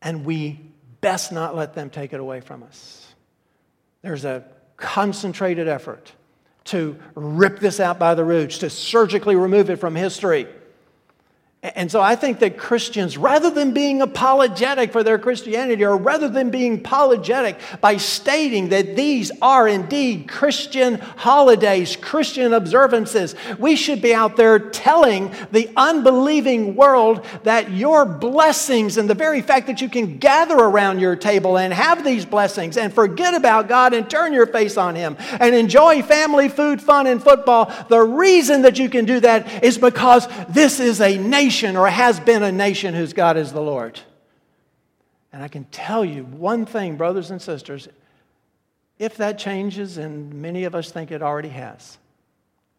And 0.00 0.24
we 0.24 0.58
best 1.02 1.32
not 1.32 1.54
let 1.54 1.74
them 1.74 1.90
take 1.90 2.14
it 2.14 2.20
away 2.20 2.40
from 2.40 2.62
us. 2.62 3.06
There's 4.00 4.24
a 4.24 4.46
concentrated 4.78 5.68
effort 5.68 6.12
to 6.64 6.98
rip 7.14 7.58
this 7.58 7.78
out 7.78 7.98
by 7.98 8.14
the 8.14 8.24
roots, 8.24 8.56
to 8.60 8.70
surgically 8.70 9.36
remove 9.36 9.68
it 9.68 9.76
from 9.76 9.94
history. 9.96 10.46
And 11.62 11.92
so 11.92 12.00
I 12.00 12.16
think 12.16 12.38
that 12.38 12.56
Christians, 12.56 13.18
rather 13.18 13.50
than 13.50 13.74
being 13.74 14.00
apologetic 14.00 14.92
for 14.92 15.02
their 15.02 15.18
Christianity, 15.18 15.84
or 15.84 15.94
rather 15.94 16.26
than 16.26 16.48
being 16.48 16.76
apologetic 16.76 17.58
by 17.82 17.98
stating 17.98 18.70
that 18.70 18.96
these 18.96 19.30
are 19.42 19.68
indeed 19.68 20.26
Christian 20.26 20.94
holidays, 20.94 21.96
Christian 21.96 22.54
observances, 22.54 23.34
we 23.58 23.76
should 23.76 24.00
be 24.00 24.14
out 24.14 24.36
there 24.36 24.58
telling 24.58 25.34
the 25.52 25.68
unbelieving 25.76 26.76
world 26.76 27.26
that 27.42 27.70
your 27.70 28.06
blessings 28.06 28.96
and 28.96 29.10
the 29.10 29.14
very 29.14 29.42
fact 29.42 29.66
that 29.66 29.82
you 29.82 29.90
can 29.90 30.16
gather 30.16 30.56
around 30.56 30.98
your 30.98 31.14
table 31.14 31.58
and 31.58 31.74
have 31.74 32.02
these 32.02 32.24
blessings 32.24 32.78
and 32.78 32.90
forget 32.90 33.34
about 33.34 33.68
God 33.68 33.92
and 33.92 34.08
turn 34.08 34.32
your 34.32 34.46
face 34.46 34.78
on 34.78 34.94
Him 34.94 35.14
and 35.38 35.54
enjoy 35.54 36.02
family, 36.02 36.48
food, 36.48 36.80
fun, 36.80 37.06
and 37.06 37.22
football, 37.22 37.70
the 37.90 38.00
reason 38.00 38.62
that 38.62 38.78
you 38.78 38.88
can 38.88 39.04
do 39.04 39.20
that 39.20 39.62
is 39.62 39.76
because 39.76 40.26
this 40.48 40.80
is 40.80 41.02
a 41.02 41.18
nation 41.18 41.49
nation 41.50 41.76
or 41.76 41.88
has 41.88 42.20
been 42.20 42.44
a 42.44 42.52
nation 42.52 42.94
whose 42.94 43.12
God 43.12 43.36
is 43.36 43.52
the 43.52 43.60
Lord. 43.60 43.98
And 45.32 45.42
I 45.42 45.48
can 45.48 45.64
tell 45.64 46.04
you 46.04 46.22
one 46.22 46.64
thing, 46.64 46.96
brothers 46.96 47.32
and 47.32 47.42
sisters, 47.42 47.88
if 49.00 49.16
that 49.16 49.36
changes, 49.36 49.98
and 49.98 50.32
many 50.32 50.62
of 50.62 50.76
us 50.76 50.92
think 50.92 51.10
it 51.10 51.22
already 51.22 51.48
has, 51.48 51.98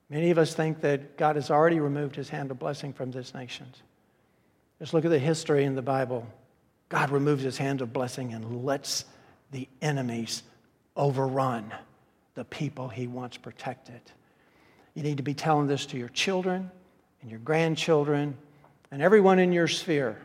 many 0.09 0.31
of 0.31 0.37
us 0.37 0.53
think 0.53 0.79
that 0.81 1.17
God 1.17 1.35
has 1.35 1.51
already 1.51 1.81
removed 1.81 2.15
his 2.15 2.29
hand 2.29 2.49
of 2.49 2.59
blessing 2.59 2.93
from 2.93 3.11
this 3.11 3.33
nation. 3.33 3.65
Just 4.79 4.93
look 4.93 5.03
at 5.03 5.11
the 5.11 5.19
history 5.19 5.65
in 5.65 5.75
the 5.75 5.81
Bible. 5.81 6.25
God 6.87 7.09
removes 7.09 7.43
his 7.43 7.57
hand 7.57 7.81
of 7.81 7.91
blessing 7.91 8.33
and 8.33 8.63
lets 8.63 9.03
the 9.51 9.67
enemies 9.81 10.43
overrun 10.95 11.73
the 12.35 12.45
people 12.45 12.87
he 12.87 13.05
wants 13.05 13.35
protected. 13.35 13.99
You 14.93 15.03
need 15.03 15.17
to 15.17 15.23
be 15.23 15.33
telling 15.33 15.67
this 15.67 15.85
to 15.87 15.97
your 15.97 16.09
children 16.09 16.71
and 17.21 17.29
your 17.29 17.41
grandchildren 17.41 18.37
and 18.91 19.01
everyone 19.01 19.39
in 19.39 19.51
your 19.51 19.67
sphere 19.67 20.17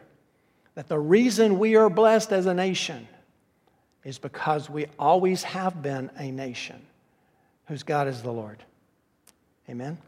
that 0.74 0.88
the 0.88 0.98
reason 0.98 1.58
we 1.58 1.76
are 1.76 1.88
blessed 1.88 2.32
as 2.32 2.46
a 2.46 2.54
nation 2.54 3.08
is 4.04 4.18
because 4.18 4.68
we 4.68 4.86
always 4.98 5.42
have 5.42 5.82
been 5.82 6.10
a 6.18 6.30
nation 6.30 6.80
whose 7.66 7.82
God 7.82 8.08
is 8.08 8.22
the 8.22 8.30
Lord. 8.30 8.62
Amen? 9.68 9.98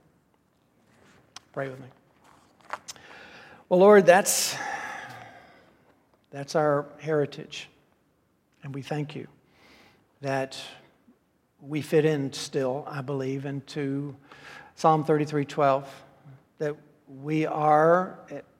Pray 1.52 1.68
with 1.68 1.80
me. 1.80 1.86
Well, 3.68 3.80
Lord, 3.80 4.06
that's, 4.06 4.56
that's 6.30 6.54
our 6.54 6.86
heritage. 6.98 7.68
And 8.62 8.74
we 8.74 8.82
thank 8.82 9.16
you 9.16 9.26
that 10.20 10.56
we 11.60 11.80
fit 11.80 12.04
in 12.04 12.32
still, 12.32 12.84
I 12.86 13.00
believe, 13.00 13.46
into 13.46 14.14
Psalm 14.74 15.04
33 15.04 15.44
12, 15.44 16.02
that 16.58 16.76
we 17.20 17.46
are 17.46 18.18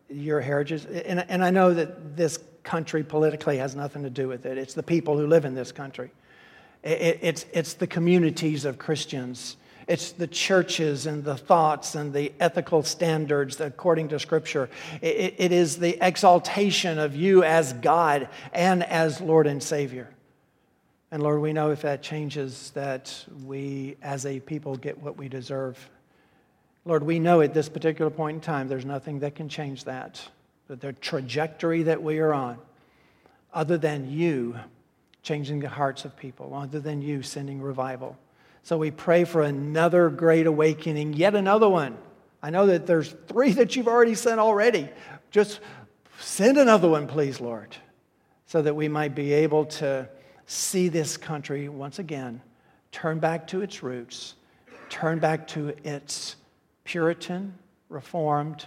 your 0.08 0.40
heritage. 0.40 0.84
And, 0.84 1.24
and 1.28 1.44
I 1.44 1.50
know 1.50 1.74
that 1.74 2.16
this 2.16 2.38
country 2.62 3.02
politically 3.02 3.58
has 3.58 3.74
nothing 3.74 4.02
to 4.02 4.10
do 4.10 4.28
with 4.28 4.46
it, 4.46 4.58
it's 4.58 4.74
the 4.74 4.82
people 4.82 5.16
who 5.16 5.26
live 5.26 5.44
in 5.44 5.54
this 5.54 5.72
country, 5.72 6.10
it, 6.82 7.18
it's, 7.22 7.46
it's 7.52 7.74
the 7.74 7.86
communities 7.86 8.64
of 8.64 8.78
Christians. 8.78 9.56
It's 9.88 10.12
the 10.12 10.26
churches 10.26 11.06
and 11.06 11.24
the 11.24 11.38
thoughts 11.38 11.94
and 11.94 12.12
the 12.12 12.30
ethical 12.38 12.82
standards 12.82 13.58
according 13.58 14.08
to 14.08 14.18
Scripture. 14.18 14.68
It, 15.00 15.36
it 15.38 15.50
is 15.50 15.78
the 15.78 15.96
exaltation 16.06 16.98
of 16.98 17.16
you 17.16 17.42
as 17.42 17.72
God 17.72 18.28
and 18.52 18.84
as 18.84 19.22
Lord 19.22 19.46
and 19.46 19.62
Savior. 19.62 20.10
And 21.10 21.22
Lord, 21.22 21.40
we 21.40 21.54
know 21.54 21.70
if 21.70 21.80
that 21.82 22.02
changes, 22.02 22.70
that 22.72 23.24
we 23.46 23.96
as 24.02 24.26
a 24.26 24.40
people 24.40 24.76
get 24.76 25.02
what 25.02 25.16
we 25.16 25.26
deserve. 25.26 25.88
Lord, 26.88 27.02
we 27.02 27.18
know 27.18 27.42
at 27.42 27.52
this 27.52 27.68
particular 27.68 28.10
point 28.10 28.36
in 28.36 28.40
time 28.40 28.66
there's 28.66 28.86
nothing 28.86 29.18
that 29.18 29.34
can 29.34 29.50
change 29.50 29.84
that. 29.84 30.26
That 30.68 30.80
the 30.80 30.94
trajectory 30.94 31.82
that 31.82 32.02
we 32.02 32.18
are 32.18 32.32
on, 32.32 32.56
other 33.52 33.76
than 33.76 34.10
you 34.10 34.58
changing 35.22 35.60
the 35.60 35.68
hearts 35.68 36.06
of 36.06 36.16
people, 36.16 36.54
other 36.54 36.80
than 36.80 37.02
you 37.02 37.20
sending 37.20 37.60
revival. 37.60 38.16
So 38.62 38.78
we 38.78 38.90
pray 38.90 39.24
for 39.24 39.42
another 39.42 40.08
great 40.08 40.46
awakening, 40.46 41.12
yet 41.12 41.34
another 41.34 41.68
one. 41.68 41.98
I 42.42 42.48
know 42.48 42.64
that 42.68 42.86
there's 42.86 43.14
three 43.26 43.52
that 43.52 43.76
you've 43.76 43.86
already 43.86 44.14
sent 44.14 44.40
already. 44.40 44.88
Just 45.30 45.60
send 46.20 46.56
another 46.56 46.88
one, 46.88 47.06
please, 47.06 47.38
Lord, 47.38 47.76
so 48.46 48.62
that 48.62 48.74
we 48.74 48.88
might 48.88 49.14
be 49.14 49.34
able 49.34 49.66
to 49.66 50.08
see 50.46 50.88
this 50.88 51.18
country 51.18 51.68
once 51.68 51.98
again 51.98 52.40
turn 52.92 53.18
back 53.18 53.46
to 53.48 53.60
its 53.60 53.82
roots, 53.82 54.36
turn 54.88 55.18
back 55.18 55.46
to 55.48 55.74
its 55.84 56.36
Puritan, 56.88 57.52
Reformed, 57.90 58.64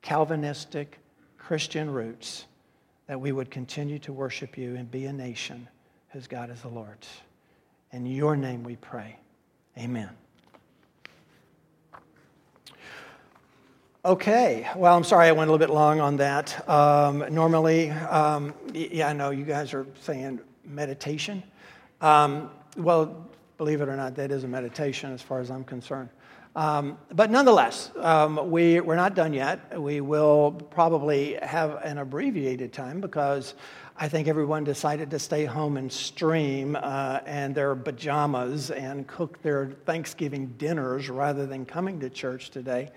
Calvinistic, 0.00 0.98
Christian 1.36 1.90
roots, 1.90 2.46
that 3.06 3.20
we 3.20 3.32
would 3.32 3.50
continue 3.50 3.98
to 3.98 4.14
worship 4.14 4.56
you 4.56 4.76
and 4.76 4.90
be 4.90 5.04
a 5.04 5.12
nation 5.12 5.68
whose 6.08 6.26
God 6.26 6.48
is 6.48 6.62
the 6.62 6.68
Lord. 6.68 6.96
In 7.92 8.06
your 8.06 8.34
name 8.34 8.64
we 8.64 8.76
pray. 8.76 9.14
Amen. 9.76 10.08
Okay, 14.06 14.66
well, 14.74 14.96
I'm 14.96 15.04
sorry 15.04 15.28
I 15.28 15.32
went 15.32 15.50
a 15.50 15.52
little 15.52 15.66
bit 15.66 15.74
long 15.74 16.00
on 16.00 16.16
that. 16.16 16.66
Um, 16.66 17.26
normally, 17.28 17.90
um, 17.90 18.54
yeah, 18.72 19.08
I 19.08 19.12
know 19.12 19.32
you 19.32 19.44
guys 19.44 19.74
are 19.74 19.86
saying 20.00 20.40
meditation. 20.64 21.42
Um, 22.00 22.50
well, 22.78 23.26
believe 23.58 23.82
it 23.82 23.88
or 23.90 23.96
not, 23.96 24.14
that 24.14 24.30
is 24.30 24.44
a 24.44 24.48
meditation 24.48 25.12
as 25.12 25.20
far 25.20 25.40
as 25.40 25.50
I'm 25.50 25.64
concerned. 25.64 26.08
Um, 26.56 26.98
but 27.12 27.30
nonetheless, 27.30 27.92
um, 27.96 28.50
we, 28.50 28.80
we're 28.80 28.96
not 28.96 29.14
done 29.14 29.32
yet. 29.32 29.80
We 29.80 30.00
will 30.00 30.52
probably 30.70 31.34
have 31.42 31.80
an 31.84 31.98
abbreviated 31.98 32.72
time 32.72 33.00
because 33.00 33.54
I 33.96 34.08
think 34.08 34.28
everyone 34.28 34.64
decided 34.64 35.10
to 35.10 35.18
stay 35.18 35.44
home 35.44 35.76
and 35.76 35.92
stream 35.92 36.76
uh, 36.80 37.20
and 37.26 37.54
their 37.54 37.76
pajamas 37.76 38.70
and 38.70 39.06
cook 39.06 39.42
their 39.42 39.72
Thanksgiving 39.84 40.54
dinners 40.58 41.08
rather 41.08 41.46
than 41.46 41.66
coming 41.66 42.00
to 42.00 42.10
church 42.10 42.50
today. 42.50 42.90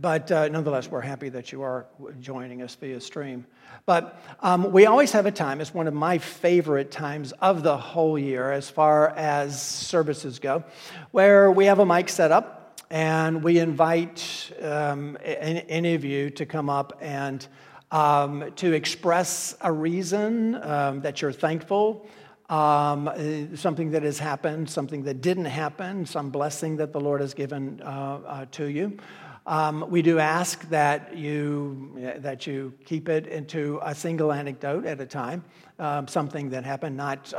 But 0.00 0.32
uh, 0.32 0.48
nonetheless, 0.48 0.88
we're 0.88 1.00
happy 1.00 1.28
that 1.28 1.52
you 1.52 1.62
are 1.62 1.86
joining 2.20 2.62
us 2.62 2.74
via 2.74 3.00
stream. 3.00 3.46
But 3.84 4.20
um, 4.40 4.72
we 4.72 4.86
always 4.86 5.12
have 5.12 5.26
a 5.26 5.30
time, 5.30 5.60
it's 5.60 5.72
one 5.72 5.86
of 5.86 5.94
my 5.94 6.18
favorite 6.18 6.90
times 6.90 7.32
of 7.32 7.62
the 7.62 7.76
whole 7.76 8.18
year 8.18 8.50
as 8.50 8.68
far 8.68 9.10
as 9.10 9.62
services 9.62 10.38
go, 10.38 10.64
where 11.12 11.50
we 11.50 11.66
have 11.66 11.78
a 11.78 11.86
mic 11.86 12.08
set 12.08 12.32
up 12.32 12.55
and 12.90 13.42
we 13.42 13.58
invite 13.58 14.52
um, 14.62 15.18
any 15.22 15.94
of 15.94 16.04
you 16.04 16.30
to 16.30 16.46
come 16.46 16.70
up 16.70 16.98
and 17.00 17.46
um, 17.90 18.52
to 18.56 18.72
express 18.72 19.56
a 19.60 19.72
reason 19.72 20.54
um, 20.62 21.00
that 21.00 21.22
you're 21.22 21.32
thankful, 21.32 22.06
um, 22.48 23.10
something 23.54 23.90
that 23.90 24.02
has 24.02 24.18
happened, 24.18 24.70
something 24.70 25.02
that 25.04 25.20
didn't 25.20 25.46
happen, 25.46 26.06
some 26.06 26.30
blessing 26.30 26.76
that 26.76 26.92
the 26.92 27.00
Lord 27.00 27.20
has 27.20 27.34
given 27.34 27.80
uh, 27.82 28.20
uh, 28.26 28.46
to 28.52 28.66
you. 28.66 28.98
Um, 29.46 29.86
we 29.88 30.02
do 30.02 30.18
ask 30.18 30.68
that 30.70 31.16
you 31.16 32.16
that 32.18 32.48
you 32.48 32.74
keep 32.84 33.08
it 33.08 33.28
into 33.28 33.78
a 33.82 33.94
single 33.94 34.32
anecdote 34.32 34.84
at 34.84 35.00
a 35.00 35.06
time, 35.06 35.44
um, 35.78 36.08
something 36.08 36.50
that 36.50 36.64
happened, 36.64 36.96
not 36.96 37.32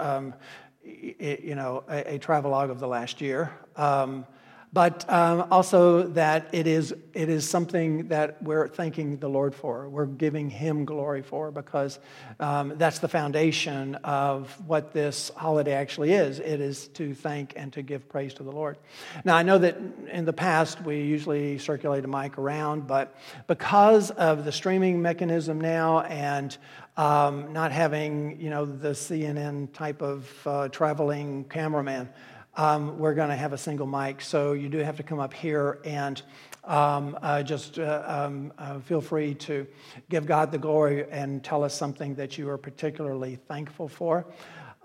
you 0.85 1.55
know 1.55 1.83
a, 1.89 2.15
a 2.15 2.17
travelogue 2.17 2.69
of 2.69 2.79
the 2.79 2.87
last 2.87 3.19
year. 3.19 3.51
Um, 3.75 4.25
but 4.73 5.09
um, 5.11 5.47
also 5.49 6.03
that 6.09 6.49
it 6.51 6.67
is, 6.67 6.93
it 7.13 7.29
is 7.29 7.49
something 7.49 8.09
that 8.09 8.41
we're 8.43 8.67
thanking 8.67 9.17
the 9.17 9.29
Lord 9.29 9.55
for. 9.55 9.87
We're 9.87 10.05
giving 10.05 10.49
Him 10.49 10.83
glory 10.83 11.21
for 11.21 11.51
because 11.51 11.99
um, 12.39 12.73
that's 12.77 12.99
the 12.99 13.07
foundation 13.07 13.95
of 14.03 14.51
what 14.67 14.91
this 14.91 15.31
holiday 15.35 15.73
actually 15.73 16.11
is. 16.11 16.39
It 16.39 16.59
is 16.59 16.89
to 16.89 17.15
thank 17.15 17.53
and 17.55 17.71
to 17.73 17.81
give 17.81 18.09
praise 18.09 18.33
to 18.35 18.43
the 18.43 18.51
Lord. 18.51 18.77
Now, 19.23 19.37
I 19.37 19.43
know 19.43 19.57
that 19.57 19.77
in 20.11 20.25
the 20.25 20.33
past 20.33 20.81
we 20.81 21.01
usually 21.01 21.57
circulate 21.59 22.03
a 22.03 22.09
mic 22.09 22.37
around, 22.37 22.87
but 22.87 23.15
because 23.47 24.11
of 24.11 24.43
the 24.43 24.51
streaming 24.51 25.01
mechanism 25.01 25.61
now 25.61 26.01
and 26.01 26.55
um, 26.97 27.53
not 27.53 27.71
having, 27.71 28.41
you 28.41 28.49
know, 28.49 28.65
the 28.65 28.89
CNN 28.89 29.71
type 29.71 30.01
of 30.01 30.29
uh, 30.45 30.67
traveling 30.69 31.45
cameraman, 31.45 32.09
um, 32.57 32.97
we're 32.97 33.13
going 33.13 33.29
to 33.29 33.35
have 33.35 33.53
a 33.53 33.57
single 33.57 33.85
mic, 33.85 34.19
so 34.19 34.53
you 34.53 34.67
do 34.67 34.79
have 34.79 34.97
to 34.97 35.03
come 35.03 35.19
up 35.19 35.31
here 35.31 35.79
and 35.85 36.21
um, 36.63 37.17
uh, 37.21 37.43
just 37.43 37.77
uh, 37.77 38.03
um, 38.05 38.51
uh, 38.57 38.79
feel 38.79 38.99
free 38.99 39.35
to 39.35 39.67
give 40.09 40.25
God 40.25 40.51
the 40.51 40.57
glory 40.57 41.05
and 41.11 41.43
tell 41.43 41.63
us 41.63 41.73
something 41.75 42.15
that 42.15 42.37
you 42.37 42.49
are 42.49 42.57
particularly 42.57 43.35
thankful 43.47 43.87
for. 43.87 44.25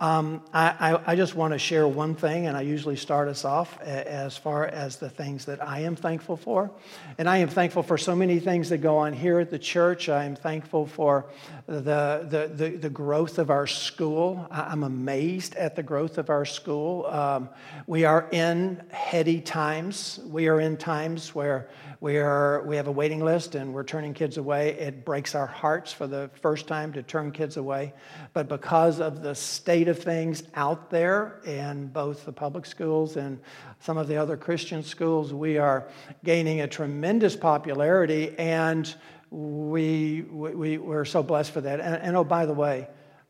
Um, 0.03 0.42
I, 0.53 0.94
I, 0.94 1.12
I, 1.12 1.14
just 1.14 1.36
want 1.36 1.53
to 1.53 1.61
share 1.61 1.86
one 1.86 2.16
thing, 2.16 2.48
and 2.48 2.57
I 2.57 2.62
usually 2.62 2.96
start 2.96 3.28
us 3.28 3.44
off 3.44 3.80
as 3.82 4.36
far 4.36 4.66
as 4.66 4.96
the 4.96 5.09
things 5.09 5.44
that 5.44 5.64
I 5.64 5.82
am 5.82 5.94
thankful 5.94 6.36
for. 6.36 6.72
And 7.18 7.28
I 7.28 7.36
am 7.36 7.46
thankful 7.46 7.84
for 7.84 7.96
so 7.96 8.16
many 8.16 8.40
things 8.40 8.70
that 8.70 8.78
go 8.78 8.98
on 8.98 9.12
here 9.12 9.38
at 9.38 9.48
the 9.48 9.61
church. 9.61 10.09
I 10.09 10.24
am 10.24 10.34
thankful 10.34 10.86
for 10.86 11.26
the, 11.68 12.26
the, 12.28 12.50
the, 12.53 12.70
the 12.78 12.90
growth 12.90 13.38
of 13.38 13.48
our 13.48 13.68
school. 13.68 14.44
I'm 14.50 14.82
amazed 14.82 15.55
at 15.55 15.76
the 15.76 15.84
growth 15.84 16.18
of 16.18 16.30
our 16.30 16.46
school. 16.46 17.07
Um, 17.07 17.48
we 17.86 18.05
are 18.05 18.26
in 18.32 18.82
heady 18.90 19.40
times. 19.40 20.18
We 20.26 20.48
are 20.48 20.59
in 20.59 20.78
times 20.78 21.32
where 21.32 21.68
we, 22.03 22.18
are, 22.18 22.64
we 22.66 22.74
have 22.74 22.88
a 22.88 22.92
waiting 22.92 23.20
list 23.20 23.55
and 23.55 23.72
we're 23.72 23.84
turning 23.84 24.12
kids 24.12 24.36
away. 24.36 24.70
It 24.70 25.05
breaks 25.05 25.36
our 25.36 25.46
hearts 25.46 25.92
for 25.92 26.09
the 26.09 26.28
first 26.40 26.66
time 26.66 26.92
to 26.94 27.03
turn 27.05 27.30
kids 27.30 27.57
away. 27.57 27.94
But 28.32 28.48
because 28.48 28.98
of 28.98 29.22
the 29.22 29.36
state 29.36 29.86
of 29.86 30.00
things 30.00 30.42
out 30.57 30.90
there 30.90 31.40
in 31.44 31.86
both 31.86 32.24
the 32.24 32.32
public 32.32 32.66
schools 32.66 33.16
and 33.16 33.38
some 33.78 33.98
of 33.98 34.09
the 34.09 34.16
other 34.16 34.36
Christian 34.36 34.82
schools, 34.82 35.32
we 35.32 35.59
are 35.59 35.86
gaining 36.24 36.62
a 36.62 36.66
tremendous 36.66 37.36
popularity 37.36 38.36
and 38.36 38.92
we, 39.30 40.22
we, 40.22 40.78
we're 40.78 41.05
so 41.05 41.22
blessed 41.22 41.53
for 41.53 41.61
that. 41.61 41.78
And, 41.78 42.03
and 42.03 42.16
oh, 42.16 42.24
by 42.24 42.46
the 42.46 42.53
way, 42.53 42.88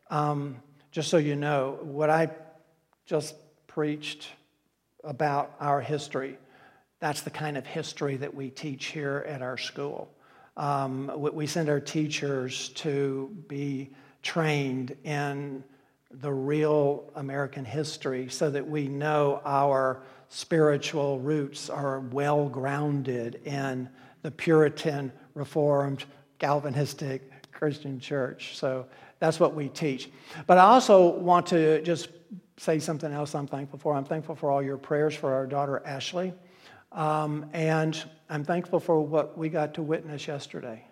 um, 0.09 0.57
just 0.91 1.11
so 1.11 1.19
you 1.19 1.37
know, 1.37 1.79
what 1.83 2.09
I 2.09 2.31
just 3.05 3.35
preached 3.67 4.29
about 5.05 5.55
our 5.61 5.83
history 5.83 6.39
that's 7.03 7.23
the 7.23 7.31
kind 7.31 7.57
of 7.57 7.67
history 7.67 8.17
that 8.17 8.33
we 8.33 8.49
teach 8.49 8.87
here 8.87 9.25
at 9.27 9.43
our 9.43 9.59
school. 9.59 10.09
Um, 10.57 11.11
we 11.17 11.49
send 11.49 11.69
our 11.69 11.81
teachers 11.81 12.69
to 12.77 13.37
be 13.49 13.91
trained 14.23 14.95
in 15.03 15.65
the 16.13 16.33
real 16.33 17.11
American 17.17 17.65
history 17.65 18.29
so 18.29 18.51
that 18.51 18.69
we 18.69 18.87
know 18.87 19.43
our 19.45 20.05
spiritual 20.29 21.19
roots 21.19 21.69
are 21.69 21.99
well 21.99 22.49
grounded 22.49 23.41
in 23.47 23.89
the 24.23 24.31
Puritan, 24.31 25.11
Reformed, 25.35 26.05
Calvinistic 26.39 27.51
Christian 27.51 27.99
church. 27.99 28.57
So 28.57 28.87
that's 29.19 29.41
what 29.41 29.57
we 29.57 29.69
teach. 29.71 30.09
But 30.47 30.59
I 30.59 30.67
also 30.67 31.09
want 31.09 31.47
to 31.49 31.83
just 31.83 32.11
say 32.59 32.79
something 32.79 33.13
else 33.13 33.35
I'm 33.35 33.49
thankful 33.49 33.81
for. 33.81 33.93
I'm 33.93 34.05
thankful 34.05 34.37
for 34.37 34.53
all 34.53 34.63
your 34.63 34.79
prayers 34.79 35.17
for 35.17 35.33
our 35.33 35.49
daughter 35.49 35.83
Ashley. 35.85 36.33
Um, 36.95 37.47
and 37.55 38.03
I'm 38.29 38.45
thankful 38.45 38.79
for 38.79 39.01
what 39.01 39.37
we 39.37 39.49
got 39.49 39.75
to 39.75 39.83
witness 39.83 40.27
yesterday, 40.27 40.85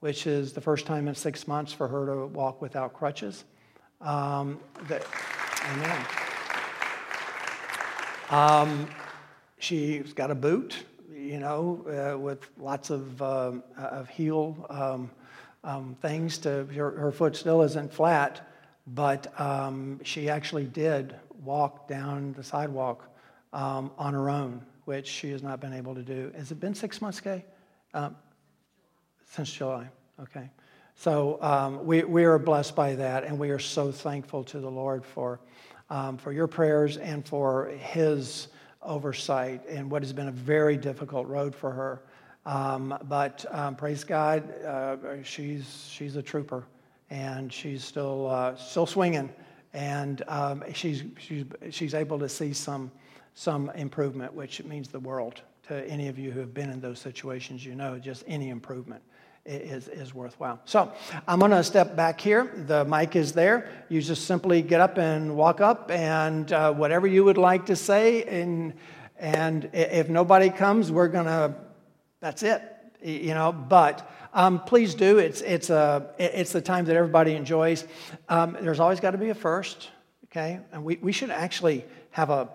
which 0.00 0.26
is 0.26 0.52
the 0.52 0.60
first 0.60 0.84
time 0.84 1.06
in 1.06 1.14
six 1.14 1.46
months 1.46 1.72
for 1.72 1.86
her 1.86 2.06
to 2.06 2.26
walk 2.26 2.60
without 2.60 2.92
crutches. 2.92 3.44
Um, 4.00 4.58
that, 4.88 5.04
amen. 5.72 6.06
Um, 8.30 8.88
she's 9.58 10.12
got 10.12 10.30
a 10.30 10.34
boot, 10.34 10.84
you 11.12 11.38
know, 11.38 11.84
uh, 11.88 12.18
with 12.18 12.50
lots 12.58 12.90
of, 12.90 13.22
um, 13.22 13.62
of 13.76 14.08
heel 14.08 14.66
um, 14.70 15.10
um, 15.62 15.96
things. 16.02 16.38
To 16.38 16.64
her, 16.66 16.90
her, 16.90 17.12
foot 17.12 17.36
still 17.36 17.62
isn't 17.62 17.92
flat, 17.92 18.48
but 18.88 19.38
um, 19.40 20.00
she 20.02 20.28
actually 20.28 20.66
did 20.66 21.14
walk 21.42 21.88
down 21.88 22.34
the 22.34 22.42
sidewalk 22.42 23.04
on 23.52 24.12
her 24.14 24.28
own 24.28 24.62
which 24.88 25.06
she 25.06 25.30
has 25.30 25.42
not 25.42 25.60
been 25.60 25.74
able 25.74 25.94
to 25.94 26.02
do. 26.02 26.32
Has 26.34 26.50
it 26.50 26.58
been 26.60 26.74
six 26.74 27.02
months, 27.02 27.20
Kay? 27.20 27.44
Um, 27.92 28.16
since 29.32 29.52
July. 29.52 29.90
Okay. 30.18 30.48
So 30.94 31.38
um, 31.42 31.84
we, 31.84 32.04
we 32.04 32.24
are 32.24 32.38
blessed 32.38 32.74
by 32.74 32.94
that, 32.94 33.24
and 33.24 33.38
we 33.38 33.50
are 33.50 33.58
so 33.58 33.92
thankful 33.92 34.42
to 34.44 34.60
the 34.60 34.70
Lord 34.70 35.04
for, 35.04 35.40
um, 35.90 36.16
for 36.16 36.32
your 36.32 36.46
prayers 36.46 36.96
and 36.96 37.22
for 37.28 37.66
His 37.66 38.48
oversight 38.80 39.66
in 39.66 39.90
what 39.90 40.02
has 40.02 40.14
been 40.14 40.28
a 40.28 40.32
very 40.32 40.78
difficult 40.78 41.26
road 41.26 41.54
for 41.54 41.70
her. 41.70 42.02
Um, 42.46 42.96
but 43.10 43.44
um, 43.50 43.76
praise 43.76 44.04
God, 44.04 44.50
uh, 44.64 45.22
she's, 45.22 45.86
she's 45.90 46.16
a 46.16 46.22
trooper, 46.22 46.64
and 47.10 47.52
she's 47.52 47.84
still, 47.84 48.30
uh, 48.30 48.56
still 48.56 48.86
swinging, 48.86 49.28
and 49.74 50.22
um, 50.28 50.64
she's, 50.72 51.04
she's, 51.18 51.44
she's 51.68 51.92
able 51.92 52.18
to 52.18 52.28
see 52.28 52.54
some 52.54 52.90
some 53.38 53.70
improvement, 53.76 54.34
which 54.34 54.64
means 54.64 54.88
the 54.88 54.98
world 54.98 55.42
to 55.68 55.88
any 55.88 56.08
of 56.08 56.18
you 56.18 56.32
who 56.32 56.40
have 56.40 56.52
been 56.52 56.70
in 56.70 56.80
those 56.80 56.98
situations. 56.98 57.64
You 57.64 57.76
know, 57.76 57.96
just 57.96 58.24
any 58.26 58.48
improvement 58.48 59.00
is, 59.46 59.86
is 59.86 60.12
worthwhile. 60.12 60.58
So 60.64 60.92
I'm 61.28 61.38
going 61.38 61.52
to 61.52 61.62
step 61.62 61.94
back 61.94 62.20
here. 62.20 62.50
The 62.66 62.84
mic 62.84 63.14
is 63.14 63.30
there. 63.30 63.70
You 63.88 64.02
just 64.02 64.24
simply 64.26 64.60
get 64.60 64.80
up 64.80 64.98
and 64.98 65.36
walk 65.36 65.60
up, 65.60 65.88
and 65.88 66.52
uh, 66.52 66.72
whatever 66.72 67.06
you 67.06 67.22
would 67.22 67.38
like 67.38 67.66
to 67.66 67.76
say, 67.76 68.24
and 68.24 68.74
and 69.16 69.70
if 69.72 70.08
nobody 70.08 70.50
comes, 70.50 70.90
we're 70.90 71.06
going 71.06 71.26
to. 71.26 71.54
That's 72.20 72.42
it. 72.42 72.60
You 73.02 73.34
know, 73.34 73.52
but. 73.52 74.10
Um, 74.34 74.60
please 74.60 74.94
do. 74.94 75.18
It's, 75.18 75.40
it's, 75.40 75.70
a, 75.70 76.10
it's 76.18 76.52
the 76.52 76.60
time 76.60 76.84
that 76.84 76.94
everybody 76.94 77.34
enjoys. 77.34 77.86
Um, 78.28 78.58
there's 78.60 78.78
always 78.78 79.00
got 79.00 79.12
to 79.12 79.18
be 79.18 79.30
a 79.30 79.34
first, 79.34 79.88
okay? 80.26 80.60
And 80.70 80.84
we, 80.84 80.96
we 80.96 81.12
should 81.12 81.30
actually 81.30 81.86
have 82.10 82.28
a 82.28 82.50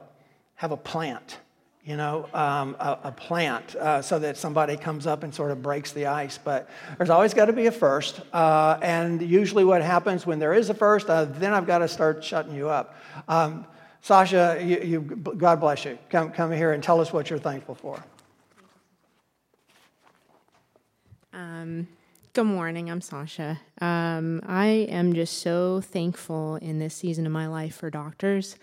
have 0.56 0.72
a 0.72 0.78
plant, 0.78 1.39
you 1.84 1.97
know, 1.97 2.28
um, 2.34 2.76
a, 2.80 2.99
a, 3.06 3.12
plant 3.12 3.76
uh, 3.76 4.01
so 4.01 4.20
that 4.20 4.38
somebody 4.38 4.78
comes 4.78 5.06
up 5.06 5.24
and 5.24 5.34
sort 5.34 5.51
of 5.51 5.62
breaks 5.62 5.91
the 5.91 6.06
ice. 6.06 6.38
But 6.38 6.70
there's 6.97 7.10
always 7.10 7.34
got 7.34 7.45
to 7.45 7.54
be 7.54 7.66
a 7.66 7.72
first. 7.72 8.22
Uh, 8.32 8.80
and 8.82 9.22
usually, 9.22 9.66
what 9.66 9.82
happens 9.82 10.26
when 10.26 10.39
there 10.39 10.54
is 10.54 10.70
a 10.70 10.74
first, 10.74 11.10
uh, 11.10 11.26
then 11.26 11.54
I've 11.54 11.68
got 11.68 11.80
to 11.80 11.88
start 11.88 12.24
shutting 12.24 12.56
you 12.56 12.70
up. 12.70 12.95
Um, 13.28 13.66
Sasha, 14.01 14.60
you, 14.62 14.80
you, 14.82 15.01
God 15.01 15.60
bless 15.60 15.86
you. 15.86 15.97
Come, 16.10 16.32
come 16.32 16.51
here 16.51 16.74
and 16.74 16.84
tell 16.84 16.99
us 16.99 17.14
what 17.14 17.30
you're 17.30 17.39
thankful 17.39 17.76
for. 17.76 18.04
Um, 21.32 21.88
good 22.34 22.43
morning. 22.43 22.91
I'm 22.91 23.01
Sasha. 23.01 23.60
Um, 23.82 24.41
I 24.45 24.68
am 24.68 25.14
just 25.14 25.39
so 25.39 25.82
thankful 25.82 26.58
in 26.58 26.80
this 26.80 26.93
season 26.93 27.26
of 27.26 27.32
my 27.32 27.47
life 27.47 27.76
for 27.78 27.89
doctors 27.89 28.56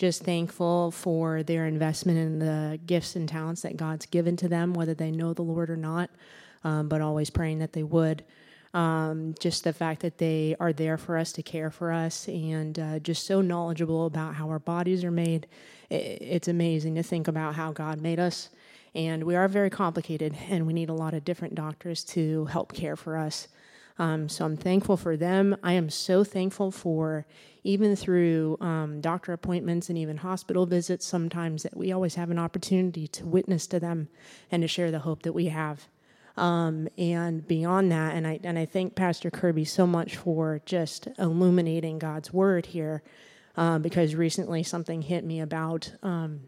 just 0.00 0.24
thankful 0.24 0.90
for 0.90 1.42
their 1.42 1.66
investment 1.66 2.16
in 2.18 2.38
the 2.38 2.80
gifts 2.86 3.16
and 3.16 3.28
talents 3.28 3.60
that 3.60 3.76
God's 3.76 4.06
given 4.06 4.34
to 4.38 4.48
them, 4.48 4.72
whether 4.72 4.94
they 4.94 5.10
know 5.10 5.34
the 5.34 5.42
Lord 5.42 5.68
or 5.68 5.76
not, 5.76 6.08
um, 6.64 6.88
but 6.88 7.02
always 7.02 7.28
praying 7.28 7.58
that 7.58 7.74
they 7.74 7.82
would. 7.82 8.24
Um, 8.72 9.34
just 9.38 9.62
the 9.62 9.74
fact 9.74 10.00
that 10.00 10.16
they 10.16 10.56
are 10.58 10.72
there 10.72 10.96
for 10.96 11.18
us 11.18 11.32
to 11.32 11.42
care 11.42 11.70
for 11.70 11.92
us 11.92 12.28
and 12.28 12.78
uh, 12.78 12.98
just 13.00 13.26
so 13.26 13.42
knowledgeable 13.42 14.06
about 14.06 14.36
how 14.36 14.48
our 14.48 14.58
bodies 14.58 15.04
are 15.04 15.10
made. 15.10 15.46
It's 15.90 16.48
amazing 16.48 16.94
to 16.94 17.02
think 17.02 17.28
about 17.28 17.54
how 17.54 17.72
God 17.72 18.00
made 18.00 18.18
us. 18.18 18.48
And 18.94 19.24
we 19.24 19.36
are 19.36 19.48
very 19.48 19.70
complicated, 19.70 20.34
and 20.48 20.66
we 20.66 20.72
need 20.72 20.88
a 20.88 20.94
lot 20.94 21.12
of 21.12 21.26
different 21.26 21.54
doctors 21.54 22.04
to 22.04 22.46
help 22.46 22.72
care 22.72 22.96
for 22.96 23.18
us. 23.18 23.48
Um, 24.00 24.30
so 24.30 24.46
I'm 24.46 24.56
thankful 24.56 24.96
for 24.96 25.14
them. 25.14 25.54
I 25.62 25.74
am 25.74 25.90
so 25.90 26.24
thankful 26.24 26.70
for 26.70 27.26
even 27.64 27.94
through 27.94 28.56
um, 28.62 29.02
doctor 29.02 29.34
appointments 29.34 29.90
and 29.90 29.98
even 29.98 30.16
hospital 30.16 30.64
visits, 30.64 31.06
sometimes 31.06 31.64
that 31.64 31.76
we 31.76 31.92
always 31.92 32.14
have 32.14 32.30
an 32.30 32.38
opportunity 32.38 33.06
to 33.08 33.26
witness 33.26 33.66
to 33.66 33.78
them 33.78 34.08
and 34.50 34.62
to 34.62 34.68
share 34.68 34.90
the 34.90 35.00
hope 35.00 35.22
that 35.24 35.34
we 35.34 35.48
have. 35.48 35.86
Um, 36.38 36.88
and 36.96 37.46
beyond 37.46 37.92
that, 37.92 38.14
and 38.14 38.26
I 38.26 38.40
and 38.42 38.58
I 38.58 38.64
thank 38.64 38.94
Pastor 38.94 39.30
Kirby 39.30 39.66
so 39.66 39.86
much 39.86 40.16
for 40.16 40.62
just 40.64 41.08
illuminating 41.18 41.98
God's 41.98 42.32
word 42.32 42.64
here, 42.66 43.02
uh, 43.58 43.78
because 43.78 44.14
recently 44.14 44.62
something 44.62 45.02
hit 45.02 45.24
me 45.24 45.40
about 45.40 45.92
um, 46.02 46.40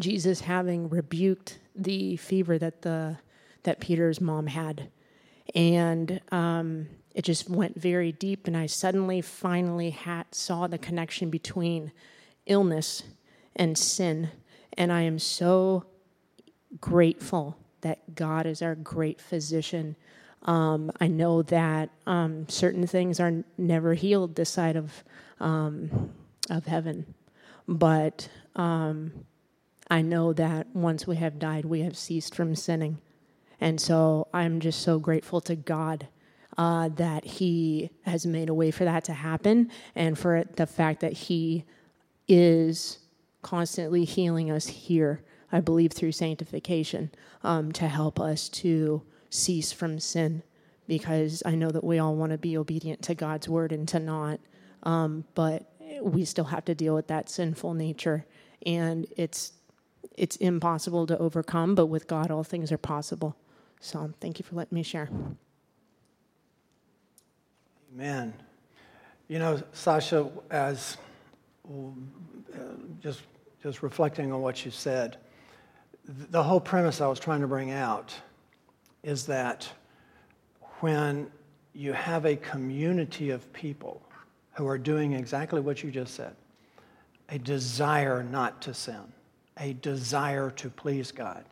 Jesus 0.00 0.40
having 0.40 0.88
rebuked 0.88 1.60
the 1.76 2.16
fever 2.16 2.58
that 2.58 2.82
the 2.82 3.18
that 3.62 3.78
Peter's 3.78 4.20
mom 4.20 4.48
had, 4.48 4.88
and 5.54 6.20
um, 6.30 6.88
it 7.14 7.22
just 7.22 7.48
went 7.48 7.78
very 7.78 8.12
deep. 8.12 8.46
And 8.46 8.56
I 8.56 8.66
suddenly, 8.66 9.20
finally, 9.20 9.90
had, 9.90 10.34
saw 10.34 10.66
the 10.66 10.78
connection 10.78 11.30
between 11.30 11.92
illness 12.46 13.02
and 13.56 13.76
sin. 13.76 14.30
And 14.74 14.92
I 14.92 15.02
am 15.02 15.18
so 15.18 15.84
grateful 16.80 17.56
that 17.80 18.14
God 18.14 18.46
is 18.46 18.62
our 18.62 18.74
great 18.74 19.20
physician. 19.20 19.96
Um, 20.42 20.90
I 21.00 21.08
know 21.08 21.42
that 21.42 21.90
um, 22.06 22.48
certain 22.48 22.86
things 22.86 23.20
are 23.20 23.44
never 23.58 23.94
healed 23.94 24.36
this 24.36 24.50
side 24.50 24.76
of 24.76 25.04
um, 25.38 26.12
of 26.50 26.66
heaven, 26.66 27.14
but 27.66 28.28
um, 28.56 29.12
I 29.90 30.02
know 30.02 30.32
that 30.34 30.66
once 30.74 31.06
we 31.06 31.16
have 31.16 31.38
died, 31.38 31.64
we 31.64 31.80
have 31.80 31.96
ceased 31.96 32.34
from 32.34 32.54
sinning. 32.54 32.98
And 33.60 33.80
so 33.80 34.28
I'm 34.32 34.60
just 34.60 34.80
so 34.80 34.98
grateful 34.98 35.40
to 35.42 35.54
God 35.56 36.08
uh, 36.56 36.88
that 36.90 37.24
He 37.24 37.90
has 38.02 38.26
made 38.26 38.48
a 38.48 38.54
way 38.54 38.70
for 38.70 38.84
that 38.84 39.04
to 39.04 39.12
happen 39.12 39.70
and 39.94 40.18
for 40.18 40.44
the 40.56 40.66
fact 40.66 41.00
that 41.00 41.12
He 41.12 41.64
is 42.26 42.98
constantly 43.42 44.04
healing 44.04 44.50
us 44.50 44.66
here, 44.66 45.22
I 45.52 45.60
believe, 45.60 45.92
through 45.92 46.12
sanctification 46.12 47.10
um, 47.42 47.72
to 47.72 47.88
help 47.88 48.20
us 48.20 48.48
to 48.50 49.02
cease 49.28 49.72
from 49.72 49.98
sin. 49.98 50.42
Because 50.86 51.42
I 51.46 51.54
know 51.54 51.70
that 51.70 51.84
we 51.84 51.98
all 51.98 52.16
want 52.16 52.32
to 52.32 52.38
be 52.38 52.56
obedient 52.56 53.02
to 53.02 53.14
God's 53.14 53.48
word 53.48 53.70
and 53.70 53.86
to 53.88 54.00
not. 54.00 54.40
Um, 54.82 55.24
but 55.34 55.70
we 56.02 56.24
still 56.24 56.46
have 56.46 56.64
to 56.64 56.74
deal 56.74 56.94
with 56.94 57.06
that 57.08 57.28
sinful 57.28 57.74
nature, 57.74 58.26
and 58.64 59.06
it's 59.16 59.52
it's 60.16 60.36
impossible 60.36 61.06
to 61.06 61.18
overcome. 61.18 61.74
But 61.74 61.86
with 61.86 62.06
God, 62.06 62.30
all 62.30 62.44
things 62.44 62.72
are 62.72 62.78
possible. 62.78 63.36
So, 63.80 64.12
thank 64.20 64.38
you 64.38 64.44
for 64.44 64.56
letting 64.56 64.74
me 64.74 64.82
share. 64.82 65.08
Amen. 67.94 68.34
You 69.28 69.38
know, 69.38 69.62
Sasha, 69.72 70.30
as 70.50 70.96
uh, 71.68 72.58
just 73.00 73.22
just 73.62 73.82
reflecting 73.82 74.32
on 74.32 74.40
what 74.40 74.64
you 74.64 74.70
said, 74.70 75.18
the 76.06 76.42
whole 76.42 76.60
premise 76.60 77.00
I 77.00 77.06
was 77.06 77.20
trying 77.20 77.40
to 77.40 77.46
bring 77.46 77.70
out 77.70 78.14
is 79.02 79.26
that 79.26 79.68
when 80.80 81.30
you 81.72 81.92
have 81.92 82.26
a 82.26 82.36
community 82.36 83.30
of 83.30 83.50
people 83.52 84.02
who 84.52 84.66
are 84.66 84.78
doing 84.78 85.12
exactly 85.12 85.60
what 85.60 85.82
you 85.82 85.90
just 85.90 86.14
said 86.14 86.34
a 87.28 87.38
desire 87.38 88.24
not 88.24 88.60
to 88.60 88.74
sin, 88.74 89.12
a 89.58 89.72
desire 89.74 90.50
to 90.50 90.68
please 90.68 91.12
God, 91.12 91.44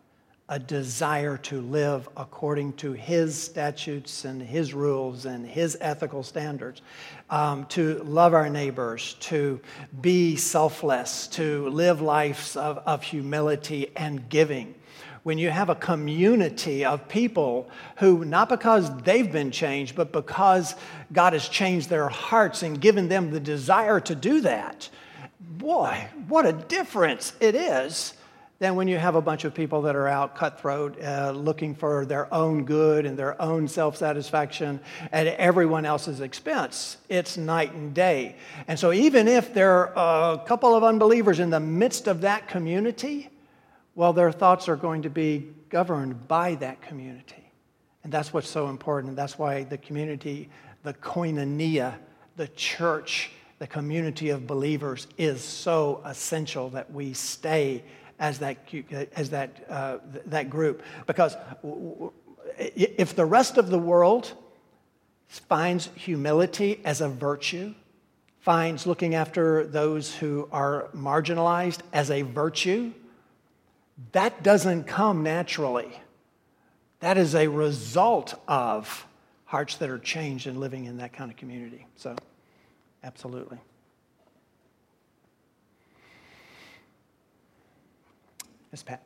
a 0.50 0.58
desire 0.58 1.36
to 1.36 1.60
live 1.60 2.08
according 2.16 2.72
to 2.72 2.92
His 2.92 3.40
statutes 3.40 4.24
and 4.24 4.40
His 4.40 4.72
rules 4.72 5.26
and 5.26 5.46
His 5.46 5.76
ethical 5.80 6.22
standards, 6.22 6.80
um, 7.28 7.66
to 7.66 7.98
love 8.04 8.32
our 8.32 8.48
neighbors, 8.48 9.14
to 9.20 9.60
be 10.00 10.36
selfless, 10.36 11.26
to 11.28 11.68
live 11.68 12.00
lives 12.00 12.56
of, 12.56 12.78
of 12.78 13.02
humility 13.02 13.92
and 13.94 14.28
giving. 14.30 14.74
When 15.22 15.36
you 15.36 15.50
have 15.50 15.68
a 15.68 15.74
community 15.74 16.86
of 16.86 17.08
people 17.08 17.68
who, 17.96 18.24
not 18.24 18.48
because 18.48 18.90
they've 19.02 19.30
been 19.30 19.50
changed, 19.50 19.94
but 19.94 20.12
because 20.12 20.74
God 21.12 21.34
has 21.34 21.46
changed 21.46 21.90
their 21.90 22.08
hearts 22.08 22.62
and 22.62 22.80
given 22.80 23.08
them 23.08 23.30
the 23.30 23.40
desire 23.40 24.00
to 24.00 24.14
do 24.14 24.40
that, 24.40 24.88
boy, 25.40 26.08
what 26.28 26.46
a 26.46 26.52
difference 26.54 27.34
it 27.40 27.54
is 27.54 28.14
than 28.60 28.74
when 28.74 28.88
you 28.88 28.98
have 28.98 29.14
a 29.14 29.22
bunch 29.22 29.44
of 29.44 29.54
people 29.54 29.82
that 29.82 29.94
are 29.94 30.08
out 30.08 30.34
cutthroat, 30.34 31.00
uh, 31.00 31.30
looking 31.30 31.74
for 31.74 32.04
their 32.04 32.32
own 32.34 32.64
good 32.64 33.06
and 33.06 33.16
their 33.16 33.40
own 33.40 33.68
self 33.68 33.96
satisfaction 33.96 34.80
at 35.12 35.26
everyone 35.26 35.84
else's 35.86 36.20
expense. 36.20 36.96
It's 37.08 37.36
night 37.36 37.72
and 37.72 37.94
day. 37.94 38.36
And 38.66 38.78
so, 38.78 38.92
even 38.92 39.28
if 39.28 39.54
there 39.54 39.96
are 39.96 40.34
a 40.34 40.38
couple 40.38 40.74
of 40.74 40.82
unbelievers 40.82 41.38
in 41.38 41.50
the 41.50 41.60
midst 41.60 42.08
of 42.08 42.22
that 42.22 42.48
community, 42.48 43.30
well, 43.94 44.12
their 44.12 44.32
thoughts 44.32 44.68
are 44.68 44.76
going 44.76 45.02
to 45.02 45.10
be 45.10 45.48
governed 45.68 46.26
by 46.26 46.56
that 46.56 46.82
community. 46.82 47.52
And 48.02 48.12
that's 48.12 48.32
what's 48.32 48.48
so 48.48 48.68
important. 48.68 49.10
And 49.10 49.18
that's 49.18 49.38
why 49.38 49.64
the 49.64 49.78
community, 49.78 50.48
the 50.82 50.94
koinonia, 50.94 51.94
the 52.36 52.48
church, 52.48 53.30
the 53.58 53.66
community 53.66 54.30
of 54.30 54.46
believers 54.46 55.08
is 55.18 55.42
so 55.42 56.00
essential 56.04 56.70
that 56.70 56.92
we 56.92 57.12
stay 57.12 57.84
as 58.18 58.38
that, 58.38 58.58
as 59.14 59.30
that, 59.30 59.64
uh, 59.68 59.98
that 60.26 60.50
group. 60.50 60.82
Because 61.06 61.36
if 62.58 63.14
the 63.14 63.24
rest 63.24 63.58
of 63.58 63.70
the 63.70 63.78
world 63.78 64.32
finds 65.28 65.90
humility 65.94 66.80
as 66.84 67.00
a 67.00 67.08
virtue, 67.08 67.74
finds 68.40 68.86
looking 68.86 69.14
after 69.14 69.66
those 69.66 70.14
who 70.14 70.48
are 70.50 70.88
marginalized 70.94 71.80
as 71.92 72.10
a 72.10 72.22
virtue, 72.22 72.92
that 74.12 74.42
doesn't 74.42 74.84
come 74.84 75.22
naturally. 75.22 76.00
That 77.00 77.18
is 77.18 77.34
a 77.34 77.48
result 77.48 78.34
of 78.48 79.06
hearts 79.44 79.76
that 79.76 79.90
are 79.90 79.98
changed 79.98 80.46
and 80.46 80.58
living 80.58 80.86
in 80.86 80.98
that 80.98 81.12
kind 81.12 81.30
of 81.30 81.36
community. 81.36 81.86
So, 81.96 82.16
absolutely. 83.04 83.58
Miss 88.70 88.82
Pat. 88.82 89.02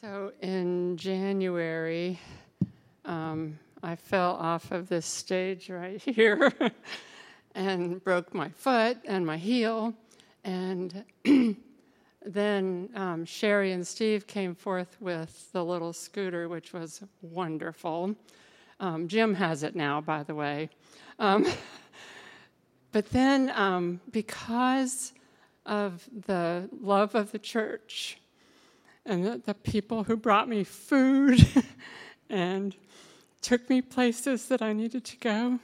So 0.00 0.32
in 0.40 0.96
January, 0.96 2.20
um, 3.04 3.58
I 3.82 3.96
fell 3.96 4.32
off 4.34 4.70
of 4.70 4.88
this 4.88 5.06
stage 5.06 5.70
right 5.70 6.00
here. 6.04 6.52
and 7.54 8.02
broke 8.02 8.34
my 8.34 8.48
foot 8.48 8.98
and 9.04 9.24
my 9.24 9.36
heel. 9.36 9.94
And 10.44 11.04
then 12.24 12.88
um, 12.94 13.24
Sherry 13.24 13.72
and 13.72 13.86
Steve 13.86 14.26
came 14.26 14.54
forth 14.54 14.96
with 15.00 15.50
the 15.52 15.64
little 15.64 15.92
scooter, 15.92 16.48
which 16.48 16.72
was 16.72 17.02
wonderful. 17.22 18.14
Um, 18.80 19.08
Jim 19.08 19.34
has 19.34 19.62
it 19.62 19.76
now, 19.76 20.00
by 20.00 20.22
the 20.22 20.34
way. 20.34 20.68
But 22.94 23.10
then, 23.10 23.50
um, 23.56 24.00
because 24.12 25.14
of 25.66 26.08
the 26.26 26.68
love 26.80 27.16
of 27.16 27.32
the 27.32 27.40
church 27.40 28.18
and 29.04 29.26
the, 29.26 29.42
the 29.44 29.54
people 29.54 30.04
who 30.04 30.16
brought 30.16 30.48
me 30.48 30.62
food 30.62 31.44
and 32.30 32.76
took 33.42 33.68
me 33.68 33.82
places 33.82 34.46
that 34.46 34.62
I 34.62 34.72
needed 34.72 35.04
to 35.06 35.16
go, 35.16 35.58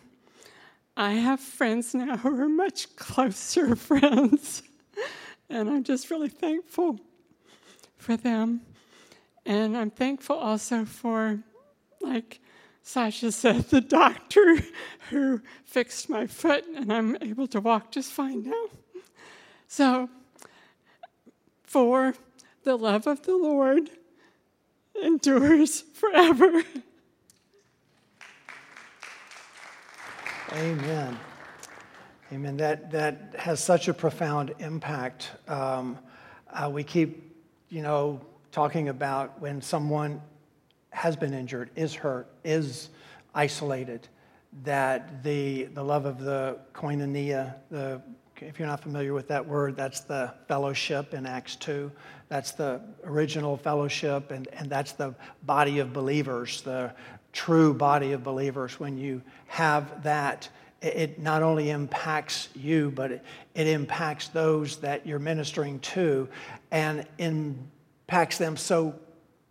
I 0.97 1.12
have 1.12 1.39
friends 1.39 1.95
now 1.95 2.16
who 2.16 2.37
are 2.37 2.49
much 2.49 2.97
closer 2.97 3.76
friends, 3.91 4.64
and 5.49 5.70
I'm 5.70 5.85
just 5.85 6.11
really 6.11 6.31
thankful 6.31 6.99
for 7.97 8.16
them. 8.16 8.62
And 9.47 9.76
I'm 9.76 9.91
thankful 9.93 10.35
also 10.35 10.85
for, 10.85 11.39
like 12.01 12.41
Sasha 12.83 13.31
said, 13.31 13.68
the 13.70 13.81
doctor 13.81 14.59
who 15.11 15.41
fixed 15.64 16.09
my 16.09 16.26
foot, 16.26 16.64
and 16.74 16.93
I'm 16.93 17.16
able 17.20 17.47
to 17.49 17.61
walk 17.61 17.93
just 17.93 18.12
fine 18.12 18.45
now. 18.45 18.64
So, 19.68 20.09
for 21.62 22.14
the 22.64 22.76
love 22.76 23.07
of 23.07 23.22
the 23.22 23.37
Lord 23.37 23.91
endures 25.01 25.83
forever. 25.83 26.64
Amen. 30.53 31.18
Amen. 32.33 32.57
That, 32.57 32.91
that 32.91 33.35
has 33.39 33.62
such 33.62 33.87
a 33.87 33.95
profound 33.95 34.55
impact. 34.59 35.31
Um, 35.47 35.99
uh, 36.53 36.68
we 36.72 36.83
keep, 36.83 37.37
you 37.68 37.83
know, 37.83 38.20
talking 38.51 38.89
about 38.89 39.41
when 39.41 39.62
someone 39.62 40.20
has 40.91 41.16
been 41.16 41.34
injured, 41.34 41.70
is 41.76 41.95
hurt, 41.95 42.28
is 42.45 42.91
isolated, 43.34 44.09
that 44.64 45.22
the, 45.22 45.64
the 45.64 45.82
love 45.82 46.05
of 46.05 46.20
the 46.20 46.59
koinonia, 46.74 47.55
the, 47.70 48.03
if 48.41 48.59
you're 48.59 48.68
not 48.68 48.80
familiar 48.80 49.14
with 49.14 49.28
that 49.28 49.47
word, 49.47 49.76
that's 49.76 50.01
the 50.01 50.32
fellowship 50.49 51.14
in 51.14 51.26
Acts 51.26 51.57
2. 51.57 51.91
That's 52.28 52.53
the 52.53 52.80
original 53.05 53.57
fellowship, 53.57 54.30
and, 54.30 54.49
and 54.53 54.68
that's 54.68 54.93
the 54.93 55.14
body 55.45 55.78
of 55.78 55.93
believers, 55.93 56.62
the 56.62 56.93
true 57.32 57.72
body 57.72 58.12
of 58.12 58.24
believers, 58.24 58.80
when 58.80 58.99
you 58.99 59.22
have 59.47 60.03
that, 60.03 60.49
it 60.82 61.18
not 61.20 61.43
only 61.43 61.70
impacts 61.70 62.49
you, 62.55 62.91
but 62.95 63.12
it, 63.12 63.24
it 63.55 63.66
impacts 63.66 64.28
those 64.28 64.78
that 64.78 65.07
you're 65.07 65.18
ministering 65.18 65.78
to 65.80 66.28
and 66.70 67.07
impacts 67.18 68.38
them 68.38 68.57
so 68.57 68.95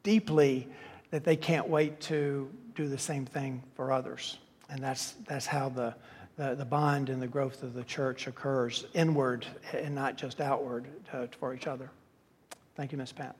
deeply 0.04 0.68
that 1.12 1.24
they 1.24 1.36
can't 1.36 1.68
wait 1.68 2.00
to 2.02 2.50
do 2.76 2.88
the 2.88 2.98
same 2.98 3.26
thing 3.26 3.64
for 3.76 3.92
others. 3.92 4.38
And 4.70 4.82
that's, 4.82 5.14
that's 5.28 5.46
how 5.46 5.70
the, 5.70 5.96
the, 6.38 6.56
the 6.56 6.66
bond 6.66 7.10
and 7.10 7.22
the 7.22 7.28
growth 7.28 7.64
of 7.64 7.74
the 7.74 7.84
church 7.84 8.28
occurs 8.28 8.86
inward 8.94 9.46
and 9.74 9.96
not 9.96 10.18
just 10.18 10.40
outward 10.40 10.86
to, 11.12 11.28
for 11.40 11.54
each 11.54 11.68
other. 11.68 11.90
Thank 12.76 12.92
you, 12.92 12.98
Ms. 12.98 13.12
Pat. 13.12 13.36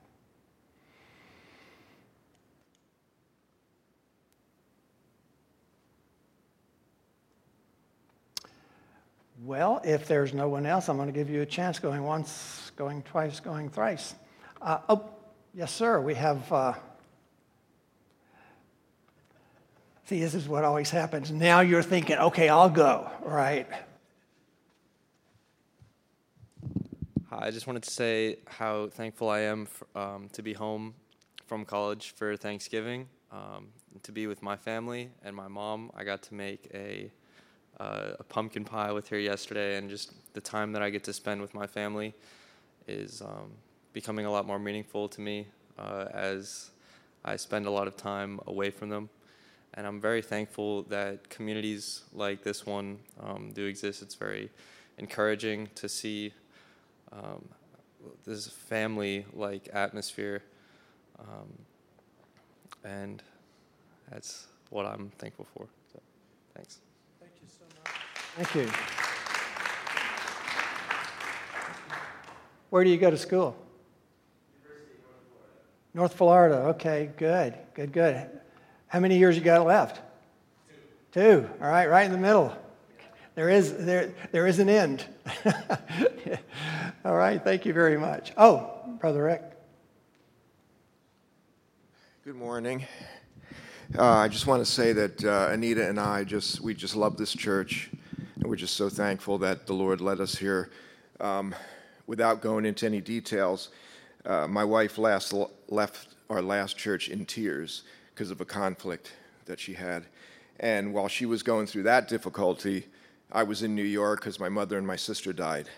Well, 9.46 9.80
if 9.86 10.06
there's 10.08 10.34
no 10.34 10.50
one 10.50 10.66
else, 10.66 10.90
I'm 10.90 10.98
going 10.98 11.08
to 11.08 11.14
give 11.14 11.30
you 11.30 11.42
a 11.42 11.46
chance 11.46 11.80
going 11.80 12.04
once, 12.04 12.72
going 12.76 13.04
twice, 13.04 13.40
going 13.40 13.70
thrice. 13.70 14.16
Uh, 14.62 14.80
oh, 14.90 15.10
yes, 15.54 15.72
sir. 15.72 16.02
We 16.02 16.16
have. 16.16 16.52
Uh, 16.52 16.74
see, 20.10 20.20
this 20.20 20.34
is 20.34 20.48
what 20.50 20.64
always 20.64 20.90
happens. 20.90 21.30
Now 21.30 21.60
you're 21.60 21.84
thinking, 21.84 22.18
okay, 22.18 22.50
I'll 22.50 22.68
go, 22.68 23.12
right? 23.22 23.68
Hi, 27.30 27.46
I 27.46 27.52
just 27.52 27.68
wanted 27.68 27.84
to 27.84 27.92
say 27.92 28.38
how 28.48 28.88
thankful 28.88 29.30
I 29.30 29.42
am 29.42 29.68
for, 29.68 29.86
um, 29.96 30.28
to 30.34 30.42
be 30.42 30.54
home 30.54 30.96
from 31.46 31.64
college 31.64 32.16
for 32.16 32.36
Thanksgiving, 32.36 33.08
um, 33.32 33.68
to 34.02 34.12
be 34.12 34.26
with 34.26 34.42
my 34.42 34.56
family 34.56 35.12
and 35.24 35.36
my 35.36 35.48
mom. 35.48 35.92
I 35.96 36.04
got 36.04 36.24
to 36.24 36.34
make 36.34 36.72
a 36.74 37.12
uh, 37.80 38.16
a 38.20 38.24
pumpkin 38.24 38.66
pie 38.66 38.92
with 38.92 39.08
her 39.10 39.20
yesterday, 39.20 39.78
and 39.78 39.90
just 39.90 40.12
the 40.34 40.42
time 40.42 40.74
that 40.74 40.82
I 40.82 40.90
get 40.90 41.04
to 41.06 41.14
spend 41.14 41.40
with 41.40 41.54
my 41.54 41.66
family 41.66 42.14
is 42.88 43.22
um, 43.22 43.52
becoming 43.94 44.26
a 44.26 44.32
lot 44.32 44.46
more 44.46 44.60
meaningful 44.60 45.08
to 45.08 45.22
me 45.22 45.48
uh, 45.78 46.06
as 46.12 46.72
I 47.24 47.38
spend 47.38 47.68
a 47.68 47.72
lot 47.72 47.88
of 47.88 47.96
time 47.96 48.40
away 48.48 48.70
from 48.70 48.90
them. 48.90 49.10
And 49.80 49.88
I'm 49.88 50.02
very 50.02 50.22
thankful 50.22 50.84
that 50.90 51.30
communities 51.30 52.02
like 52.12 52.44
this 52.44 52.66
one 52.66 53.00
um, 53.24 53.52
do 53.54 53.66
exist. 53.66 54.02
It's 54.02 54.14
very 54.14 54.50
encouraging 54.98 55.70
to 55.76 55.88
see 55.88 56.34
um, 57.14 57.48
this 58.26 58.50
family-like 58.50 59.70
atmosphere, 59.72 60.44
um, 61.18 61.48
and 62.84 63.24
that's 64.12 64.48
what 64.70 64.86
I'm 64.86 65.14
thankful 65.18 65.48
for. 65.56 65.66
So, 65.94 66.02
thanks. 66.54 66.80
Thank 67.22 67.32
you 67.42 67.48
so 67.48 67.64
much. 67.78 67.94
Thank 68.36 68.56
you. 68.56 68.72
Where 72.70 72.84
do 72.84 72.90
you 72.90 72.98
go 72.98 73.10
to 73.10 73.18
school? 73.18 73.56
North 74.62 75.24
Florida. 75.34 75.94
North 75.94 76.16
Florida. 76.16 76.56
Okay, 76.76 77.12
good, 77.16 77.58
good, 77.74 77.94
good. 77.94 78.40
How 78.90 79.00
many 79.00 79.20
years 79.20 79.38
you 79.38 79.44
got 79.44 79.64
left? 79.68 80.02
Two. 81.14 81.22
Two. 81.22 81.50
All 81.62 81.70
right, 81.70 81.88
right 81.88 82.08
in 82.08 82.12
the 82.12 82.18
middle. 82.18 82.58
There 83.36 83.48
is 83.48 83.86
there 83.86 84.12
there 84.32 84.48
is 84.48 84.58
an 84.58 84.68
end. 84.68 85.06
All 87.06 87.16
right, 87.16 87.40
thank 87.44 87.68
you 87.68 87.74
very 87.74 88.00
much. 88.00 88.34
Oh, 88.36 88.72
brother 89.00 89.24
Rick. 89.24 89.44
Good 92.26 92.36
morning. 92.36 92.84
Uh, 93.96 94.06
I 94.06 94.28
just 94.28 94.48
want 94.48 94.66
to 94.66 94.72
say 94.72 94.92
that 94.94 95.24
uh, 95.24 95.50
Anita 95.52 95.88
and 95.88 96.00
I 96.00 96.24
just 96.24 96.60
we 96.60 96.74
just 96.74 96.96
love 96.96 97.16
this 97.16 97.34
church, 97.34 97.92
and 98.38 98.48
we're 98.48 98.56
just 98.56 98.76
so 98.76 98.90
thankful 98.90 99.38
that 99.38 99.68
the 99.68 99.74
Lord 99.74 100.02
led 100.02 100.20
us 100.20 100.36
here. 100.36 100.72
Um, 101.20 101.54
without 102.08 102.42
going 102.42 102.66
into 102.66 102.88
any 102.88 103.02
details, 103.02 103.70
uh, 104.26 104.48
my 104.48 104.64
wife 104.64 104.98
last 104.98 105.32
left 105.68 106.08
our 106.28 106.42
last 106.42 106.76
church 106.76 107.08
in 107.08 107.28
tears 107.28 107.84
because 108.20 108.32
of 108.32 108.42
a 108.42 108.46
conflict 108.46 109.14
that 109.46 109.62
she 109.62 109.72
had, 109.72 110.06
and 110.60 110.94
while 110.94 111.08
she 111.08 111.26
was 111.26 111.42
going 111.42 111.66
through 111.66 111.84
that 111.84 112.10
difficulty, 112.10 112.84
I 113.32 113.44
was 113.44 113.64
in 113.64 113.74
New 113.74 113.82
York 113.82 114.20
because 114.20 114.42
my 114.42 114.50
mother 114.50 114.78
and 114.78 114.86
my 114.86 114.98
sister 114.98 115.32
died, 115.32 115.70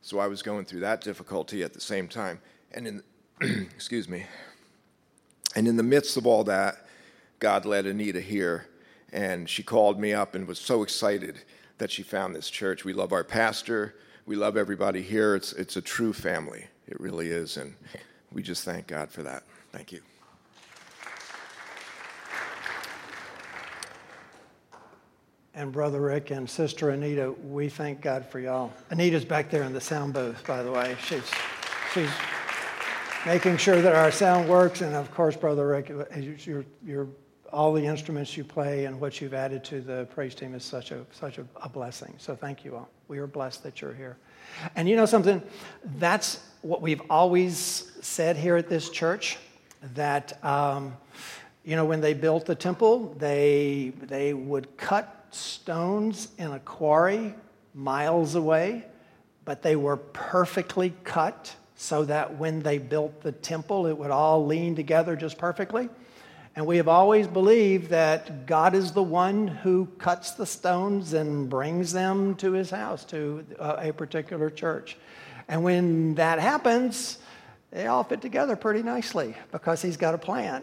so 0.00 0.18
I 0.18 0.26
was 0.26 0.40
going 0.40 0.64
through 0.64 0.80
that 0.80 1.02
difficulty 1.02 1.62
at 1.62 1.74
the 1.74 1.82
same 1.82 2.08
time, 2.08 2.40
and 2.72 2.86
in 2.86 3.02
excuse 3.74 4.08
me, 4.08 4.24
and 5.54 5.68
in 5.68 5.76
the 5.76 5.82
midst 5.82 6.16
of 6.16 6.26
all 6.26 6.44
that, 6.44 6.86
God 7.40 7.66
led 7.66 7.84
Anita 7.84 8.22
here, 8.22 8.68
and 9.12 9.46
she 9.46 9.62
called 9.62 10.00
me 10.00 10.14
up 10.14 10.34
and 10.34 10.48
was 10.48 10.58
so 10.58 10.82
excited 10.82 11.42
that 11.76 11.90
she 11.90 12.02
found 12.02 12.34
this 12.34 12.48
church. 12.48 12.86
We 12.86 12.94
love 12.94 13.12
our 13.12 13.22
pastor. 13.22 13.96
We 14.24 14.36
love 14.36 14.56
everybody 14.56 15.02
here. 15.02 15.34
It's, 15.34 15.52
it's 15.52 15.76
a 15.76 15.82
true 15.82 16.14
family. 16.14 16.68
It 16.88 16.98
really 16.98 17.28
is. 17.28 17.58
And 17.58 17.74
we 18.32 18.42
just 18.42 18.64
thank 18.64 18.86
God 18.86 19.10
for 19.10 19.22
that. 19.24 19.42
Thank 19.72 19.92
you. 19.92 20.00
And 25.54 25.70
Brother 25.70 26.00
Rick 26.00 26.30
and 26.30 26.48
Sister 26.48 26.90
Anita, 26.90 27.30
we 27.30 27.68
thank 27.68 28.00
God 28.00 28.24
for 28.24 28.40
y'all. 28.40 28.72
Anita's 28.90 29.24
back 29.24 29.50
there 29.50 29.64
in 29.64 29.74
the 29.74 29.82
sound 29.82 30.14
booth, 30.14 30.42
by 30.46 30.62
the 30.62 30.72
way. 30.72 30.96
She's, 31.04 31.30
she's 31.92 32.08
making 33.26 33.58
sure 33.58 33.82
that 33.82 33.94
our 33.94 34.10
sound 34.10 34.48
works. 34.48 34.80
And 34.80 34.94
of 34.94 35.10
course, 35.10 35.36
Brother 35.36 35.66
Rick, 35.66 35.92
you're, 36.46 36.64
you're 36.82 37.08
all 37.52 37.74
the 37.74 37.84
instruments 37.84 38.34
you 38.34 38.44
play 38.44 38.86
and 38.86 38.98
what 38.98 39.20
you've 39.20 39.34
added 39.34 39.62
to 39.64 39.82
the 39.82 40.06
praise 40.14 40.34
team 40.34 40.54
is 40.54 40.64
such 40.64 40.90
a 40.90 41.04
such 41.12 41.36
a, 41.36 41.44
a, 41.56 41.68
blessing. 41.68 42.14
So 42.16 42.34
thank 42.34 42.64
you 42.64 42.76
all. 42.76 42.88
We 43.08 43.18
are 43.18 43.26
blessed 43.26 43.62
that 43.64 43.82
you're 43.82 43.92
here. 43.92 44.16
And 44.74 44.88
you 44.88 44.96
know 44.96 45.04
something? 45.04 45.42
That's 45.98 46.42
what 46.62 46.80
we've 46.80 47.02
always 47.10 47.92
said 48.00 48.38
here 48.38 48.56
at 48.56 48.70
this 48.70 48.88
church. 48.88 49.36
That 49.94 50.42
um, 50.42 50.96
you 51.62 51.76
know 51.76 51.84
when 51.84 52.00
they 52.00 52.14
built 52.14 52.46
the 52.46 52.54
temple, 52.54 53.14
they 53.18 53.92
they 54.00 54.32
would 54.32 54.76
cut 54.78 55.21
stones 55.34 56.28
in 56.38 56.50
a 56.52 56.60
quarry 56.60 57.34
miles 57.74 58.34
away, 58.34 58.84
but 59.44 59.62
they 59.62 59.76
were 59.76 59.96
perfectly 59.96 60.92
cut 61.04 61.54
so 61.76 62.04
that 62.04 62.38
when 62.38 62.60
they 62.60 62.78
built 62.78 63.22
the 63.22 63.32
temple, 63.32 63.86
it 63.86 63.96
would 63.96 64.10
all 64.10 64.46
lean 64.46 64.76
together 64.76 65.16
just 65.16 65.38
perfectly. 65.38 65.88
And 66.54 66.66
we 66.66 66.76
have 66.76 66.88
always 66.88 67.26
believed 67.26 67.88
that 67.90 68.46
God 68.46 68.74
is 68.74 68.92
the 68.92 69.02
one 69.02 69.48
who 69.48 69.86
cuts 69.98 70.32
the 70.32 70.44
stones 70.44 71.14
and 71.14 71.48
brings 71.48 71.92
them 71.92 72.34
to 72.36 72.52
his 72.52 72.70
house, 72.70 73.04
to 73.06 73.44
uh, 73.58 73.76
a 73.78 73.92
particular 73.92 74.50
church. 74.50 74.96
And 75.48 75.64
when 75.64 76.14
that 76.16 76.38
happens, 76.38 77.18
they 77.70 77.86
all 77.86 78.04
fit 78.04 78.20
together 78.20 78.54
pretty 78.54 78.82
nicely 78.82 79.34
because 79.50 79.80
he's 79.80 79.96
got 79.96 80.14
a 80.14 80.18
plan. 80.18 80.62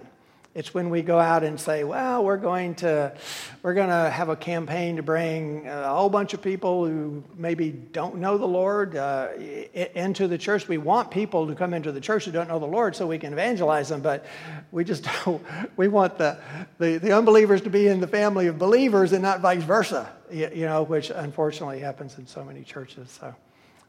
It's 0.55 0.73
when 0.73 0.89
we 0.89 1.03
go 1.03 1.19
out 1.19 1.43
and 1.43 1.59
say, 1.59 1.83
well, 1.83 2.25
we're 2.25 2.37
going 2.37 2.73
to, 2.75 3.13
we're 3.61 3.75
going 3.75 3.89
to 3.89 4.09
have 4.09 4.29
a 4.29 4.35
campaign 4.35 4.95
to 4.95 5.03
bring 5.03 5.67
a 5.67 5.89
whole 5.89 6.09
bunch 6.09 6.33
of 6.33 6.41
people 6.41 6.87
who 6.87 7.23
maybe 7.37 7.69
don't 7.69 8.15
know 8.15 8.35
the 8.35 8.47
Lord 8.47 8.95
uh, 8.95 9.27
into 9.37 10.27
the 10.27 10.39
church. 10.39 10.67
We 10.67 10.79
want 10.79 11.11
people 11.11 11.45
to 11.45 11.53
come 11.53 11.75
into 11.75 11.91
the 11.91 12.01
church 12.01 12.25
who 12.25 12.31
don't 12.31 12.47
know 12.47 12.57
the 12.57 12.65
Lord 12.65 12.95
so 12.95 13.05
we 13.05 13.19
can 13.19 13.31
evangelize 13.31 13.89
them, 13.89 14.01
but 14.01 14.25
we 14.71 14.83
just 14.83 15.07
don't, 15.25 15.45
we 15.77 15.87
want 15.87 16.17
the, 16.17 16.39
the, 16.79 16.97
the 16.97 17.15
unbelievers 17.15 17.61
to 17.61 17.69
be 17.69 17.85
in 17.85 17.99
the 17.99 18.07
family 18.07 18.47
of 18.47 18.57
believers 18.57 19.13
and 19.13 19.21
not 19.21 19.41
vice 19.41 19.63
versa, 19.63 20.11
you 20.31 20.65
know, 20.65 20.81
which 20.81 21.11
unfortunately 21.11 21.79
happens 21.79 22.17
in 22.17 22.25
so 22.25 22.43
many 22.43 22.63
churches. 22.63 23.11
So 23.19 23.35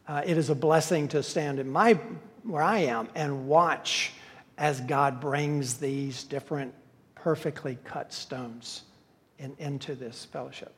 uh, 0.06 0.22
it 0.26 0.36
is 0.36 0.50
a 0.50 0.54
blessing 0.54 1.08
to 1.08 1.22
stand 1.22 1.58
in 1.58 1.70
my, 1.70 1.94
where 2.42 2.62
I 2.62 2.80
am 2.80 3.08
and 3.14 3.48
watch 3.48 4.12
as 4.60 4.78
God 4.82 5.20
brings 5.20 5.78
these 5.78 6.22
different 6.24 6.74
perfectly 7.14 7.78
cut 7.82 8.12
stones 8.12 8.82
in, 9.38 9.56
into 9.58 9.94
this 9.94 10.26
fellowship. 10.26 10.74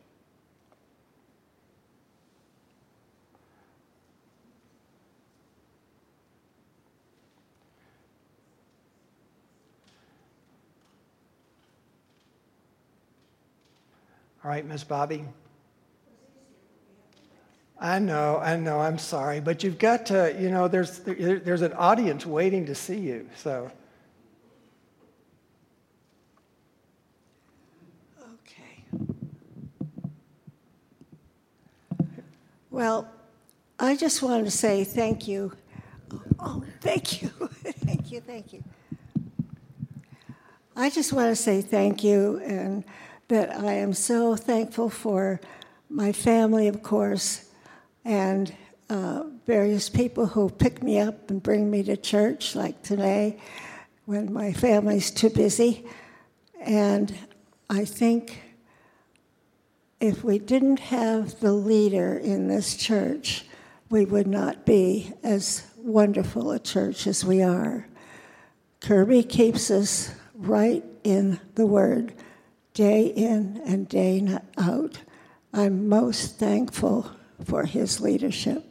All 14.44 14.50
right, 14.50 14.64
Miss 14.64 14.84
Bobby. 14.84 15.24
I 17.82 17.98
know, 17.98 18.38
I 18.38 18.56
know, 18.56 18.78
I'm 18.78 18.96
sorry, 18.96 19.40
but 19.40 19.64
you've 19.64 19.76
got 19.76 20.06
to, 20.06 20.32
you 20.38 20.50
know, 20.50 20.68
there's, 20.68 21.00
there's 21.00 21.62
an 21.62 21.72
audience 21.72 22.24
waiting 22.24 22.64
to 22.66 22.76
see 22.76 22.96
you, 22.96 23.28
so. 23.34 23.72
Okay. 28.22 28.84
Well, 32.70 33.08
I 33.80 33.96
just 33.96 34.22
wanted 34.22 34.44
to 34.44 34.52
say 34.52 34.84
thank 34.84 35.26
you. 35.26 35.52
Oh, 36.12 36.22
oh 36.38 36.64
thank 36.80 37.20
you. 37.20 37.28
thank 37.30 38.12
you, 38.12 38.20
thank 38.20 38.52
you. 38.52 38.62
I 40.76 40.88
just 40.88 41.12
want 41.12 41.30
to 41.30 41.36
say 41.36 41.62
thank 41.62 42.04
you 42.04 42.40
and 42.44 42.84
that 43.26 43.50
I 43.50 43.72
am 43.72 43.92
so 43.92 44.36
thankful 44.36 44.88
for 44.88 45.40
my 45.90 46.12
family, 46.12 46.68
of 46.68 46.84
course 46.84 47.48
and 48.04 48.54
uh, 48.90 49.24
various 49.46 49.88
people 49.88 50.26
who 50.26 50.50
pick 50.50 50.82
me 50.82 50.98
up 50.98 51.30
and 51.30 51.42
bring 51.42 51.70
me 51.70 51.82
to 51.82 51.96
church, 51.96 52.54
like 52.54 52.82
today 52.82 53.38
when 54.04 54.32
my 54.32 54.52
family's 54.52 55.10
too 55.10 55.30
busy. 55.30 55.86
And 56.60 57.14
I 57.70 57.84
think 57.84 58.42
if 60.00 60.24
we 60.24 60.38
didn't 60.38 60.80
have 60.80 61.40
the 61.40 61.52
leader 61.52 62.18
in 62.18 62.48
this 62.48 62.76
church, 62.76 63.44
we 63.88 64.04
would 64.04 64.26
not 64.26 64.66
be 64.66 65.12
as 65.22 65.66
wonderful 65.76 66.50
a 66.50 66.58
church 66.58 67.06
as 67.06 67.24
we 67.24 67.42
are. 67.42 67.86
Kirby 68.80 69.22
keeps 69.22 69.70
us 69.70 70.14
right 70.34 70.84
in 71.04 71.38
the 71.54 71.66
Word, 71.66 72.14
day 72.74 73.06
in 73.06 73.62
and 73.64 73.88
day 73.88 74.38
out. 74.58 74.98
I'm 75.52 75.88
most 75.88 76.38
thankful 76.38 77.10
for 77.44 77.64
his 77.64 78.00
leadership. 78.00 78.64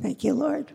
Thank 0.00 0.24
you, 0.24 0.34
Lord. 0.34 0.72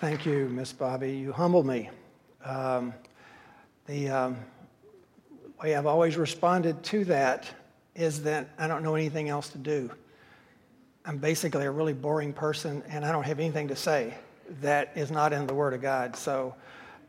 Thank 0.00 0.26
you, 0.26 0.48
Miss 0.48 0.72
Bobby. 0.72 1.12
You 1.12 1.32
humble 1.32 1.62
me. 1.62 1.88
Um, 2.44 2.92
the 3.86 4.08
um, 4.08 4.36
way 5.62 5.76
I've 5.76 5.86
always 5.86 6.16
responded 6.16 6.82
to 6.84 7.04
that 7.04 7.46
is 7.94 8.22
that 8.24 8.48
I 8.58 8.66
don't 8.66 8.82
know 8.82 8.94
anything 8.94 9.28
else 9.28 9.48
to 9.50 9.58
do. 9.58 9.90
I'm 11.04 11.18
basically 11.18 11.66
a 11.66 11.70
really 11.70 11.92
boring 11.92 12.32
person, 12.32 12.82
and 12.88 13.04
I 13.04 13.12
don't 13.12 13.24
have 13.24 13.38
anything 13.38 13.68
to 13.68 13.76
say 13.76 14.14
that 14.60 14.92
is 14.96 15.10
not 15.10 15.32
in 15.32 15.46
the 15.46 15.54
Word 15.54 15.74
of 15.74 15.82
God. 15.82 16.16
So 16.16 16.54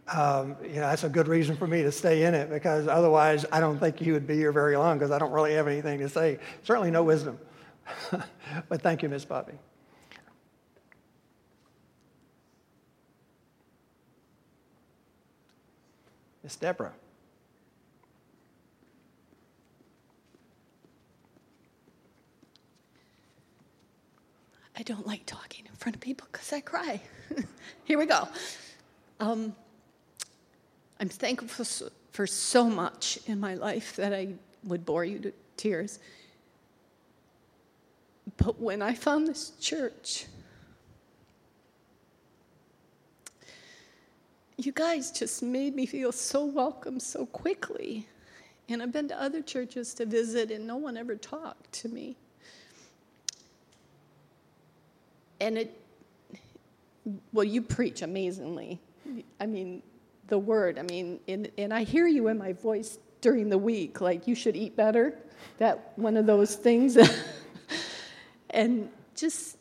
um, 0.08 0.56
you 0.62 0.76
know, 0.76 0.82
that's 0.82 1.04
a 1.04 1.10
good 1.10 1.28
reason 1.28 1.56
for 1.56 1.66
me 1.66 1.82
to 1.84 1.92
stay 1.92 2.24
in 2.24 2.34
it 2.34 2.50
because 2.50 2.88
otherwise 2.88 3.46
I 3.52 3.60
don't 3.60 3.80
think 3.80 4.02
you 4.02 4.14
would 4.14 4.28
be 4.28 4.36
here 4.36 4.52
very 4.52 4.76
long 4.76 4.98
because 4.98 5.12
I 5.12 5.20
don't 5.20 5.32
really 5.32 5.54
have 5.54 5.68
anything 5.68 6.00
to 6.00 6.10
say. 6.10 6.40
Certainly 6.64 6.92
no 6.92 7.04
wisdom. 7.04 7.40
but 8.70 8.82
thank 8.82 9.02
you, 9.02 9.10
Miss 9.10 9.26
Bobby. 9.26 9.54
Miss 16.44 16.58
Deborah. 16.58 16.94
I 24.76 24.82
don't 24.84 25.06
like 25.08 25.26
talking 25.26 25.66
in 25.66 25.76
front 25.76 25.96
of 25.96 26.02
people 26.02 26.28
because 26.32 26.52
I 26.52 26.60
cry. 26.60 27.00
Here 27.86 27.98
we 27.98 28.06
go. 28.06 28.28
Um, 29.20 29.56
I'm 31.00 31.10
thankful 31.10 31.48
for 31.48 31.64
so, 31.64 31.90
for 32.12 32.28
so 32.28 32.70
much 32.70 33.20
in 33.28 33.40
my 33.40 33.56
life 33.56 33.96
that 33.96 34.14
I 34.14 34.34
would 34.64 34.86
bore 34.86 35.04
you 35.04 35.20
to 35.20 35.34
tears. 35.58 36.00
But 38.38 38.60
when 38.60 38.82
I 38.82 38.94
found 38.94 39.28
this 39.28 39.52
church, 39.60 40.26
you 44.58 44.72
guys 44.72 45.12
just 45.12 45.44
made 45.44 45.76
me 45.76 45.86
feel 45.86 46.12
so 46.12 46.46
welcome 46.46 47.00
so 47.00 47.26
quickly. 47.26 48.08
And 48.70 48.82
I've 48.82 48.94
been 48.94 49.10
to 49.10 49.22
other 49.22 49.42
churches 49.42 49.94
to 49.96 50.06
visit, 50.06 50.52
and 50.52 50.66
no 50.66 50.78
one 50.78 50.96
ever 50.96 51.16
talked 51.16 51.72
to 51.74 51.90
me. 51.90 52.16
And 55.42 55.58
it, 55.58 55.78
well, 57.34 57.44
you 57.44 57.62
preach 57.62 58.02
amazingly. 58.02 58.80
I 59.40 59.46
mean, 59.46 59.84
the 60.34 60.40
word, 60.40 60.80
I 60.80 60.82
mean, 60.82 61.20
and, 61.28 61.48
and 61.60 61.72
I 61.72 61.84
hear 61.84 62.08
you 62.08 62.28
in 62.28 62.40
my 62.40 62.54
voice 62.54 62.98
during 63.22 63.50
the 63.50 63.58
week, 63.60 64.02
like 64.02 64.28
you 64.28 64.34
should 64.34 64.56
eat 64.56 64.76
better, 64.76 65.14
that 65.60 65.94
one 65.96 66.18
of 66.18 66.26
those 66.26 66.56
things. 66.56 66.98
and 68.50 68.90
just, 69.16 69.58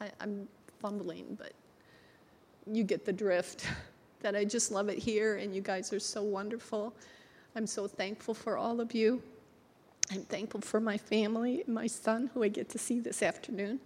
I, 0.00 0.10
I'm 0.18 0.48
fumbling, 0.78 1.36
but 1.38 1.52
you 2.66 2.82
get 2.82 3.04
the 3.04 3.12
drift. 3.12 3.66
that 4.20 4.34
I 4.34 4.46
just 4.46 4.70
love 4.72 4.88
it 4.88 4.96
here, 4.96 5.36
and 5.36 5.54
you 5.54 5.60
guys 5.60 5.92
are 5.92 6.00
so 6.00 6.22
wonderful. 6.22 6.94
I'm 7.54 7.66
so 7.66 7.86
thankful 7.86 8.32
for 8.32 8.56
all 8.56 8.80
of 8.80 8.94
you. 8.94 9.22
I'm 10.10 10.22
thankful 10.22 10.62
for 10.62 10.80
my 10.80 10.96
family, 10.96 11.64
my 11.66 11.86
son, 11.86 12.30
who 12.32 12.42
I 12.42 12.48
get 12.48 12.70
to 12.70 12.78
see 12.78 13.00
this 13.00 13.22
afternoon. 13.22 13.78